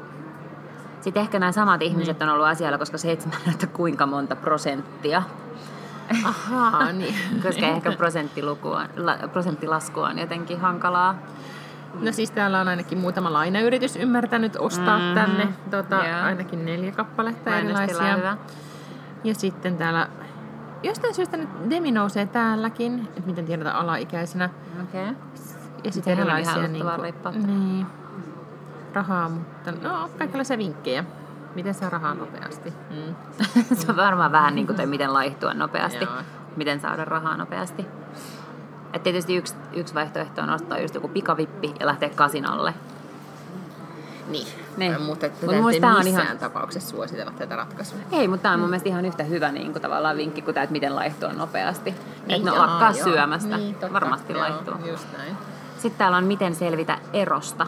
Sitten 1.02 1.22
ehkä 1.22 1.40
nämä 1.40 1.52
samat 1.52 1.82
ihmiset 1.82 2.22
on 2.22 2.30
ollut 2.30 2.46
asialla, 2.48 2.78
koska 2.78 2.98
seitsemän 2.98 3.40
että 3.52 3.68
kuinka 3.68 4.06
monta 4.06 4.36
prosenttia. 4.36 5.24
ahaa, 6.26 6.92
niin. 6.92 7.16
Koska 7.44 7.66
ehkä 7.66 7.92
prosenttiluku 7.92 8.70
on, 8.72 8.86
la, 8.98 9.18
prosenttilasku 9.34 10.00
on 10.00 10.20
jotenkin 10.20 10.60
hankalaa. 10.60 11.16
No 12.02 12.12
siis 12.12 12.32
täällä 12.32 12.60
on 12.62 12.68
ainakin 12.68 12.98
muutama 12.98 13.34
lainayritys 13.34 13.96
ymmärtänyt 13.96 14.56
ostaa 14.60 14.98
Mhm, 15.00 15.14
tänne 15.16 15.48
tota, 15.72 15.96
joo. 15.96 16.22
ainakin 16.24 16.66
neljä 16.66 16.92
kappaletta 16.92 17.50
Mainostila 17.50 17.84
erilaisia. 17.84 18.16
hyvä. 18.18 18.38
Ja 19.24 19.36
sitten 19.36 19.78
täällä, 19.78 20.08
jostain 20.84 21.14
syystä 21.14 21.38
nyt 21.38 21.50
Demi 21.70 21.92
nousee 21.92 22.26
täälläkin, 22.26 23.08
että 23.18 23.30
miten 23.30 23.46
tiedetään 23.46 23.76
alaikäisenä. 23.76 24.50
Okei. 24.84 25.02
Okay. 25.04 25.16
Ja 25.84 25.92
sitten 25.92 26.14
erilaisia 26.14 26.54
ihan 26.56 26.74
niin 26.74 26.86
kuin, 27.24 27.48
niin, 27.48 27.86
rahaa, 28.98 29.30
mutta 29.30 29.72
no 29.82 30.10
kaikenlaisia 30.18 30.58
vinkkejä. 30.58 31.04
Miten 31.56 31.74
saa 31.74 31.90
rahaa 31.90 32.14
nopeasti? 32.14 32.74
Mm. 32.90 33.16
se 33.80 33.86
on 33.92 33.98
varmaan 33.98 34.32
vähän 34.32 34.56
niin 34.56 34.68
kuin 34.68 34.78
toi, 34.78 34.86
miten 34.86 35.14
laihtua 35.14 35.54
nopeasti. 35.54 36.04
Joo. 36.06 36.14
Miten 36.56 36.80
saada 36.80 37.06
rahaa 37.06 37.38
nopeasti. 37.38 37.86
Et 38.94 39.04
tietysti 39.04 39.36
yksi, 39.36 39.56
yksi 39.74 39.94
vaihtoehto 39.94 40.42
on 40.42 40.50
ostaa 40.50 40.80
just 40.80 40.96
joku 40.96 41.08
pikavippi 41.08 41.74
ja 41.80 41.86
lähteä 41.86 42.10
kasinalle. 42.10 42.74
Niin, 44.28 44.48
Niin. 44.78 45.02
mutta 45.02 45.26
että 45.26 45.46
Mut 45.46 45.56
ei 45.56 45.60
on 45.60 45.66
missään 45.66 46.08
ihan- 46.08 46.38
tapauksessa 46.38 46.90
suositella 46.90 47.32
tätä 47.32 47.56
ratkaisua. 47.56 48.00
Ei, 48.12 48.28
mutta 48.28 48.42
tämä 48.44 48.54
on 48.54 48.60
mun 48.60 48.70
mielestä 48.70 48.90
ihan 48.90 49.06
yhtä 49.06 49.24
hyvä 49.24 49.52
niin 49.52 49.72
kuin 49.72 49.82
tavallaan 49.82 50.18
vinkki 50.18 50.42
kuin 50.42 50.54
tämä, 50.54 50.64
että 50.64 50.72
miten 50.72 50.96
laihtua 50.96 51.34
nopeasti. 51.34 51.96
Niin, 52.28 52.38
että 52.38 52.50
no 52.52 52.58
lakkaa 52.58 52.94
syömästä. 52.94 53.58
Niin, 53.58 53.76
totta. 53.76 53.94
Varmasti 53.94 54.34
Joo, 54.34 54.42
laihtuu. 54.42 54.74
Just 54.90 55.08
näin. 55.18 55.38
Sitten 55.78 55.98
täällä 55.98 56.18
on 56.18 56.24
miten 56.24 56.56
selvitä 56.56 56.98
erosta. 57.14 57.68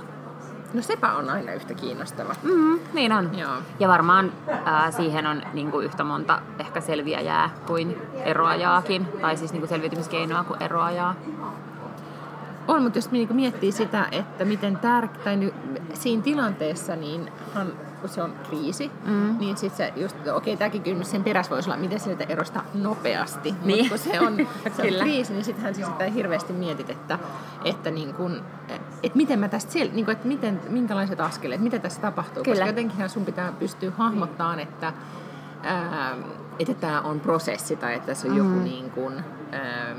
No 0.73 0.81
sepä 0.81 1.13
on 1.15 1.29
aina 1.29 1.53
yhtä 1.53 1.73
kiinnostava. 1.73 2.35
Mm, 2.43 2.79
niin 2.93 3.11
on. 3.13 3.37
Joo. 3.37 3.51
Ja 3.79 3.87
varmaan 3.87 4.31
ää, 4.65 4.91
siihen 4.91 5.27
on 5.27 5.41
niin 5.53 5.71
kuin 5.71 5.85
yhtä 5.85 6.03
monta 6.03 6.41
ehkä 6.59 6.81
selviäjää 6.81 7.49
kuin 7.67 7.97
eroajaakin. 8.25 9.07
Tai 9.21 9.37
siis 9.37 9.51
niin 9.51 9.61
kuin 9.61 9.69
selviytymiskeinoa 9.69 10.43
kuin 10.43 10.63
eroajaa. 10.63 11.15
On, 12.67 12.81
mutta 12.83 12.97
jos 12.97 13.11
niinku 13.11 13.33
miettii 13.33 13.71
sitä, 13.71 14.07
että 14.11 14.45
miten 14.45 14.77
tärkeää, 14.77 15.35
ny- 15.35 15.53
siinä 15.93 16.21
tilanteessa, 16.23 16.95
niin 16.95 17.31
kun 18.01 18.09
se 18.09 18.21
on 18.23 18.33
kriisi, 18.49 18.91
Mm. 19.05 19.35
niin 19.39 19.57
sitten 19.57 19.77
se 19.87 20.01
just, 20.01 20.15
okei, 20.17 20.31
okay, 20.31 20.57
tämäkin 20.57 20.83
kynnys 20.83 21.11
sen 21.11 21.23
perässä 21.23 21.49
voisi 21.49 21.69
olla, 21.69 21.79
miten 21.79 21.99
sieltä 21.99 22.25
erosta 22.29 22.63
nopeasti. 22.73 23.55
Niin. 23.63 23.77
Mutta 23.77 23.89
kun 23.89 23.97
se 24.13 24.19
on, 24.21 24.37
se 24.75 24.81
on 24.81 24.99
kriisi, 25.03 25.33
niin 25.33 25.45
sittenhän 25.45 25.75
se 25.75 25.83
sitä 25.85 26.03
hirveästi 26.03 26.53
mietit, 26.53 26.89
että, 26.89 27.19
että, 27.65 27.91
niin 27.91 28.13
kun, 28.13 28.41
että 29.03 29.17
miten 29.17 29.39
mä 29.39 29.49
tästä 29.49 29.71
sel- 29.71 29.93
niin 29.93 30.05
kun, 30.05 30.11
että 30.11 30.27
miten, 30.27 30.61
minkälaiset 30.69 31.19
askeleet, 31.19 31.61
mitä 31.61 31.79
tässä 31.79 32.01
tapahtuu. 32.01 32.43
Kyllä. 32.43 32.55
Koska 32.55 32.69
jotenkinhan 32.69 33.09
sun 33.09 33.25
pitää 33.25 33.51
pystyä 33.51 33.91
hahmottamaan, 33.97 34.59
että, 34.59 34.93
ää, 35.63 36.17
että 36.59 36.73
tämä 36.73 37.01
on 37.01 37.19
prosessi 37.19 37.75
tai 37.75 37.93
että 37.93 38.05
tässä 38.05 38.27
on 38.27 38.37
joku 38.37 38.49
niin 38.49 38.91
kuin, 38.91 39.13
ää, 39.51 39.95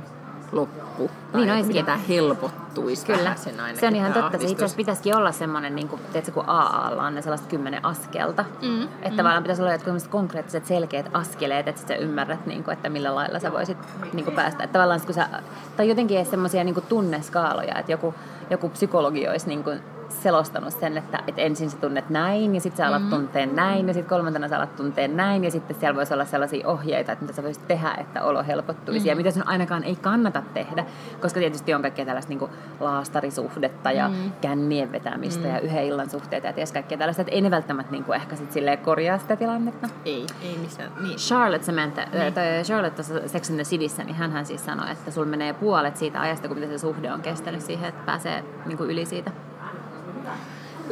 loppu. 0.53 1.11
Tai 1.33 1.41
Niin 1.41 1.49
että 1.49 1.55
olisikin. 1.55 1.67
miten 1.67 1.85
tämä 1.85 1.99
helpottuisi 2.09 3.07
Kyllä, 3.07 3.35
sen 3.37 3.61
ainakin, 3.61 3.81
se 3.81 3.87
on 3.87 3.97
ihan 3.97 4.13
totta. 4.13 4.39
Se 4.39 4.45
itse 4.45 4.55
asiassa 4.55 4.77
pitäisikin 4.77 5.17
olla 5.17 5.33
semmoinen, 5.33 5.75
niin 5.77 5.89
kuin, 5.89 6.01
tiedätkö, 6.13 6.33
kun 6.33 6.45
AAlla 6.47 7.03
on 7.03 7.15
ne 7.15 7.23
sellaiset 7.23 7.47
kymmenen 7.47 7.85
askelta. 7.85 8.45
Mm, 8.63 8.83
Että 8.83 9.17
tavallaan 9.17 9.43
pitäisi 9.43 9.63
olla 9.63 9.73
jotkut 9.73 10.07
konkreettiset 10.09 10.67
selkeät 10.67 11.11
askeleet, 11.13 11.69
että 11.69 11.83
sä 11.89 11.95
ymmärrät, 11.95 12.47
niin 12.47 12.65
kuin, 12.65 12.73
että 12.73 12.89
millä 12.89 13.15
lailla 13.15 13.39
sä 13.39 13.53
voisit 13.53 13.79
niin 14.13 14.25
kuin 14.25 14.35
päästä. 14.37 14.65
Että 14.65 14.73
tavallaan 14.73 15.01
kun 15.01 15.15
sä, 15.15 15.29
tai 15.77 15.89
jotenkin 15.89 16.17
edes 16.17 16.31
semmoisia 16.31 16.65
niin 16.65 16.83
tunneskaaloja, 16.89 17.75
että 17.79 17.93
joku, 17.93 18.15
joku 18.51 18.69
psykologi 18.69 19.29
olisi 19.29 19.49
niin 19.49 19.65
kuin 19.65 19.81
selostanut 20.13 20.73
sen, 20.81 20.97
että, 20.99 21.19
että 21.27 21.41
ensin 21.43 21.71
sä 21.71 21.77
tunnet 21.79 22.11
näin 22.11 22.55
ja 22.55 22.61
sitten 22.61 22.77
sä 22.77 22.87
alat 22.89 23.03
Mm. 23.03 23.11
tunteen 23.11 23.57
näin 23.57 23.89
ja 23.89 23.95
sitten 23.95 24.09
kolmantena 24.11 24.49
sä 24.49 24.57
alat 24.57 24.77
tunteen 24.77 25.17
näin 25.17 25.45
ja 25.45 25.51
sitten 25.51 25.77
siellä 25.81 25.97
voisi 25.97 26.15
olla 26.15 26.25
sellaisia 26.25 26.69
ohjeita, 26.69 27.13
että 27.13 27.25
mitä 27.25 27.35
sä 27.37 27.43
voisit 27.43 27.69
tehdä, 27.69 27.95
että 27.99 28.23
olo 28.23 28.43
helpottuisi 28.47 29.01
Mm. 29.07 29.09
ja 29.09 29.17
mitä 29.17 29.31
sun 29.31 29.49
ainakaan 29.49 29.85
ei 29.85 29.97
kannata 29.97 30.43
tehdä, 30.55 30.85
koska 31.21 31.41
tietysti 31.41 31.75
on 31.75 31.83
kaikkea 31.83 32.05
tällaista 32.05 32.29
niin 32.29 32.39
kuin 32.39 32.51
laastarisuhdetta 32.81 33.93
ja 33.93 34.09
Mm. 34.09 34.33
kännien 34.41 34.93
vetämistä 34.93 35.49
ja 35.49 35.61
yhden 35.61 35.85
illan 35.85 36.11
suhteita 36.11 36.47
ja 36.47 36.53
ties 36.53 36.73
kaikkea 36.73 36.99
tällaista, 36.99 37.23
että 37.23 37.33
ei 37.35 37.41
ne 37.41 37.51
välttämättä 37.51 37.93
niin 37.93 38.05
kuin 38.05 38.17
ehkä 38.17 38.37
sit 38.37 38.53
silleen 38.53 38.79
korjaa 38.79 39.19
sitä 39.19 39.37
tilannetta. 39.37 39.89
Ei, 40.05 40.27
ei 40.43 40.59
missään. 40.63 40.91
Niin. 41.01 41.17
Charlotte 41.17 41.67
Samantha, 41.67 42.03
Niin. 42.13 42.35
tai 42.35 42.45
Charlotte 42.63 42.95
tuossa 43.03 43.29
Sex 43.29 43.51
in 43.51 43.57
the 43.57 43.65
Cityssä, 43.65 44.05
niin 44.05 44.17
hän 44.17 44.47
siis 44.47 44.65
sanoi, 44.65 44.91
että 44.91 45.11
sul 45.11 45.25
menee 45.25 45.53
puolet 45.53 45.97
siitä 45.97 46.21
ajasta, 46.21 46.49
kun 46.49 46.59
mitä 46.59 46.73
se 46.73 46.79
suhde 46.79 47.13
on 47.13 47.21
kestänyt 47.23 47.61
siihen, 47.61 47.89
että 47.89 48.03
pääsee 48.07 48.45
niin 48.67 48.79
kuin 48.79 48.91
yli 48.91 49.05
siitä. 49.07 49.31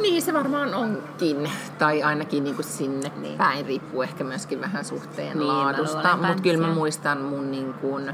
Niin 0.01 0.21
se 0.21 0.33
varmaan 0.33 0.73
onkin. 0.73 1.51
Tai 1.79 2.03
ainakin 2.03 2.43
niin 2.43 2.55
kuin 2.55 2.65
sinne 2.65 3.11
Niin. 3.15 3.37
päin. 3.37 3.65
Riippuu 3.65 4.01
ehkä 4.01 4.23
myöskin 4.23 4.61
vähän 4.61 4.85
suhteen 4.85 5.37
Niin, 5.37 5.47
laadusta. 5.47 6.17
Mutta 6.17 6.43
kyllä 6.43 6.67
mä 6.67 6.73
muistan 6.73 7.21
mun 7.21 7.51
niin 7.51 7.73
kuin 7.73 8.13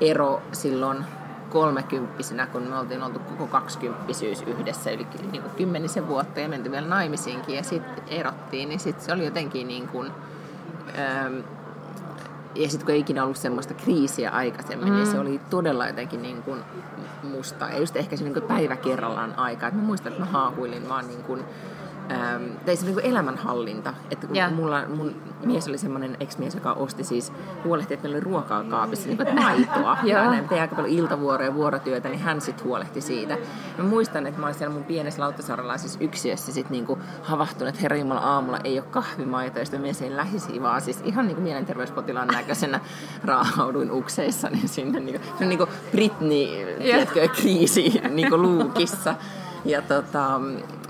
ero 0.00 0.42
silloin 0.52 1.04
kolmekymppisenä, 1.50 2.46
kun 2.46 2.62
me 2.62 2.78
oltiin 2.78 3.02
oltu 3.02 3.18
koko 3.18 3.46
kaksikymppisyys 3.46 4.42
yhdessä 4.42 4.90
yli 4.90 5.06
niin 5.32 5.42
kuin 5.42 5.54
kymmenisen 5.54 6.08
vuotta 6.08 6.40
ja 6.40 6.48
menty 6.48 6.70
vielä 6.70 6.86
naimisiinkin 6.88 7.54
ja 7.56 7.62
sitten 7.62 8.04
erottiin, 8.08 8.68
niin 8.68 8.80
sitten 8.80 9.04
se 9.04 9.12
oli 9.12 9.24
jotenkin 9.24 9.68
niin 9.68 9.88
kuin, 9.88 10.10
ähm, 10.98 11.34
ja 12.54 12.68
sitten 12.68 12.86
kun 12.86 12.94
ei 12.94 13.00
ikinä 13.00 13.22
ollut 13.24 13.36
semmoista 13.36 13.74
kriisiä 13.74 14.30
aikaisemmin, 14.30 14.88
mm. 14.88 14.94
niin 14.94 15.06
se 15.06 15.18
oli 15.18 15.40
todella 15.50 15.86
jotenkin 15.86 16.22
niin 16.22 16.42
kuin 16.42 16.60
musta. 17.22 17.68
Ja 17.68 17.78
just 17.78 17.96
ehkä 17.96 18.16
se 18.16 18.24
niin 18.24 18.34
kuin 18.34 18.44
päivä 18.44 18.76
kerrallaan 18.76 19.38
aika. 19.38 19.68
Et 19.68 19.74
mä 19.74 19.82
muistan, 19.82 20.12
että 20.12 20.24
mä 20.24 20.30
haahuilin 20.30 20.88
vaan 20.88 21.06
niin 21.08 21.22
kuin, 21.22 21.44
ähm, 22.10 22.44
tai 22.66 22.76
se 22.76 22.84
niin 22.84 22.94
kuin 22.94 23.06
elämänhallinta. 23.06 23.94
Että 24.10 24.26
kun 24.26 24.36
Joo. 24.36 24.50
mulla, 24.50 24.82
mun 24.88 25.14
mies 25.44 25.68
oli 25.68 25.78
semmoinen 25.78 26.16
ex-mies, 26.20 26.54
joka 26.54 26.72
osti 26.72 27.04
siis, 27.04 27.32
huolehti, 27.64 27.94
että 27.94 28.04
meillä 28.04 28.16
oli 28.16 28.24
ruokaa 28.24 28.64
kaapissa, 28.64 29.06
niin 29.06 29.16
kuin, 29.16 29.34
maitoa. 29.34 29.98
Ja 30.04 30.30
näin, 30.30 30.48
tein 30.48 30.60
aika 30.60 30.76
paljon 30.76 30.94
iltavuoroja 30.94 31.48
ja 31.48 31.54
vuorotyötä, 31.54 32.08
niin 32.08 32.20
hän 32.20 32.40
sitten 32.40 32.64
huolehti 32.64 33.00
siitä. 33.00 33.38
Mä 33.78 33.84
muistan, 33.84 34.26
että 34.26 34.40
mä 34.40 34.46
olin 34.46 34.58
siellä 34.58 34.74
mun 34.74 34.84
pienessä 34.84 35.22
lauttasaaralaisessa 35.22 35.98
yksiössä 36.02 36.52
sit 36.52 36.70
niinku 36.70 36.98
havahtunut, 37.22 37.68
että 37.68 37.82
herra 37.82 37.96
Jumala 37.96 38.20
aamulla 38.20 38.58
ei 38.64 38.78
ole 38.78 38.86
kahvimaitoa, 38.90 39.58
ja 39.58 39.64
sitten 39.64 39.80
mä 39.80 39.92
sen 39.92 40.16
lähisi 40.16 40.62
vaan 40.62 40.80
siis 40.80 41.00
ihan 41.04 41.26
niinku 41.26 41.42
mielenterveyspotilaan 41.42 42.28
näköisenä 42.28 42.80
raahauduin 43.24 43.92
ukseissa, 43.92 44.48
niin 44.48 44.68
sinne 44.68 45.00
niinku, 45.00 45.26
se 45.38 45.44
on 45.44 45.48
niinku 45.48 45.68
Britney, 45.90 46.76
tiedätkö, 46.78 47.28
kriisi 47.28 48.00
niinku 48.10 48.38
luukissa. 48.38 49.14
Ja 49.64 49.82
tota, 49.82 50.40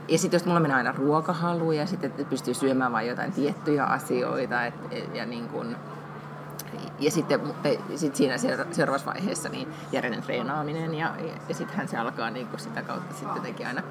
ja 0.08 0.18
sitten 0.18 0.38
jos 0.38 0.46
mulla 0.46 0.60
menee 0.60 0.76
aina 0.76 0.92
ruokahalu 0.92 1.72
ja 1.72 1.86
sitten 1.86 2.12
pystyy 2.30 2.54
syömään 2.54 2.92
vain 2.92 3.08
jotain 3.08 3.32
tiettyjä 3.32 3.84
asioita 3.84 4.66
et, 4.66 4.74
ja 5.14 5.26
niin 5.26 5.48
kun, 5.48 5.76
ja 6.98 7.10
sitten 7.10 7.46
mutta 7.46 7.68
sit 7.96 8.16
siinä 8.16 8.38
seura- 8.38 8.66
seuraavassa 8.72 9.10
vaiheessa 9.10 9.48
niin 9.48 9.68
järjellinen 9.92 10.24
treenaaminen 10.24 10.94
ja, 10.94 11.12
ja, 11.48 11.54
sittenhän 11.54 11.88
se 11.88 11.96
alkaa 11.96 12.30
niin 12.30 12.46
kuin 12.46 12.60
sitä 12.60 12.82
kautta 12.82 13.14
sitten 13.14 13.36
jotenkin 13.36 13.66
aina 13.66 13.82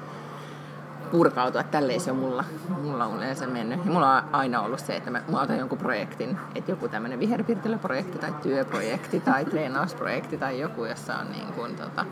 purkautua. 1.10 1.62
Tälleen 1.62 2.00
se 2.00 2.10
on 2.10 2.16
mulla, 2.16 2.44
mulla 2.82 3.04
on 3.04 3.16
yleensä 3.16 3.46
mennyt. 3.46 3.84
Ja 3.84 3.90
mulla 3.90 4.16
on 4.16 4.22
aina 4.32 4.60
ollut 4.62 4.80
se, 4.80 4.96
että 4.96 5.10
mä, 5.10 5.22
mä 5.28 5.40
otan 5.40 5.58
jonkun 5.58 5.78
projektin, 5.78 6.38
että 6.54 6.70
joku 6.70 6.88
tämmöinen 6.88 7.20
viherpiirtelyprojekti 7.20 8.18
tai 8.18 8.32
työprojekti 8.42 9.20
tai 9.20 9.44
treenausprojekti 9.44 10.38
tai 10.38 10.60
joku, 10.60 10.84
jossa 10.84 11.14
on 11.14 11.32
niin 11.32 11.52
kuin, 11.52 11.76
tota, 11.76 12.04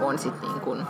on 0.00 0.18
sit 0.18 0.34
niin 0.42 0.86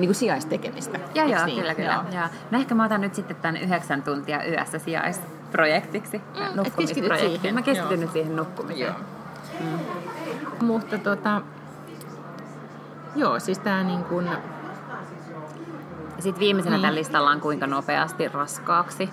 niin 0.00 0.08
kuin 0.08 0.14
sijaistekemistä. 0.14 0.98
Joo, 1.14 1.26
Eiks 1.26 1.36
joo, 1.38 1.46
niin? 1.46 1.58
kyllä, 1.58 1.74
kyllä. 1.74 1.92
Joo. 1.92 2.20
Joo. 2.20 2.28
No 2.50 2.58
ehkä 2.58 2.74
mä 2.74 2.84
otan 2.84 3.00
nyt 3.00 3.14
sitten 3.14 3.36
tämän 3.36 3.56
yhdeksän 3.56 4.02
tuntia 4.02 4.44
yössä 4.44 4.78
sijaisprojektiksi, 4.78 6.18
Mm, 6.18 6.56
nukkumisprojektiin. 6.56 7.54
Mä 7.54 7.62
keskityn 7.62 7.92
joo. 7.92 8.00
nyt 8.00 8.12
siihen 8.12 8.36
nukkumiseen. 8.36 8.86
Joo. 8.86 8.94
Mm. 9.60 10.66
Mutta 10.66 10.98
tota, 10.98 11.40
joo, 13.16 13.40
siis 13.40 13.58
tää 13.58 13.82
niin 13.82 14.04
kuin, 14.04 14.28
Sitten 16.18 16.40
viimeisenä 16.40 16.76
Niin. 16.76 16.82
tällä 16.82 16.94
listalla 16.98 17.30
on 17.30 17.40
kuinka 17.40 17.66
nopeasti 17.66 18.28
raskaaksi. 18.28 19.08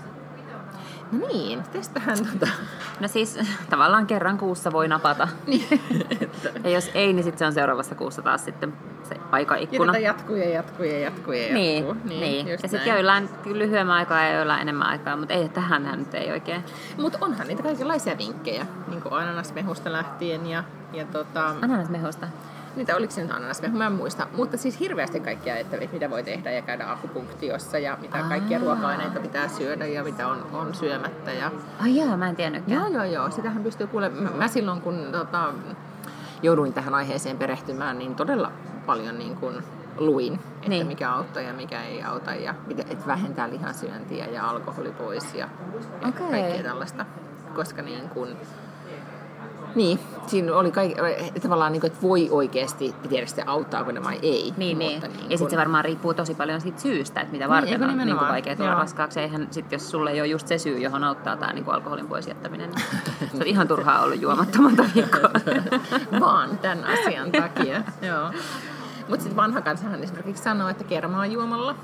No 1.11 1.27
niin, 1.27 1.63
tästähän 1.73 2.17
tota, 2.17 2.47
No 2.99 3.07
siis 3.07 3.39
tavallaan 3.69 4.07
kerran 4.07 4.37
kuussa 4.37 4.71
voi 4.71 4.87
napata. 4.87 5.27
niin, 5.47 5.67
Ja 6.63 6.69
jos 6.69 6.91
ei, 6.93 7.13
niin 7.13 7.23
sitten 7.23 7.39
se 7.39 7.45
on 7.45 7.53
seuraavassa 7.53 7.95
kuussa 7.95 8.21
taas 8.21 8.45
sitten 8.45 8.73
se 9.03 9.15
ja 9.15 9.21
aikaikkuna. 9.31 9.93
tätä 9.93 10.03
jatkuu 10.03 10.35
ja 10.35 10.49
jatkuu 10.49 10.85
ja 10.85 10.99
jatkuu 10.99 11.33
ja 11.33 11.53
Niin, 11.53 11.85
jatkuu. 11.87 12.09
niin. 12.09 12.47
just 12.47 12.63
Ja 12.63 12.69
sitten 12.69 12.89
joillain 12.93 13.29
lyhyemmän 13.45 13.95
aikaa 13.95 14.23
ja 14.23 14.33
joillain 14.35 14.61
enemmän 14.61 14.87
aikaa, 14.87 15.17
mutta 15.17 15.33
ei, 15.33 15.49
tähän 15.49 15.89
nyt 15.97 16.13
ei 16.13 16.31
oikein. 16.31 16.63
Mutta 16.97 17.17
onhan 17.21 17.47
niitä 17.47 17.63
kaikenlaisia 17.63 18.17
vinkkejä, 18.17 18.65
niin 18.87 19.01
kuin 19.01 19.13
ananasmehusta 19.13 19.91
lähtien 19.91 20.47
ja, 20.47 20.63
ja 20.93 21.05
tota, 21.05 21.47
Ananasmehusta. 21.61 22.27
Niitä 22.75 22.95
oliko 22.95 23.13
se 23.13 23.21
nyt 23.21 23.31
ananasmehu, 23.31 23.77
mä 23.77 23.85
en 23.85 23.91
muista. 23.91 24.27
Mutta 24.37 24.57
siis 24.57 24.79
hirveästi 24.79 25.19
kaikkia, 25.19 25.57
että 25.57 25.77
mitä 25.93 26.09
voi 26.09 26.23
tehdä 26.23 26.51
ja 26.51 26.61
käydä 26.61 26.91
akupunktiossa 26.91 27.77
ja 27.77 27.97
mitä 28.01 28.17
Aa. 28.17 28.29
kaikkia 28.29 28.59
ruoka-aineita 28.59 29.19
pitää 29.19 29.47
syödä 29.47 29.85
ja 29.85 30.03
mitä 30.03 30.27
on, 30.27 30.45
on 30.53 30.75
syömättä. 30.75 31.31
Ja, 31.31 31.51
Ai 31.81 31.97
joo, 31.97 32.17
mä 32.17 32.29
en 32.29 32.35
tiennytkään. 32.35 32.81
Joo, 32.81 32.89
joo, 32.89 33.03
joo. 33.03 33.31
Sitähän 33.31 33.63
pystyy 33.63 33.87
kuule. 33.87 34.09
Mä, 34.09 34.29
mä 34.29 34.47
silloin, 34.47 34.81
kun 34.81 35.07
tota, 35.11 35.53
jouduin 36.41 36.73
tähän 36.73 36.95
aiheeseen 36.95 37.37
perehtymään, 37.37 37.99
niin 37.99 38.15
todella 38.15 38.51
paljon 38.85 39.19
niin 39.19 39.35
kun 39.35 39.63
luin, 39.97 40.33
että 40.33 40.69
Niin. 40.69 40.87
mikä 40.87 41.11
auttaa 41.11 41.41
ja 41.43 41.53
mikä 41.53 41.83
ei 41.83 42.03
auta 42.03 42.35
ja 42.35 42.55
mitä, 42.67 42.83
että 42.89 43.07
vähentää 43.07 43.49
lihansyöntiä 43.49 44.25
ja 44.25 44.49
alkoholi 44.49 44.91
pois 44.91 45.33
ja, 45.33 45.49
ja 46.01 46.07
Okei. 46.07 46.29
kaikkea 46.29 46.63
tällaista. 46.63 47.05
Koska 47.55 47.81
niin 47.81 48.09
kun, 48.09 48.27
niin, 49.75 49.99
siinä 50.27 50.55
oli 50.55 50.71
kaik, 50.71 50.97
tavallaan, 51.41 51.71
niin 51.71 51.81
kuin, 51.81 51.91
että 51.91 52.01
voi 52.01 52.27
oikeasti 52.31 52.95
tiedä 53.09 53.25
sitten 53.25 53.49
auttaako 53.49 53.91
ne 53.91 54.03
vai 54.03 54.19
ei. 54.21 54.53
Niin, 54.57 54.79
niin. 54.79 54.91
mutta 54.91 55.07
Ja 55.07 55.11
kun- 55.27 55.29
sitten 55.29 55.49
se 55.49 55.57
varmaan 55.57 55.85
riippuu 55.85 56.13
tosi 56.13 56.35
paljon 56.35 56.61
siitä 56.61 56.81
syystä, 56.81 57.21
että 57.21 57.31
mitä 57.31 57.43
Niin, 57.45 57.49
varten 57.49 57.73
eikö 57.73 57.85
on 57.85 57.97
niin 57.97 58.17
kuin 58.17 58.29
vaikea 58.29 58.55
tulla 58.55 58.69
Joo. 58.69 58.79
raskaaksi. 58.79 59.19
Eihän 59.19 59.47
sit, 59.51 59.71
jos 59.71 59.91
sulle 59.91 60.11
ei 60.11 60.21
ole 60.21 60.27
just 60.27 60.47
se 60.47 60.57
syy, 60.57 60.77
johon 60.79 61.03
auttaa 61.03 61.35
tämä 61.37 61.53
niin 61.53 61.65
alkoholin 61.69 62.07
pois 62.07 62.27
jättäminen, 62.27 62.69
niin 62.69 63.31
se 63.31 63.37
on 63.37 63.47
ihan 63.47 63.67
turhaa 63.67 64.01
ollut 64.03 64.21
juomatta 64.21 64.61
monta 64.61 64.83
viikkoa. 64.95 65.29
vaan 66.19 66.57
tämän 66.57 66.83
asian 66.83 67.31
takia. 67.31 67.81
Joo. 68.09 68.31
Mutta 69.09 69.23
sitten 69.23 69.35
vanha 69.35 69.61
kansahan 69.61 70.03
esimerkiksi 70.03 70.43
sanoo, 70.43 70.69
että 70.69 70.83
kermaa 70.83 71.25
juomalla, 71.25 71.75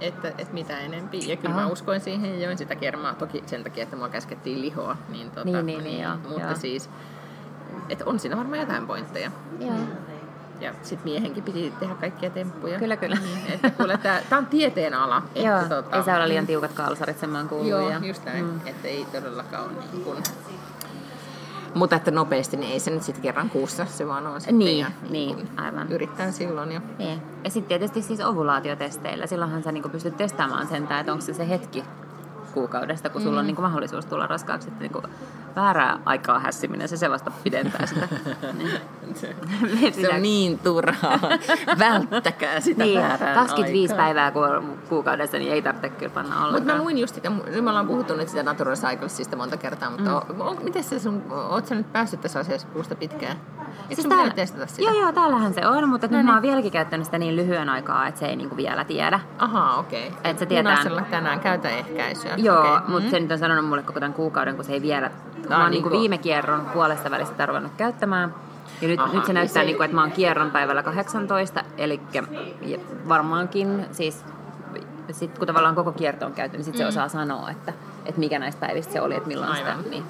että, 0.00 0.28
että 0.28 0.54
mitä 0.54 0.78
enempi. 0.78 1.28
Ja 1.28 1.36
kyllä 1.36 1.54
mä 1.54 1.60
Aha. 1.60 1.70
uskoin 1.70 2.00
siihen 2.00 2.34
ja 2.40 2.44
join 2.44 2.58
sitä 2.58 2.74
kermaa, 2.74 3.14
toki 3.14 3.42
sen 3.46 3.64
takia, 3.64 3.82
että 3.82 3.96
mua 3.96 4.08
käskettiin 4.08 4.60
lihoa. 4.60 4.96
Niin, 5.08 5.30
tota, 5.30 5.44
Niin, 5.44 5.66
niin, 5.66 5.84
niin, 5.84 6.02
joo, 6.02 6.16
Mutta 6.28 6.40
joo. 6.40 6.54
siis, 6.54 6.90
että 7.88 8.04
on 8.04 8.18
siinä 8.18 8.36
varmaan 8.36 8.60
jotain 8.60 8.86
pointteja. 8.86 9.30
Joo. 9.60 9.74
Ja 10.60 10.72
sitten 10.82 11.04
miehenkin 11.04 11.42
piti 11.42 11.72
tehdä 11.80 11.94
kaikkia 11.94 12.30
temppuja. 12.30 12.78
Kyllä, 12.78 12.96
kyllä. 12.96 13.16
Niin, 13.16 13.52
että 13.52 13.70
kuule, 13.70 13.98
tää, 13.98 14.22
tää 14.30 14.38
on 14.38 14.46
tieteen 14.46 14.94
ala. 14.94 15.22
Joo, 15.34 15.60
että, 15.60 15.82
tota, 15.82 15.96
ei 15.96 16.02
saa 16.02 16.16
olla 16.16 16.28
liian 16.28 16.46
tiukat 16.46 16.72
kalsarit, 16.72 17.18
sen 17.18 17.30
mä 17.30 17.38
oon 17.38 17.48
kuullut. 17.48 17.68
Joo, 17.68 17.90
ja, 17.90 17.98
just 18.02 18.24
näin. 18.24 18.44
Mm. 18.44 18.60
Että 18.66 18.88
ei 18.88 19.06
todellakaan 19.12 19.64
ole 19.64 19.72
niin 19.92 20.04
kuin... 20.04 20.18
Mutta 21.74 21.96
että 21.96 22.10
nopeasti, 22.10 22.56
niin 22.56 22.72
ei 22.72 22.80
se 22.80 22.90
nyt 22.90 23.02
sitten 23.02 23.22
kerran 23.22 23.50
kuussa, 23.50 23.86
se 23.86 24.06
vaan 24.06 24.26
on 24.26 24.40
sitten. 24.40 24.58
Niin, 24.58 24.78
ja 24.78 24.90
niin, 25.10 25.36
kun 25.36 25.48
aivan. 25.56 25.92
Yrittää 25.92 26.30
silloin 26.30 26.72
jo. 26.72 26.80
Niin. 26.98 27.22
Ja 27.44 27.50
sitten 27.50 27.68
tietysti 27.68 28.02
siis 28.02 28.20
ovulaatiotesteillä. 28.20 29.26
Silloinhan 29.26 29.62
sä 29.62 29.72
niinku 29.72 29.88
pystyt 29.88 30.16
testaamaan 30.16 30.66
sen, 30.66 30.82
että 30.82 31.12
onko 31.12 31.24
se 31.24 31.34
se 31.34 31.48
hetki 31.48 31.84
kuukaudesta, 32.54 33.10
kun 33.10 33.22
sulla 33.22 33.40
on 33.40 33.46
niinku 33.46 33.62
mahdollisuus 33.62 34.06
tulla 34.06 34.26
raskaaksi. 34.26 34.68
Että 34.68 34.80
niinku 34.80 35.02
väärää 35.56 35.98
aikaa 36.04 36.38
hässiminen, 36.38 36.88
se 36.88 36.96
se 36.96 37.10
vasta 37.10 37.30
pidentää 37.44 37.86
sitä. 37.86 38.08
niin. 38.58 38.70
Se, 39.94 40.08
on 40.14 40.22
niin 40.22 40.58
turhaa. 40.58 41.18
Välttäkää 41.78 42.60
sitä 42.60 42.84
Niin, 42.84 43.00
väärää 43.00 43.34
25 43.34 43.92
aikaa. 43.92 44.04
päivää 44.04 44.30
ku- 44.30 44.78
kuukaudessa, 44.88 45.38
niin 45.38 45.52
ei 45.52 45.62
tarvitse 45.62 45.88
kyllä 45.88 46.12
panna 46.14 46.30
Mutta 46.34 46.46
ollenkaan. 46.48 46.78
mä 46.78 46.82
luin 46.84 46.98
just 46.98 47.14
sitä, 47.14 47.30
nyt 47.30 47.64
me 47.64 47.70
ollaan 47.70 47.86
puhuttu 47.86 48.16
nyt 48.16 48.28
sitä 48.28 48.42
Natural 48.42 48.76
Cyclesista 48.76 49.36
monta 49.36 49.56
kertaa, 49.56 49.90
mutta 49.90 50.22
mm. 50.32 50.40
on, 50.40 50.56
miten 50.62 50.84
se 50.84 50.98
sun, 50.98 51.22
oot 51.50 51.66
sä 51.66 51.74
nyt 51.74 51.92
päässyt 51.92 52.20
tässä 52.20 52.38
asiassa 52.40 52.66
puusta 52.72 52.94
pitkään? 52.94 53.36
Eikö 53.90 53.94
Siis 54.02 54.06
täällä- 54.06 54.34
testata 54.34 54.66
sitä? 54.66 54.82
Joo, 54.82 55.00
joo, 55.02 55.12
täällähän 55.12 55.54
se 55.54 55.66
on, 55.66 55.88
mutta 55.88 56.06
No 56.10 56.16
nyt 56.16 56.26
mä 56.26 56.32
oon 56.32 56.42
niin. 56.42 56.48
vieläkin 56.50 56.72
käyttänyt 56.72 57.04
sitä 57.04 57.18
niin 57.18 57.36
lyhyen 57.36 57.68
aikaa, 57.68 58.06
että 58.08 58.20
se 58.20 58.26
ei 58.26 58.36
niinku 58.36 58.56
vielä 58.56 58.84
tiedä. 58.84 59.20
Ahaa, 59.38 59.76
okei. 59.78 60.08
Okay. 60.08 60.20
Et 60.24 60.38
se 60.38 60.46
tietää- 60.46 60.72
Punaisella 60.72 61.02
tänään 61.10 61.40
käytä 61.40 61.68
ehkäisyä. 61.68 62.34
Joo, 62.36 62.60
okay. 62.60 62.80
mutta 62.88 63.04
Mm. 63.06 63.10
se 63.10 63.20
nyt 63.20 63.32
on 63.32 63.38
sanonut 63.38 63.64
mulle 63.68 63.82
koko 63.82 64.00
tämän 64.00 64.14
kuukauden, 64.14 64.56
kun 64.56 64.64
se 64.64 64.72
ei 64.72 64.82
vielä... 64.82 65.10
Aa, 65.50 65.56
mä 65.58 65.62
oon 65.62 65.70
niinku- 65.70 65.88
niinku 65.88 66.00
viime 66.00 66.18
kierron 66.18 66.60
puolesta 66.72 67.10
välistä 67.10 67.32
sitä 67.32 67.46
ruvennut 67.46 67.72
käyttämään. 67.76 68.34
Ja 68.80 68.88
nyt, 68.88 69.00
Aha, 69.00 69.12
nyt 69.12 69.24
se 69.24 69.28
niin 69.28 69.34
näyttää, 69.34 69.62
se- 69.62 69.66
niinku, 69.66 69.82
että 69.82 69.94
mä 69.94 70.00
oon 70.00 70.12
kierron 70.12 70.50
päivällä 70.50 70.82
18, 70.82 71.64
eli 71.78 72.00
varmaankin 73.08 73.86
siis 73.92 74.24
sit 75.12 75.38
kun 75.38 75.46
tavallaan 75.46 75.74
koko 75.74 75.92
kierto 75.92 76.26
on 76.26 76.32
käyty, 76.32 76.56
niin 76.56 76.64
sit 76.64 76.76
se 76.76 76.82
Mm. 76.82 76.88
osaa 76.88 77.08
sanoa, 77.08 77.50
että, 77.50 77.72
että 78.06 78.18
mikä 78.20 78.38
näistä 78.38 78.66
päivistä 78.66 78.92
se 78.92 79.00
oli, 79.00 79.14
että 79.16 79.28
milloin 79.28 79.52
Aivan. 79.52 79.76
sitä... 79.78 79.90
Niin. 79.90 80.04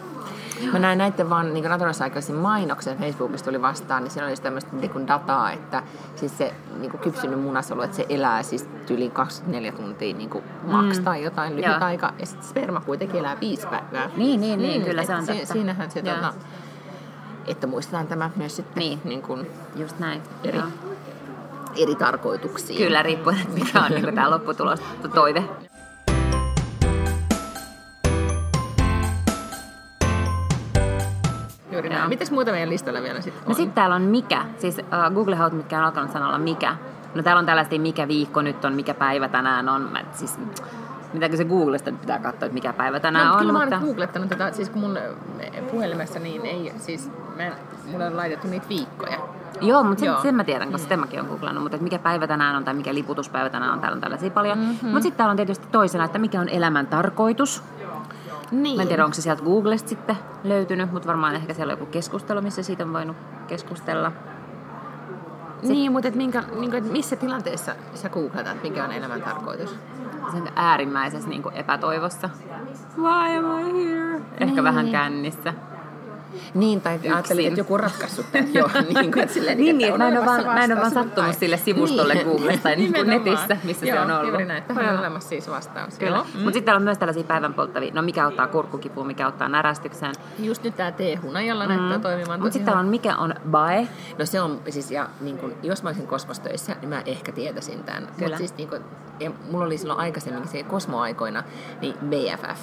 Mä 0.72 0.78
näin 0.78 0.98
näiden 0.98 1.30
vaan 1.30 1.54
niin 1.54 1.64
Natural 1.64 1.92
Cyclesin 1.92 2.36
mainoksen 2.36 2.98
Facebookista 2.98 3.44
tuli 3.50 3.62
vastaan, 3.62 4.02
niin 4.02 4.10
siinä 4.10 4.26
oli 4.26 4.36
tämmöistä 4.36 4.76
niin 4.76 5.06
dataa, 5.08 5.52
että 5.52 5.82
siis 6.16 6.38
se 6.38 6.54
niin 6.78 6.90
kuin 6.90 7.00
kypsynyt 7.00 7.40
munasolu, 7.40 7.82
että 7.82 7.96
se 7.96 8.06
elää 8.08 8.42
siis 8.42 8.68
yli 8.90 9.10
24 9.10 9.72
tuntia 9.72 10.14
niin 10.14 10.30
kuin 10.30 10.44
max 10.62 10.98
tai 11.00 11.24
jotain 11.24 11.52
lyhyt 11.56 11.66
Joo. 11.70 11.76
aika, 11.80 12.12
ja 12.18 12.26
sitten 12.26 12.48
sperma 12.48 12.80
kuitenkin 12.80 13.20
elää 13.20 13.40
viisi 13.40 13.66
päivää. 13.66 14.10
Niin, 14.16 14.40
niin, 14.40 14.58
niin, 14.62 14.84
kyllä 14.84 15.00
et 15.00 15.06
se 15.06 15.14
on 15.14 15.26
si- 15.26 15.32
totta. 15.32 15.52
Siinähän 15.52 15.90
se, 15.90 16.02
tota, 16.02 16.34
että 17.46 17.66
muistetaan 17.66 18.06
tämä 18.06 18.30
myös 18.36 18.56
sitten 18.56 18.80
Niin. 18.80 19.00
niin 19.04 19.22
kuin 19.22 19.46
Just 19.76 19.98
näin. 19.98 20.22
eri, 20.44 20.58
Joo. 20.58 20.66
eri 21.76 21.94
tarkoituksiin. 21.94 22.78
Kyllä, 22.78 23.02
riippuen, 23.02 23.36
että 23.40 23.54
mikä 23.54 23.80
on 23.84 23.90
niin 23.90 24.14
tämä 24.14 24.30
lopputulos, 24.30 24.80
toive. 25.14 25.42
Juuri 31.76 31.88
näin. 31.88 32.08
Mitäs 32.08 32.30
muuta 32.30 32.50
meidän 32.50 32.70
listalla 32.70 33.02
vielä 33.02 33.20
sitten 33.20 33.42
on? 33.42 33.48
No 33.48 33.54
sitten 33.54 33.74
täällä 33.74 33.96
on 33.96 34.02
mikä, 34.02 34.44
siis 34.58 34.78
uh, 34.78 35.14
Google-haut, 35.14 35.52
mitkä 35.52 35.78
on 35.78 35.84
alkanut 35.84 36.10
sanalla 36.10 36.38
mikä. 36.38 36.76
No 37.14 37.22
täällä 37.22 37.40
on 37.40 37.46
tällaista 37.46 37.78
mikä 37.78 38.08
viikko 38.08 38.42
nyt 38.42 38.64
on, 38.64 38.72
mikä 38.72 38.94
päivä 38.94 39.28
tänään 39.28 39.68
on. 39.68 39.82
Mä, 39.82 40.04
siis, 40.12 40.38
Mitäkö 41.12 41.36
se 41.36 41.44
Googlesta 41.44 41.90
nyt 41.90 42.00
pitää 42.00 42.18
katsoa, 42.18 42.46
että 42.46 42.54
mikä 42.54 42.72
päivä 42.72 43.00
tänään 43.00 43.26
no, 43.26 43.32
on. 43.32 43.38
Kyllä 43.38 43.52
mä 43.52 43.58
mutta... 43.58 43.76
oon 43.76 43.84
googlettanut 43.84 44.28
tätä, 44.28 44.52
siis 44.52 44.70
kun 44.70 44.80
mun 44.80 44.96
eh, 44.96 45.70
puhelimessa 45.70 46.18
niin 46.18 46.46
ei, 46.46 46.72
siis 46.76 47.10
mä, 47.36 47.50
mulle 47.90 48.06
on 48.06 48.16
laitettu 48.16 48.48
niitä 48.48 48.68
viikkoja. 48.68 49.18
Joo, 49.60 49.82
mutta 49.82 50.00
sen, 50.00 50.06
Joo. 50.06 50.22
sen 50.22 50.34
mä 50.34 50.44
tiedän, 50.44 50.72
koska 50.72 50.82
sitä 50.82 50.96
mäkin 50.96 51.20
olen 51.20 51.30
googlannut, 51.30 51.62
mutta 51.62 51.78
mikä 51.78 51.98
päivä 51.98 52.26
tänään 52.26 52.56
on 52.56 52.64
tai 52.64 52.74
mikä 52.74 52.94
liputuspäivä 52.94 53.50
tänään 53.50 53.72
on, 53.72 53.80
täällä 53.80 53.94
on 53.94 54.00
tällaisia 54.00 54.30
paljon. 54.30 54.58
Mm-hmm. 54.58 54.88
Mutta 54.88 55.02
sitten 55.02 55.16
täällä 55.16 55.30
on 55.30 55.36
tietysti 55.36 55.66
toisena, 55.72 56.04
että 56.04 56.18
mikä 56.18 56.40
on 56.40 56.48
elämän 56.48 56.86
tarkoitus. 56.86 57.62
Niin. 58.50 58.76
Mä 58.76 58.82
en 58.82 58.88
tiedä, 58.88 59.04
onko 59.04 59.14
se 59.14 59.22
sieltä 59.22 59.42
Googlesta 59.42 59.88
sitten 59.88 60.16
löytynyt, 60.44 60.92
mutta 60.92 61.08
varmaan 61.08 61.34
ehkä 61.34 61.54
siellä 61.54 61.72
on 61.72 61.78
joku 61.78 61.90
keskustelu, 61.92 62.42
missä 62.42 62.62
siitä 62.62 62.84
on 62.84 62.92
voinut 62.92 63.16
keskustella. 63.48 64.12
Niin, 65.62 65.92
mutta 65.92 66.08
et 66.08 66.14
minkä, 66.14 66.42
et 66.78 66.92
missä 66.92 67.16
tilanteessa 67.16 67.72
sä 67.94 68.08
googletat, 68.08 68.62
mikä 68.62 68.84
on 68.84 68.92
elämän 68.92 69.22
tarkoitus? 69.22 69.76
Sen 70.32 70.48
äärimmäisessä 70.56 71.28
niin 71.28 71.42
epätoivossa. 71.52 72.30
Why 72.98 73.38
am 73.38 73.66
I 73.66 73.84
here? 73.84 74.14
Ehkä 74.16 74.44
Niin. 74.46 74.64
vähän 74.64 74.90
kännissä. 74.90 75.54
Niin, 76.54 76.80
tai 76.80 77.00
ajattelin, 77.04 77.46
että 77.46 77.60
joku 77.60 77.74
on 77.74 77.80
ratkaissut 77.80 78.26
tämän 78.32 78.54
jo. 78.54 78.70
niin, 78.94 79.12
kuin, 79.12 79.22
että 79.22 79.34
silleen, 79.34 79.58
Niin, 79.58 79.78
niin, 79.78 79.92
että 79.92 80.08
en 80.08 80.18
on 80.18 80.26
vaan, 80.26 80.44
mä 80.44 80.64
en 80.64 80.72
ole 80.72 80.80
vaan 80.80 80.90
sattunut 80.90 81.34
sille 81.34 81.56
sivustolle 81.56 82.14
Niin. 82.14 82.26
Googlesta 82.26 82.62
tai 82.62 82.76
niin 82.86 82.94
kuin 82.94 83.06
netissä, 83.06 83.56
missä 83.64 83.86
Joo, 83.86 83.96
se 83.96 84.00
on 84.00 84.10
ollut. 84.10 84.28
Juuri 84.28 84.44
näin, 84.44 84.62
tähän 84.62 84.84
on 84.84 84.90
Joo. 84.90 85.00
olemassa 85.00 85.28
siis 85.28 85.50
vastaus. 85.50 85.98
Kyllä. 85.98 86.16
Joo. 86.16 86.24
Mm. 86.24 86.40
Mutta 86.40 86.52
sitten 86.52 86.64
täällä 86.64 86.78
on 86.78 86.84
myös 86.84 86.98
tällaisia 86.98 87.24
päivän 87.24 87.54
polttavia, 87.54 87.90
no 87.94 88.02
mikä 88.02 88.24
auttaa 88.24 88.48
kurkkukipuun, 88.48 89.06
mikä 89.06 89.26
auttaa 89.26 89.48
närästykseen. 89.48 90.12
Just 90.38 90.62
nyt 90.62 90.76
tämä 90.76 90.92
T-hunajalla 90.92 91.66
näyttää 91.66 91.98
toimimaan 91.98 92.40
Mutta 92.40 92.52
sitten 92.52 92.66
täällä 92.66 92.80
on 92.80 92.88
mikä 92.88 93.16
on 93.16 93.34
bae. 93.50 93.88
No 94.18 94.26
se 94.26 94.40
on 94.40 94.60
siis, 94.68 94.90
ja 94.90 95.08
niin 95.20 95.38
kun, 95.38 95.54
jos 95.62 95.82
mä 95.82 95.88
olisin 95.88 96.06
kosmostöissä, 96.06 96.76
niin 96.80 96.88
mä 96.88 97.02
ehkä 97.06 97.32
tietäisin 97.32 97.84
tämän. 97.84 98.08
Mutta 98.20 98.38
siis 98.38 98.56
niin 98.56 98.68
ja 99.20 99.30
mulla 99.50 99.64
oli 99.64 99.78
silloin 99.78 100.00
aikaisemmin 100.00 100.48
se 100.48 100.62
kosmoaikoina, 100.62 101.44
niin 101.80 101.94
BFF. 101.94 102.60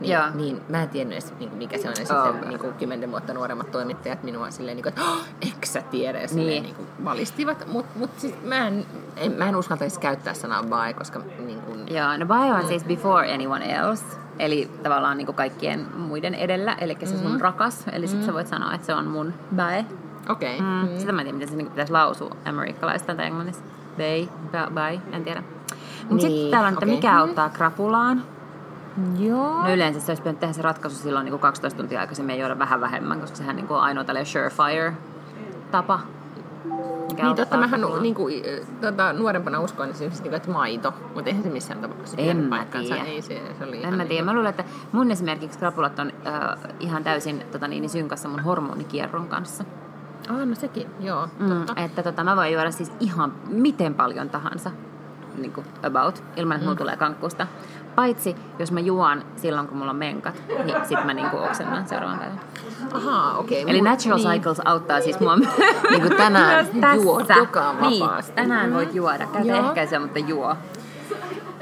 Niin, 0.00 0.12
Joo. 0.12 0.22
niin 0.34 0.60
mä 0.68 0.82
en 0.82 0.88
tiennyt 0.88 1.12
edes, 1.12 1.32
niin 1.38 1.48
kuin 1.48 1.58
mikä 1.58 1.78
se 1.78 1.88
on. 1.88 1.94
Ja 1.98 2.06
sitten 2.06 2.48
niin 2.48 2.58
kuin, 2.60 2.74
kymmenen 2.74 3.10
vuotta 3.10 3.34
nuoremmat 3.34 3.70
toimittajat 3.70 4.22
minua 4.22 4.50
silleen, 4.50 4.76
niin 4.76 4.82
kuin, 4.82 4.90
että 4.92 5.02
oh, 5.02 5.18
eikö 5.42 5.66
sä 5.66 5.82
tiedä? 5.82 6.20
Ja 6.20 6.28
silleen, 6.28 6.48
Niin. 6.48 6.62
niin. 6.62 6.74
kuin, 6.74 6.88
valistivat. 7.04 7.66
Mutta 7.72 7.98
mut 7.98 8.10
siis 8.16 8.34
mä 8.44 8.66
en, 8.68 8.86
en, 9.16 9.32
mä 9.32 9.48
en 9.48 9.56
uskaltaisi 9.56 10.00
käyttää 10.00 10.34
sanaa 10.34 10.62
bye, 10.62 10.92
koska 10.92 11.20
niin 11.46 11.60
kuin, 11.60 11.94
Joo, 11.96 12.16
no 12.16 12.26
bae 12.26 12.52
on 12.52 12.66
siis 12.68 12.84
before 12.84 13.32
anyone 13.34 13.74
else. 13.74 14.04
Eli 14.38 14.70
tavallaan 14.82 15.16
niin 15.16 15.26
kuin 15.26 15.36
kaikkien 15.36 15.86
muiden 15.96 16.34
edellä, 16.34 16.76
eli 16.80 16.96
se 17.04 17.18
sun 17.18 17.40
rakas. 17.40 17.84
Eli 17.92 18.06
sitten 18.08 18.26
sä 18.26 18.32
voit 18.32 18.46
sanoa, 18.46 18.74
että 18.74 18.86
se 18.86 18.94
on 18.94 19.06
mun 19.06 19.34
bae. 19.56 19.84
okei. 20.28 20.60
Mm. 20.60 20.82
Okay. 20.82 20.92
Mm. 20.94 20.98
Sitä 21.00 21.12
mä 21.12 21.20
en 21.20 21.24
tiedä, 21.26 21.34
miten 21.38 21.48
se 21.48 21.56
niin 21.56 21.70
pitäisi 21.70 21.92
lausua 21.92 22.36
amerikkalaista 22.44 23.14
tai 23.14 23.26
englannissa. 23.26 23.64
They, 23.96 24.28
bye, 24.74 25.00
en 25.12 25.24
tiedä. 25.24 25.42
Mutta 25.42 26.08
Niin, 26.08 26.20
sitten 26.20 26.50
täällä 26.50 26.66
on, 26.68 26.72
että 26.74 26.84
okei. 26.86 26.94
mikä 26.96 27.18
auttaa 27.18 27.48
krapulaan. 27.48 28.22
Joo. 29.18 29.62
No 29.62 29.74
yleensä 29.74 30.00
se 30.00 30.10
olisi 30.10 30.22
pitänyt 30.22 30.40
tehdä 30.40 30.52
se 30.52 30.62
ratkaisu 30.62 30.96
silloin 30.96 31.24
niin 31.24 31.30
kuin 31.32 31.40
12 31.40 31.76
tuntia 31.76 32.00
aikaisemmin 32.00 32.34
ja 32.36 32.40
juoda 32.40 32.58
vähän 32.58 32.80
vähemmän, 32.80 33.20
koska 33.20 33.36
sehän 33.36 33.56
niin 33.56 33.66
kuin 33.66 33.76
on 33.78 33.82
ainoa 33.84 34.04
tällainen 34.04 34.32
surefire-tapa. 34.32 36.00
mikä 37.10 37.22
Niin 37.22 37.36
totta, 37.36 37.56
mähän 37.56 37.80
niin 38.00 38.14
kuin, 38.14 38.42
tota, 38.80 39.12
nuorempana 39.12 39.60
uskoin 39.60 39.90
esimerkiksi, 39.90 40.22
niin 40.22 40.30
kuin, 40.30 40.36
että 40.36 40.50
maito, 40.50 40.94
mutta 41.14 41.30
eihän 41.30 41.42
se 41.42 41.50
missään 41.50 41.80
tapauksessa 41.80 42.16
En 42.20 42.36
mä 42.36 42.56
paikkaansa. 42.56 42.94
tiedä. 42.94 43.08
Ei, 43.08 43.22
se, 43.22 43.42
se 43.58 43.64
oli 43.64 43.82
En 43.84 43.90
mä 43.90 43.96
niin 43.96 44.08
tiedä. 44.08 44.24
Mä 44.24 44.32
luulen, 44.32 44.50
että 44.50 44.64
mun 44.92 45.10
esimerkiksi 45.10 45.58
krapulat 45.58 45.98
on 45.98 46.12
äh, 46.26 46.58
ihan 46.80 47.04
täysin 47.04 47.42
tota, 47.52 47.68
niin, 47.68 47.88
synkassa 47.90 48.28
mun 48.28 48.40
hormonikierron 48.40 49.28
kanssa. 49.28 49.64
Ah, 50.28 50.46
no 50.46 50.54
sekin, 50.54 50.86
joo, 51.00 51.28
Mm, 51.38 51.48
totta. 51.66 51.82
että 51.82 52.02
tota, 52.02 52.24
mä 52.24 52.36
voin 52.36 52.52
juoda 52.52 52.70
siis 52.70 52.92
ihan 53.00 53.32
miten 53.48 53.94
paljon 53.94 54.30
tahansa 54.30 54.70
niin 55.38 55.52
kuin 55.52 55.66
about, 55.86 56.24
ilman 56.36 56.54
että 56.56 56.64
mulla 56.66 56.78
tulee 56.78 56.96
kankkusta. 56.96 57.46
Paitsi 57.94 58.36
jos 58.58 58.72
mä 58.72 58.80
juon 58.80 59.22
silloin, 59.36 59.68
kun 59.68 59.78
mulla 59.78 59.90
on 59.90 59.96
menkat, 59.96 60.34
niin 60.64 60.76
sit 60.88 61.04
mä 61.04 61.14
niinku 61.14 61.36
oksennan 61.36 61.88
seuraavan 61.88 62.18
päivän. 62.18 62.40
Ahaa, 62.94 63.36
okei. 63.38 63.64
Eli 63.68 63.78
Mut- 63.80 63.84
Natural 63.84 64.18
niin. 64.18 64.28
Cycles 64.30 64.60
auttaa 64.64 65.00
siis 65.00 65.20
mua 65.20 65.36
Niin 65.36 66.00
kuin 66.02 66.16
tänään 66.16 66.66
juot 66.94 67.18
tässä. 67.26 67.34
joka 67.42 67.74
Niin, 67.80 68.02
vapaasti. 68.04 68.32
tänään 68.32 68.74
voit 68.74 68.94
juoda. 68.94 69.26
Käytä 69.26 69.56
ehkäisyä, 69.68 69.98
mutta 70.00 70.18
juo. 70.18 70.56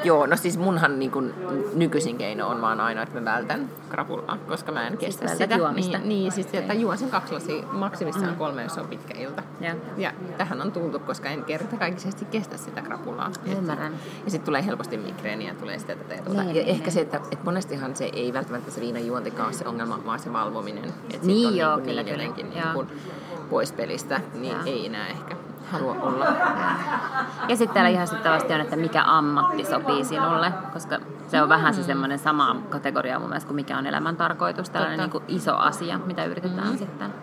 Joo, 0.05 0.27
no 0.27 0.37
siis 0.37 0.59
munhan 0.59 0.99
niin 0.99 1.11
kuin, 1.11 1.35
nykyisin 1.75 2.19
keino 2.19 2.49
on 2.49 2.61
vaan 2.63 2.81
aina, 2.81 3.03
että 3.03 3.21
mä 3.21 3.33
vältän 3.37 3.71
krapulaa, 3.89 4.39
koska 4.49 4.73
mä 4.73 4.87
en 4.87 4.97
kestä 4.99 5.25
vältät 5.25 5.39
sitä. 5.39 5.55
juomista. 5.55 5.99
Niin, 5.99 6.09
niin 6.09 6.33
siis 6.33 6.47
että 6.53 6.73
juon 6.75 6.99
sen 6.99 7.11
kaksi 7.11 7.35
lasia, 7.35 7.63
maksimissaan 7.73 8.37
kolme, 8.37 8.63
jos 8.63 8.79
on 8.79 8.87
pitkä 8.87 9.19
ilta. 9.19 9.43
Joo. 9.61 9.75
Ja 9.97 10.13
tähän 10.39 10.63
on 10.63 10.73
tultu, 10.73 10.99
koska 10.99 11.29
en 11.29 11.45
kertakaikkisesti 11.45 12.25
kestä 12.25 12.57
sitä 12.57 12.83
krapulaa. 12.83 13.31
Et- 13.47 13.59
Ymmärrän. 13.59 13.93
Ja 14.25 14.31
sitten 14.31 14.47
tulee 14.47 14.67
helposti 14.67 14.97
migreeniä, 14.97 15.55
tulee 15.55 15.79
sitä 15.79 15.97
tätä 15.97 16.15
ja 16.15 16.23
tuota. 16.23 16.43
Niin, 16.43 16.57
ja 16.57 16.63
niin, 16.63 16.69
ehkä 16.69 16.85
niin. 16.85 16.93
se, 16.93 17.01
että, 17.01 17.17
että 17.17 17.45
monestihan 17.45 17.97
se 17.97 18.11
ei 18.13 18.33
välttämättä 18.33 18.71
se 18.71 18.81
viinan 18.81 19.07
juontikaan 19.07 19.47
ole 19.47 19.53
se 19.53 19.69
ongelma, 19.69 19.99
vaan 20.07 20.19
se 20.19 20.33
valvominen. 20.33 20.85
Että 21.15 21.27
Niin 21.27 21.49
on 21.49 21.57
joo, 21.57 21.77
niin, 21.77 21.85
kyllä, 21.87 22.03
niin 22.03 22.13
kyllä. 22.15 22.23
jotenkin 22.29 22.51
niin 22.51 22.73
kuin 22.75 22.89
pois 23.51 23.73
pelistä, 23.73 24.21
niin 24.35 24.53
Joo. 24.53 24.63
ei 24.67 24.87
enää 24.87 25.09
ehkä 25.09 25.37
halua 25.73 25.97
olla. 26.01 26.27
Ja 27.49 27.57
sitten 27.57 27.75
täällä 27.75 27.89
ihastuttavasti 27.89 28.53
on, 28.53 28.61
että 28.61 28.77
mikä 28.77 29.03
ammatti 29.07 29.65
sopii 29.65 30.05
sinulle, 30.05 30.53
koska 30.73 30.99
se 31.29 31.43
on 31.43 31.49
vähän 31.49 31.75
se 31.75 31.83
semmoinen 31.83 32.19
sama 32.19 32.57
kategoria 32.69 33.19
mun 33.19 33.29
mielestä 33.29 33.47
kuin 33.47 33.57
mikä 33.57 33.79
on 33.79 33.87
elämän 33.87 34.17
tarkoitus. 34.17 34.71
Tällainen 34.71 34.99
niin 34.99 35.11
kuin 35.11 35.25
iso 35.29 35.57
asia, 35.57 35.99
mitä 35.99 36.25
yritetään 36.25 36.69
mm. 36.69 36.79
sitten. 36.79 37.15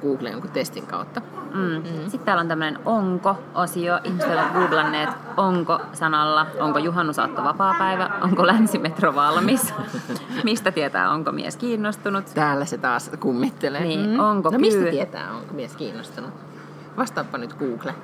Google 0.00 0.30
jonkun 0.30 0.50
testin 0.50 0.86
kautta. 0.86 1.20
Mm. 1.54 1.60
Mm. 1.60 1.82
Sitten 2.02 2.20
täällä 2.20 2.40
on 2.40 2.48
tämmöinen 2.48 2.78
onko-osio. 2.86 3.98
Ihmiset 4.04 4.32
ovat 4.32 4.52
googlanneet 4.52 5.10
onko-sanalla. 5.36 6.46
Onko 6.60 6.78
juhannusaatto 6.78 7.44
vapaa-päivä? 7.44 8.10
Onko 8.22 8.46
länsimetro 8.46 9.14
valmis? 9.14 9.74
Mistä 10.44 10.72
tietää, 10.72 11.10
onko 11.10 11.32
mies 11.32 11.56
kiinnostunut? 11.56 12.24
Täällä 12.34 12.64
se 12.64 12.78
taas 12.78 13.10
kummittelee. 13.20 13.80
Niin, 13.80 14.20
onko 14.20 14.50
no 14.50 14.58
mistä 14.58 14.80
kyy- 14.80 14.90
tietää, 14.90 15.32
onko 15.32 15.54
mies 15.54 15.76
kiinnostunut? 15.76 16.47
Vastaappa 16.96 17.38
nyt 17.38 17.54
Google. 17.54 17.94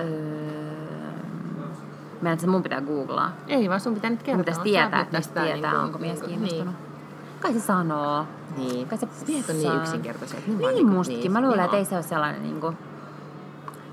Öö... 0.00 0.06
Mä 2.22 2.32
en, 2.32 2.50
mun 2.50 2.62
pitää 2.62 2.80
googlaa. 2.80 3.32
Ei, 3.48 3.68
vaan 3.68 3.80
sun 3.80 3.94
pitää 3.94 4.10
nyt 4.10 4.22
kertoa. 4.22 4.44
Pitäisi 4.44 4.60
tietää, 4.60 5.00
että 5.00 5.16
mistä 5.18 5.40
tietää, 5.40 5.70
niinku- 5.70 5.86
onko 5.86 5.98
mies 5.98 6.12
niinku- 6.12 6.26
kiinnostunut. 6.28 6.74
Kai 7.40 7.52
se 7.52 7.60
sanoo. 7.60 8.26
Niin. 8.56 8.68
niin. 8.68 8.88
Kai 8.88 8.98
se 8.98 9.06
Tiet 9.26 9.50
on 9.50 9.56
niin 9.56 9.76
yksinkertaisia. 9.76 10.40
vaan 10.48 10.58
Niin 10.58 10.74
niinku- 10.74 10.92
mustakin. 10.92 11.32
Mä 11.32 11.40
luulen, 11.40 11.56
joo. 11.56 11.64
että 11.64 11.76
ei 11.76 11.84
se 11.84 11.94
ole 11.94 12.02
sellainen 12.02 12.42
niin 12.42 12.60
kuin... 12.60 12.76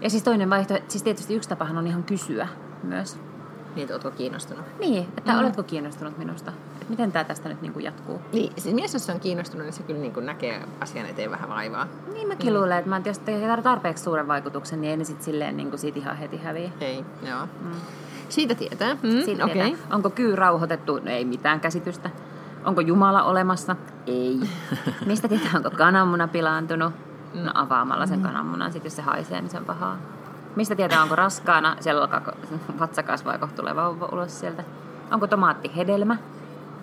Ja 0.01 0.09
siis 0.09 0.23
toinen 0.23 0.49
vaihtoehto, 0.49 0.85
siis 0.91 1.03
tietysti 1.03 1.35
yksi 1.35 1.49
tapahan 1.49 1.77
on 1.77 1.87
ihan 1.87 2.03
kysyä 2.03 2.47
myös. 2.83 3.19
Niin, 3.76 3.82
että 3.84 3.93
ootko 3.93 4.11
kiinnostunut? 4.11 4.65
Niin, 4.80 5.07
että 5.17 5.32
Mm. 5.32 5.38
mm. 5.38 5.43
oletko 5.43 5.63
kiinnostunut 5.63 6.17
minusta? 6.17 6.51
Et 6.82 6.89
miten 6.89 7.11
tämä 7.11 7.24
tästä 7.24 7.49
nyt 7.49 7.61
niin 7.61 7.74
kuin 7.74 7.86
jatkuu? 7.86 8.22
Niin, 8.34 8.53
siis 8.57 8.76
mies, 8.76 8.93
jos 8.93 9.05
se 9.05 9.11
on 9.11 9.19
kiinnostunut, 9.19 9.65
niin 9.65 9.74
se 9.74 9.84
kyllä 9.84 9.99
niin 9.99 10.13
kuin 10.13 10.26
näkee 10.26 10.61
asian 10.80 11.05
eteen 11.05 11.32
vähän 11.32 11.49
vaivaa. 11.49 11.88
Niin 12.13 12.28
mäkin 12.28 12.53
mm. 12.53 12.59
luulen, 12.59 12.78
että 12.78 12.89
mä, 12.89 13.01
jos 13.05 13.19
tekee 13.19 13.61
tarpeeksi 13.61 14.03
suuren 14.03 14.28
vaikutuksen, 14.28 14.82
niin 14.82 14.91
ei 14.91 14.97
ne 14.97 15.03
sitten 15.03 15.26
silleen 15.26 15.57
niin 15.57 15.69
kuin 15.69 15.80
siitä 15.80 15.99
ihan 15.99 16.17
heti 16.17 16.38
häviä. 16.38 16.69
Ei, 16.82 17.05
joo. 17.30 17.45
Mm. 17.61 17.72
Siitä 18.30 18.55
tietää. 18.55 18.93
Mm, 18.93 19.22
Siitä 19.26 19.45
okay. 19.45 19.76
Onko 19.91 20.09
kyy 20.09 20.36
rauhoitettu? 20.36 20.99
No 21.03 21.11
ei 21.11 21.26
mitään 21.26 21.59
käsitystä. 21.59 22.09
Onko 22.65 22.82
Jumala 22.82 23.24
olemassa? 23.24 23.76
Ei. 24.07 24.39
Mistä 25.05 25.28
tietää, 25.28 25.51
onko 25.55 25.69
kananmuna 25.69 26.28
pilaantunut? 26.28 26.93
No 27.34 27.51
avaamalla 27.53 28.05
sen 28.05 28.22
kananmunan, 28.22 28.74
sit 28.74 28.84
jos 28.84 28.95
se 28.95 29.01
haisee, 29.01 29.41
niin 29.41 29.49
se 29.49 29.57
on 29.57 29.65
pahaa. 29.65 29.97
Mistä 30.56 30.76
tietää, 30.76 31.04
onko 31.04 31.16
raskaana? 31.16 31.78
Siellä 31.80 32.02
alkaa 32.02 32.22
vatsa 32.80 33.04
kasvaa, 33.04 33.38
kohta 33.38 33.56
tulee 33.56 33.76
vauva 33.76 34.10
ulos 34.12 34.39
sieltä. 34.39 34.64
Onko 35.12 35.28
tomaatti 35.28 35.72
hedelmä? 35.76 36.18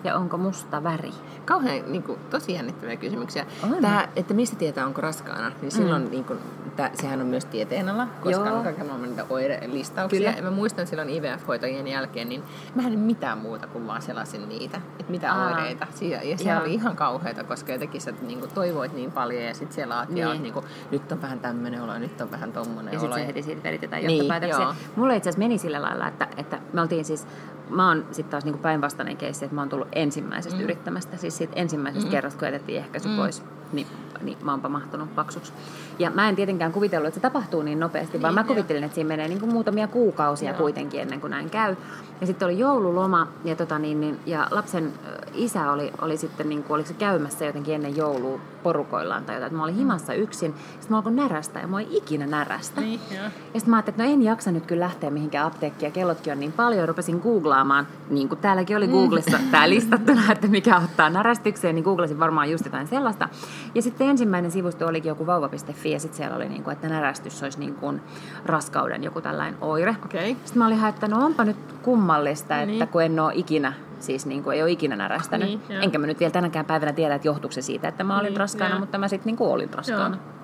Ja 0.03 0.15
onko 0.15 0.37
musta 0.37 0.83
väri? 0.83 1.11
Kauhean 1.45 1.91
niin 1.91 2.03
kuin, 2.03 2.19
tosi 2.29 2.53
jännittäviä 2.53 2.95
kysymyksiä. 2.95 3.45
On. 3.63 3.75
Tää, 3.81 4.07
että 4.15 4.33
mistä 4.33 4.55
tietää, 4.55 4.85
onko 4.85 5.01
raskaana, 5.01 5.51
niin 5.61 5.71
silloin 5.71 6.03
mm. 6.03 6.09
niin 6.11 6.23
kuin, 6.23 6.39
tää, 6.75 6.91
sehän 6.93 7.21
on 7.21 7.27
myös 7.27 7.45
tieteenala, 7.45 8.07
koska 8.23 8.45
Joo. 8.47 8.57
on 8.57 8.63
kaiken 8.63 8.85
maailman 8.85 9.09
niitä 9.09 9.25
oirelistauksia. 9.29 10.19
Kyllä. 10.19 10.31
Ja 10.37 10.43
mä 10.43 10.51
muistan 10.51 10.87
silloin 10.87 11.09
IVF-hoitojen 11.09 11.87
jälkeen, 11.87 12.29
niin 12.29 12.43
mä 12.75 12.81
en 12.87 12.99
mitään 12.99 13.37
muuta 13.37 13.67
kuin 13.67 13.87
vaan 13.87 14.01
selasin 14.01 14.49
niitä, 14.49 14.81
että 14.99 15.11
mitä 15.11 15.33
Aa. 15.33 15.47
oireita. 15.47 15.87
Ja, 16.01 16.23
ja 16.23 16.37
se 16.37 16.49
Joo. 16.49 16.61
oli 16.61 16.73
ihan 16.73 16.95
kauheata, 16.95 17.43
koska 17.43 17.71
jotenkin 17.71 18.01
sä 18.01 18.13
niin 18.21 18.39
kuin, 18.39 18.51
toivoit 18.51 18.93
niin 18.93 19.11
paljon 19.11 19.43
ja 19.43 19.53
sitten 19.53 19.75
siellä 19.75 19.97
aat 19.97 20.09
ja 20.09 20.15
Niin. 20.15 20.27
oot 20.27 20.39
niin 20.41 20.53
kuin, 20.53 20.65
nyt 20.91 21.11
on 21.11 21.21
vähän 21.21 21.39
tämmöinen 21.39 21.81
olo, 21.81 21.97
nyt 21.97 22.21
on 22.21 22.31
vähän 22.31 22.53
tommonen 22.53 22.93
Ja 22.93 22.99
olo. 22.99 23.07
sitten 23.07 23.23
sä 23.23 23.27
heti 23.27 23.43
siitä 23.43 23.63
vedit 23.63 23.81
jotain 23.81 24.07
Niin, 24.07 24.17
johtopäätöksiä. 24.17 24.63
joo. 24.63 24.73
Mulla 24.95 25.13
itse 25.13 25.29
asiassa 25.29 25.39
meni 25.39 25.57
sillä 25.57 25.81
lailla, 25.81 26.07
että, 26.07 26.27
että 26.37 26.59
me 26.73 26.81
oltiin 26.81 27.05
siis, 27.05 27.27
mä 27.69 27.87
oon 27.87 28.05
sitten 28.11 28.31
taas 28.31 28.45
niinku 28.45 28.59
päinvastainen 28.61 29.17
keissi, 29.17 29.45
että 29.45 29.55
mä 29.55 29.61
oon 29.61 29.69
tullut 29.69 29.87
ensimmäisestä 29.93 30.57
mm. 30.57 30.63
yrittämästä, 30.63 31.17
siis 31.17 31.37
siitä 31.37 31.53
ensimmäisestä 31.55 32.07
mm. 32.07 32.11
kerrasta, 32.11 32.39
kun 32.39 32.47
jätettiin 32.47 32.79
ehkäisy 32.79 33.09
mm. 33.09 33.15
pois. 33.15 33.43
Niin, 33.73 33.87
niin 34.21 34.37
mä 34.43 34.51
oonpa 34.51 34.69
mahtunut 34.69 35.15
paksuksi. 35.15 35.53
Ja 35.99 36.09
mä 36.09 36.29
en 36.29 36.35
tietenkään 36.35 36.71
kuvitellut, 36.71 37.07
että 37.07 37.15
se 37.15 37.21
tapahtuu 37.21 37.61
niin 37.61 37.79
nopeasti, 37.79 38.13
niin, 38.13 38.21
vaan 38.21 38.33
mä 38.33 38.43
kuvittelin, 38.43 38.83
että 38.83 38.95
siinä 38.95 39.07
menee 39.07 39.27
niin 39.27 39.39
kuin 39.39 39.51
muutamia 39.51 39.87
kuukausia 39.87 40.49
joo. 40.49 40.57
kuitenkin 40.57 41.01
ennen 41.01 41.21
kuin 41.21 41.31
näin 41.31 41.49
käy. 41.49 41.75
Ja 42.21 42.27
sitten 42.27 42.45
oli 42.45 42.59
joululoma 42.59 43.27
ja, 43.43 43.55
tota 43.55 43.79
niin, 43.79 44.01
niin, 44.01 44.19
ja 44.25 44.47
lapsen 44.51 44.93
isä 45.33 45.71
oli, 45.71 45.91
oli 46.01 46.17
sitten, 46.17 46.49
niin 46.49 46.63
kuin, 46.63 46.75
oliko 46.75 46.87
se 46.87 46.93
käymässä 46.93 47.45
jotenkin 47.45 47.75
ennen 47.75 47.97
joulua 47.97 48.39
porukoillaan 48.63 49.25
tai 49.25 49.35
jotain. 49.35 49.55
Mä 49.55 49.63
olin 49.63 49.75
himassa 49.75 50.13
yksin, 50.13 50.53
sitten 50.71 50.89
mä 50.89 50.97
alkoin 50.97 51.15
närästä 51.15 51.59
ja 51.59 51.67
mä 51.67 51.79
ikinä 51.79 52.27
närästä. 52.27 52.81
Niin, 52.81 52.99
ja 53.11 53.29
sitten 53.29 53.69
mä 53.69 53.75
ajattelin, 53.75 53.95
että 53.95 54.03
no 54.03 54.09
en 54.09 54.23
jaksa 54.23 54.51
nyt 54.51 54.65
kyllä 54.65 54.83
lähteä 54.83 55.09
mihinkään 55.09 55.47
apteekkiin 55.47 55.87
ja 55.87 55.91
kellotkin 55.91 56.33
on 56.33 56.39
niin 56.39 56.51
paljon. 56.51 56.87
Rupesin 56.87 57.19
googlaamaan, 57.19 57.87
niin 58.09 58.29
kuin 58.29 58.39
täälläkin 58.39 58.77
oli 58.77 58.87
Googlessa 58.87 59.37
mm. 59.37 59.51
tämä 59.51 59.69
listattuna, 59.69 60.31
että 60.31 60.47
mikä 60.47 60.77
ottaa 60.77 61.09
närästykseen, 61.09 61.75
niin 61.75 61.83
googlasin 61.83 62.19
varmaan 62.19 62.51
just 62.51 62.65
jotain 62.65 62.87
sellaista. 62.87 63.29
Ja 63.75 63.81
sitten 63.81 64.07
ensimmäinen 64.07 64.51
sivusto 64.51 64.87
olikin 64.87 65.09
joku 65.09 65.25
vauva.fi 65.25 65.91
ja 65.91 65.99
sitten 65.99 66.17
siellä 66.17 66.35
oli, 66.35 66.49
niin 66.49 66.63
kuin, 66.63 66.73
että 66.73 66.89
närästys 66.89 67.43
olisi 67.43 67.59
niin 67.59 67.75
kuin 67.75 68.01
raskauden 68.45 69.03
joku 69.03 69.21
tällainen 69.21 69.57
oire. 69.61 69.95
Okay. 70.05 70.27
Sitten 70.27 70.57
mä 70.57 70.67
olin 70.67 70.85
että 70.85 71.07
no 71.07 71.25
onpa 71.25 71.43
nyt 71.43 71.57
kummallista, 71.81 72.61
että 72.61 72.65
niin. 72.65 72.87
kun 72.87 73.03
en 73.03 73.19
ole 73.19 73.33
ikinä 73.35 73.73
siis 73.99 74.25
niin 74.25 74.43
kuin 74.43 74.55
ei 74.55 74.63
ole 74.63 74.71
ikinä 74.71 74.95
närästänyt. 74.95 75.47
Niin, 75.69 75.81
Enkä 75.81 75.97
mä 75.97 76.07
nyt 76.07 76.19
vielä 76.19 76.31
tänäkään 76.31 76.65
päivänä 76.65 76.93
tiedä, 76.93 77.15
että 77.15 77.27
johtuuko 77.27 77.51
se 77.51 77.61
siitä, 77.61 77.87
että 77.87 78.03
mä 78.03 78.19
olin 78.19 78.29
niin, 78.29 78.37
raskaana, 78.37 78.73
joo. 78.73 78.79
mutta 78.79 78.97
mä 78.97 79.07
sitten 79.07 79.25
niin 79.25 79.37
kuin 79.37 79.49
olin 79.49 79.73
raskaana. 79.73 80.15
Joo. 80.15 80.38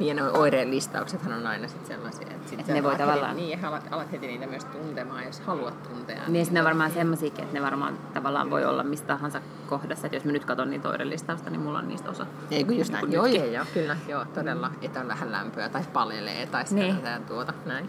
Niin 0.00 0.16
ja 0.16 0.24
oireen 0.24 0.70
listauksethan 0.70 1.32
on 1.32 1.46
aina 1.46 1.68
sit 1.68 1.86
sellaisia, 1.86 2.26
että 2.30 2.50
sit 2.50 2.60
et 2.60 2.66
ne 2.66 2.82
voi 2.82 2.96
tavallaan... 2.96 3.36
Heti, 3.36 3.46
niin, 3.46 3.64
alat, 3.64 3.88
alat 3.90 4.12
heti 4.12 4.26
niitä 4.26 4.46
myös 4.46 4.64
tuntemaan, 4.64 5.24
jos 5.24 5.40
haluat 5.40 5.82
tuntea. 5.82 6.16
Niin, 6.16 6.32
niin 6.32 6.54
ne 6.54 6.60
on 6.60 6.64
varmaan 6.64 6.90
semmoisiakin, 6.90 7.44
että 7.44 7.58
ne 7.58 7.62
varmaan 7.62 7.98
tavallaan 8.14 8.50
voi 8.50 8.64
olla 8.64 8.82
mistä 8.82 9.06
tahansa 9.06 9.40
kohdassa. 9.68 10.06
Että 10.06 10.16
jos 10.16 10.24
mä 10.24 10.32
nyt 10.32 10.44
katson 10.44 10.70
niitä 10.70 10.88
oirelistausta, 10.88 11.50
niin 11.50 11.60
mulla 11.60 11.78
on 11.78 11.88
niistä 11.88 12.10
osa. 12.10 12.26
Ei 12.50 12.64
kun 12.64 12.78
just 12.78 12.92
niin 12.92 13.00
näin. 13.00 13.12
Joo, 13.12 13.26
joo, 13.26 13.44
joo, 13.44 13.64
kyllä, 13.74 13.96
joo, 14.08 14.24
todella. 14.24 14.70
Että 14.82 15.00
on 15.00 15.08
vähän 15.08 15.32
lämpöä 15.32 15.68
tai 15.68 15.82
paljelee 15.92 16.46
tai 16.46 16.66
sitä 16.66 16.80
niin. 16.80 16.96
tuota, 17.28 17.52
näin. 17.66 17.88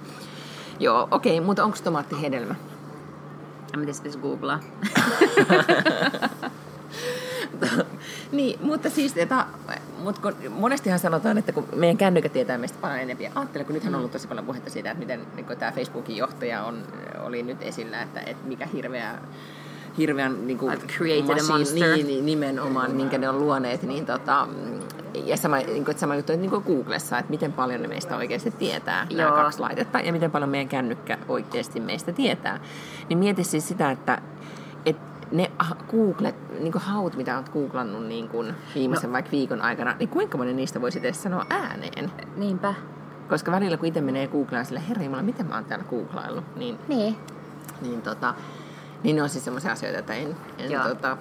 Joo, 0.79 1.07
okei, 1.11 1.37
okay, 1.37 1.45
mutta 1.45 1.63
onko 1.63 1.77
tomaatti 1.83 2.21
hedelmä? 2.21 2.55
Ja 3.71 3.77
miten 3.77 3.95
se 3.95 4.03
pitäisi 4.03 4.19
googlaa? 4.19 4.59
niin, 8.31 8.59
mutta 8.61 8.89
siis, 8.89 9.17
että, 9.17 9.45
mutta 9.99 10.21
kun 10.21 10.35
monestihan 10.49 10.99
sanotaan, 10.99 11.37
että 11.37 11.51
kun 11.51 11.67
meidän 11.75 11.97
kännykät 11.97 12.33
tietää 12.33 12.57
meistä 12.57 12.77
paljon 12.81 12.99
enemmän. 12.99 13.31
Ajattelen, 13.35 13.65
kun 13.65 13.73
nythän 13.75 13.95
on 13.95 13.99
ollut 13.99 14.11
tosi 14.11 14.27
paljon 14.27 14.45
puhetta 14.45 14.69
siitä, 14.69 14.91
että 14.91 14.99
miten 14.99 15.21
niin 15.35 15.45
tämä 15.59 15.71
Facebookin 15.71 16.17
johtaja 16.17 16.63
on, 16.63 16.83
oli 17.23 17.43
nyt 17.43 17.61
esillä, 17.61 18.01
että, 18.01 18.19
että 18.19 18.47
mikä 18.47 18.65
hirveä 18.65 19.17
hirveän 19.97 20.47
niin 20.47 20.57
kuin, 20.57 20.79
created 20.79 21.39
a 21.39 21.53
monster. 21.53 21.95
Niin, 21.95 22.07
niin, 22.07 22.25
nimenomaan, 22.25 22.91
minkä 22.91 23.17
ne 23.17 23.29
on 23.29 23.39
luoneet. 23.39 23.83
Niin, 23.83 24.05
tota, 24.05 24.47
ja 25.25 25.37
sama, 25.37 25.57
niin 25.57 25.85
kuin, 25.85 25.97
sama 25.97 26.15
juttu 26.15 26.31
niin 26.37 26.49
kuin 26.49 26.63
Googlessa, 26.67 27.17
että 27.19 27.29
miten 27.29 27.53
paljon 27.53 27.81
ne 27.81 27.87
meistä 27.87 28.17
oikeasti 28.17 28.51
tietää, 28.51 29.07
Joo. 29.09 29.17
nämä 29.17 29.31
kaksi 29.31 29.59
laitetta, 29.59 29.99
ja 29.99 30.11
miten 30.11 30.31
paljon 30.31 30.49
meidän 30.49 30.69
kännykkä 30.69 31.17
oikeasti 31.27 31.79
meistä 31.79 32.11
tietää. 32.11 32.59
Niin 33.09 33.19
mieti 33.19 33.43
siis 33.43 33.67
sitä, 33.67 33.91
että, 33.91 34.13
että 34.13 34.30
ne 35.31 35.51
Google, 35.91 36.33
niin 36.59 36.71
kuin 36.71 36.81
haut, 36.81 37.15
mitä 37.15 37.35
olet 37.35 37.49
googlannut 37.49 38.05
niin 38.05 38.29
kuin 38.29 38.55
viimeisen 38.75 39.09
no. 39.09 39.13
vaikka 39.13 39.31
viikon 39.31 39.61
aikana, 39.61 39.95
niin 39.99 40.09
kuinka 40.09 40.37
moni 40.37 40.53
niistä 40.53 40.81
voisi 40.81 40.99
edes 40.99 41.23
sanoa 41.23 41.45
ääneen? 41.49 42.11
Niinpä. 42.35 42.73
Koska 43.29 43.51
välillä 43.51 43.77
kun 43.77 43.87
itse 43.87 44.01
menee 44.01 44.27
googlaan 44.27 44.65
sille, 44.65 44.81
herra 44.89 45.03
Jumala, 45.03 45.23
miten 45.23 45.45
mä 45.45 45.55
oon 45.55 45.65
täällä 45.65 45.85
googlaillut, 45.89 46.55
niin, 46.55 46.77
niin. 46.87 47.17
niin, 47.81 48.01
tota, 48.01 48.33
niin 49.03 49.15
ne 49.15 49.23
on 49.23 49.29
siis 49.29 49.45
semmoisia 49.45 49.71
asioita, 49.71 49.99
että 49.99 50.13
en, 50.13 50.35
en 50.57 50.81
tota, 50.89 51.17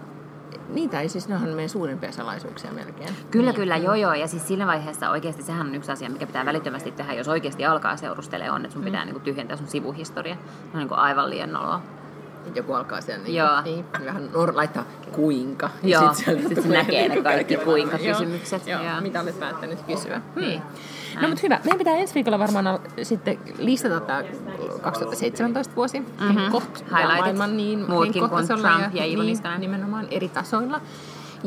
niitä 0.69 1.01
ei 1.01 1.09
siis, 1.09 1.29
ne 1.29 1.35
on 1.35 1.49
meidän 1.49 1.69
suurimpia 1.69 2.13
salaisuuksia 2.13 2.73
melkein. 2.73 3.11
Kyllä, 3.31 3.51
niin. 3.51 3.57
kyllä, 3.57 3.77
joo 3.77 3.95
joo. 3.95 4.15
Ja 4.15 4.27
siis 4.27 4.49
siinä 4.49 4.67
vaiheessa 4.67 5.11
oikeasti 5.11 5.43
sehän 5.43 5.67
on 5.67 5.75
yksi 5.75 5.93
asia, 5.93 6.11
mikä 6.11 6.27
pitää 6.27 6.47
välittömästi 6.47 6.91
tehdä, 6.91 7.13
jos 7.13 7.29
oikeasti 7.29 7.65
alkaa 7.65 7.97
seurustelemaan, 7.97 8.55
on, 8.55 8.65
että 8.65 8.73
sun 8.73 8.83
mm. 8.83 8.85
pitää 8.85 9.05
niin 9.05 9.15
kuin, 9.15 9.23
tyhjentää 9.23 9.57
sun 9.57 9.67
sivuhistoria. 9.67 10.35
Se 10.35 10.71
on 10.75 10.79
niin 10.79 10.89
kuin, 10.89 10.99
aivan 10.99 11.31
liian 11.31 11.53
noloa 11.53 11.83
joku 12.55 12.72
alkaa 12.72 13.01
siellä 13.01 13.24
niin, 13.24 13.36
Joo. 13.36 13.62
niin 13.62 13.84
vähän 14.05 14.28
nor- 14.32 14.57
laittaa 14.57 14.84
kuinka. 15.12 15.70
Ja 15.82 16.03
Joo, 16.03 16.14
sitten 16.14 16.49
sit 16.49 16.62
se 16.62 16.68
näkee 16.68 17.09
ne 17.09 17.22
kaikki 17.22 17.57
kuinka-kysymykset. 17.57 18.66
Joo, 18.66 18.82
Joo. 18.82 19.01
mitä 19.01 19.20
olet 19.20 19.41
päättänyt 19.41 19.82
kysyä. 19.82 20.20
Hmm. 20.34 20.43
Niin. 20.43 20.62
No 21.20 21.28
mutta 21.28 21.43
hyvä. 21.43 21.61
Meidän 21.64 21.78
pitää 21.78 21.95
ensi 21.95 22.14
viikolla 22.14 22.38
varmaan 22.38 22.80
sitten 23.03 23.38
listata 23.59 24.01
tämä 24.01 24.22
2017 24.82 25.76
vuosi. 25.76 26.01
Mm-hmm. 26.01 26.51
Koht, 26.53 26.91
maailman 26.91 27.57
niin 27.57 27.91
Muutkin 27.91 28.28
kuin 28.28 28.47
Trump 28.47 28.95
ja, 28.95 29.07
ja 29.07 29.22
niin, 29.22 29.38
nimenomaan 29.59 30.07
eri 30.11 30.28
tasoilla. 30.28 30.80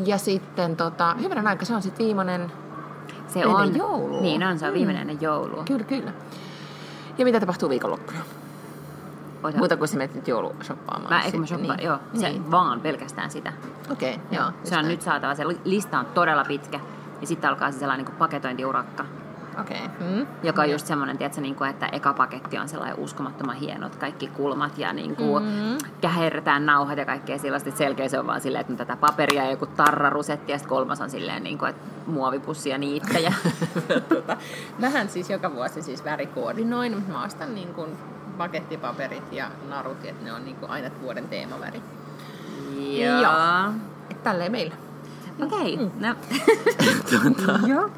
Ja 0.06 0.18
sitten 0.18 0.76
tota, 0.76 1.16
hyvänä 1.22 1.50
aika, 1.50 1.66
se 1.66 1.76
on 1.76 1.82
sitten 1.82 2.06
viimeinen 2.06 2.52
se 3.28 3.46
on, 3.46 3.78
joulua. 3.78 4.22
Niin 4.22 4.44
on, 4.44 4.60
se 4.60 4.68
on 4.68 4.74
viimeinen 4.74 5.08
mm. 5.08 5.18
joulua. 5.22 5.64
Kyllä, 5.64 5.84
kyllä. 5.84 6.12
Ja 7.18 7.26
mitä 7.26 7.40
tapahtuu 7.40 7.70
viikonloppuna? 7.70 8.20
Ota. 9.44 9.58
Muuta 9.58 9.78
kuin 9.78 9.88
sä 9.88 9.98
menet 9.98 10.16
nyt 10.16 10.28
joulushoppaamaan. 10.28 11.14
Mä, 11.14 11.22
eikö 11.22 11.38
mä 11.38 11.46
shoppaan, 11.46 11.78
niin. 11.78 11.86
joo. 11.86 12.00
Se 12.14 12.30
niin. 12.30 12.52
vaan 12.52 12.82
pelkästään 12.82 13.32
sitä. 13.32 13.54
Okei, 13.92 14.16
okay, 14.16 14.26
joo. 14.32 14.52
Se 14.64 14.78
on 14.78 14.88
nyt 14.88 15.02
saatava, 15.02 15.36
se 15.36 15.44
lista 15.64 16.00
on 16.00 16.06
todella 16.06 16.44
pitkä. 16.44 16.80
Ja 17.22 17.28
sitten 17.28 17.50
alkaa 17.50 17.72
se 17.72 17.80
sellainen 17.80 18.06
niin 18.06 18.16
paketointiurakka. 18.16 19.06
Okei. 19.62 19.78
Okay. 19.86 20.08
Mm. 20.08 20.28
Joka 20.44 20.62
on 20.62 20.72
just 20.72 20.88
semmoinen, 20.88 21.18
tiedätkö, 21.18 21.42
niin 21.42 21.56
kuin, 21.56 21.70
että 21.70 21.90
eka 21.92 22.14
paketti 22.14 22.58
on 22.58 22.70
sellainen 22.70 23.00
uskomattoman 23.00 23.56
hienot, 23.56 23.96
kaikki 23.96 24.28
kulmat 24.28 24.78
ja 24.78 24.94
niin 24.94 25.16
kuin, 25.16 25.44
mm. 25.44 25.78
käherretään 26.02 26.66
nauhat 26.66 26.98
ja 26.98 27.06
kaikkea 27.06 27.38
sellaista. 27.38 27.72
Selkeä 27.72 28.10
se 28.10 28.20
on 28.20 28.28
vaan 28.28 28.42
silleen, 28.42 28.62
että 28.62 28.76
tätä 28.76 28.96
paperia 28.96 29.44
ja 29.44 29.52
joku 29.52 29.66
tarrarusetti 29.66 30.52
ja 30.52 30.58
sitten 30.58 30.70
kolmas 30.70 31.02
on 31.02 31.10
silleen, 31.10 31.44
niin 31.44 31.58
kuin, 31.58 31.70
että 31.70 31.82
muovipussi 32.06 32.70
ja 32.70 32.78
niittäjä. 32.78 33.34
tota, 34.10 34.38
mähän 34.80 35.10
siis 35.10 35.30
joka 35.30 35.54
vuosi 35.54 35.82
siis 35.82 36.04
värikoordinoin. 36.04 37.04
Mä 37.08 37.24
ostan 37.24 37.56
niin 37.56 37.74
kuin 37.74 37.90
pakettipaperit 38.38 39.34
ja 39.34 39.48
narut, 39.70 40.06
että 40.06 40.26
ne 40.26 40.34
on 40.34 40.46
niin 40.46 40.58
aina 40.68 40.90
vuoden 41.02 41.28
teemaväri. 41.28 41.82
Joo. 42.78 43.22
Joo. 43.22 43.74
Et 44.10 44.24
tälleen 44.24 44.52
meillä. 44.52 44.76
Okei. 45.42 45.74
Okay. 45.74 45.86
Mm. 45.86 45.92
No. 46.00 46.16
tuota, 47.10 47.60
Joo. 47.74 47.90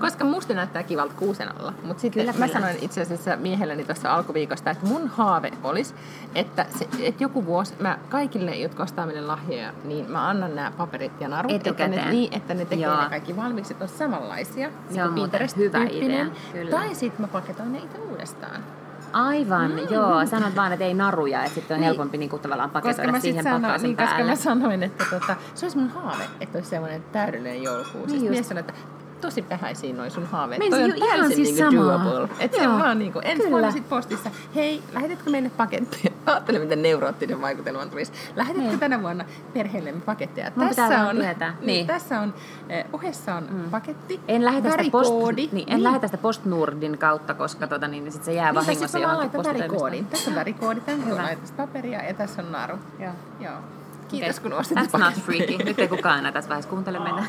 Koska 0.00 0.24
musta 0.24 0.54
näyttää 0.54 0.82
kivalta 0.82 1.14
kuusen 1.14 1.58
alla. 1.58 1.72
Mutta 1.82 2.00
sitten 2.00 2.20
kyllä, 2.20 2.38
mä 2.38 2.48
kyllä. 2.48 2.60
sanoin 2.60 2.84
itse 2.84 3.00
asiassa 3.00 3.36
miehelleni 3.36 3.84
tuossa 3.84 4.14
alkuviikosta, 4.14 4.70
että 4.70 4.86
mun 4.86 5.08
haave 5.08 5.50
olisi, 5.62 5.94
että, 6.34 6.66
se, 6.78 6.88
että 7.00 7.24
joku 7.24 7.46
vuosi 7.46 7.74
mä 7.80 7.98
kaikille, 8.08 8.56
jotka 8.56 8.82
ostaa 8.82 9.06
meille 9.06 9.22
lahjoja, 9.22 9.72
niin 9.84 10.10
mä 10.10 10.28
annan 10.28 10.56
nämä 10.56 10.72
paperit 10.76 11.20
ja 11.20 11.28
narut. 11.28 11.52
Etukäteen. 11.52 11.94
Että 11.94 12.06
ne, 12.06 12.12
niin, 12.12 12.34
että 12.34 12.54
ne 12.54 12.64
tekee 12.64 12.86
Joo. 12.86 13.02
ne 13.02 13.08
kaikki 13.08 13.36
valmiiksi, 13.36 13.72
että 13.72 13.84
on 13.84 13.88
samanlaisia. 13.88 14.70
Se 14.88 14.94
niin 14.94 15.02
on 15.02 15.30
hyvä 15.56 15.84
idea. 15.90 16.26
Kyllä. 16.52 16.70
Tai 16.70 16.94
sitten 16.94 17.20
mä 17.20 17.28
paketoin 17.28 17.72
ne 17.72 17.78
itse 17.78 17.98
uudestaan. 17.98 18.64
Aivan, 19.12 19.70
mm. 19.70 19.78
joo. 19.90 20.26
Sanot 20.26 20.56
vaan, 20.56 20.72
että 20.72 20.84
ei 20.84 20.94
naruja, 20.94 21.42
että 21.44 21.54
sitten 21.54 21.74
on 21.74 21.80
niin. 21.80 21.86
helpompi 21.86 22.18
niin 22.18 22.30
kuin, 22.30 22.42
tavallaan 22.42 22.70
paketoida 22.70 23.20
siihen 23.20 23.44
sano, 23.44 23.60
pakkauksen 23.60 23.88
niin, 23.88 23.96
päälle. 23.96 24.30
Koska 24.30 24.50
mä 24.50 24.54
sanoin, 24.54 24.82
että 24.82 25.04
tota, 25.10 25.36
se 25.54 25.66
olisi 25.66 25.78
mun 25.78 25.88
haave, 25.88 26.24
että 26.40 26.58
olisi 26.58 26.70
sellainen 26.70 27.04
täydellinen 27.12 27.62
joulukuu. 27.62 28.06
Niin 28.06 28.20
siis 28.20 28.30
mies 28.30 28.48
sanoi, 28.48 28.60
että 28.60 28.72
tosi 29.20 29.44
vähäisiä 29.50 29.94
noin 29.94 30.10
sun 30.10 30.26
haaveet. 30.26 30.58
Meidän 30.58 30.78
Toi 30.78 30.90
on 30.90 30.96
ihan 30.96 31.20
täysin 31.20 31.46
siis 31.46 31.58
niinku 31.58 31.84
doable. 31.84 32.28
Että 32.38 32.58
se 32.58 32.68
vaan 32.68 32.98
niinku, 32.98 33.20
ensi 33.24 33.50
vuonna 33.50 33.70
sit 33.70 33.88
postissa, 33.88 34.30
hei, 34.54 34.82
lähetätkö 34.92 35.30
meille 35.30 35.50
paketteja? 35.50 36.12
Ajattele, 36.26 36.58
miten 36.58 36.82
neuroottinen 36.82 37.40
vaikutelma 37.40 37.86
tulisi. 37.86 38.12
Lähetätkö 38.36 38.68
niin. 38.68 38.80
tänä 38.80 39.02
vuonna 39.02 39.24
perheellemme 39.54 40.00
paketteja? 40.00 40.52
Mun 40.56 40.68
tässä 40.68 41.08
on. 41.08 41.18
Niin, 41.18 41.36
niin. 41.60 41.86
tässä 41.86 42.20
on, 42.20 42.34
eh, 42.68 42.84
ohessa 42.92 43.34
on 43.34 43.46
mm. 43.50 43.70
paketti, 43.70 44.20
en 44.28 44.44
lähetä 44.44 44.70
sitä 44.70 44.84
post, 44.92 45.12
niin, 45.36 45.48
en 45.52 45.64
niin. 45.66 45.82
lähetä 45.82 46.06
sitä 46.06 46.18
postnurdin 46.18 46.98
kautta, 46.98 47.34
koska 47.34 47.66
tota, 47.66 47.88
niin, 47.88 48.04
niin 48.04 48.12
sit 48.12 48.24
se 48.24 48.32
jää 48.32 48.52
niin, 48.52 48.54
vahingossa 48.54 48.98
johonkin 48.98 49.30
postitoimistoon. 49.30 50.06
Tässä 50.10 50.30
on 50.30 50.36
värikoodi, 50.36 50.80
tänne 50.80 51.12
on 51.12 51.20
paperia 51.56 52.02
ja 52.02 52.14
tässä 52.14 52.42
on 52.42 52.52
naru. 52.52 52.78
Joo. 52.98 53.12
Joo. 53.40 53.79
Kiitos, 54.10 54.38
okay. 54.38 54.50
kun 54.50 54.58
ostit 54.58 54.78
That's 54.78 54.98
not 54.98 55.14
freaky. 55.14 55.64
Nyt 55.64 55.78
ei 55.78 55.88
kukaan 55.88 56.18
enää 56.18 56.32
tässä 56.32 56.48
vaiheessa 56.48 56.70
kuuntele 56.70 56.98
meitä. 56.98 57.22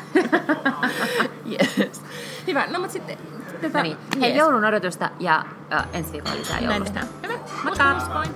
yes. 1.52 2.02
Hyvä. 2.46 2.66
No, 2.66 2.78
mutta 2.78 2.92
sitten... 2.92 3.18
Tätä, 3.60 3.78
no 3.78 3.82
niin. 3.82 3.96
Hei, 4.20 4.30
yes. 4.30 4.38
joulun 4.38 4.64
odotusta 4.64 5.10
ja 5.20 5.44
uh, 5.78 5.96
ensi 5.96 6.12
viikolla 6.12 6.36
lisää 6.36 6.60
joulusta. 6.60 7.00
Hyvä. 7.22 7.38
Moikka. 7.64 7.94
Moi. 8.12 8.26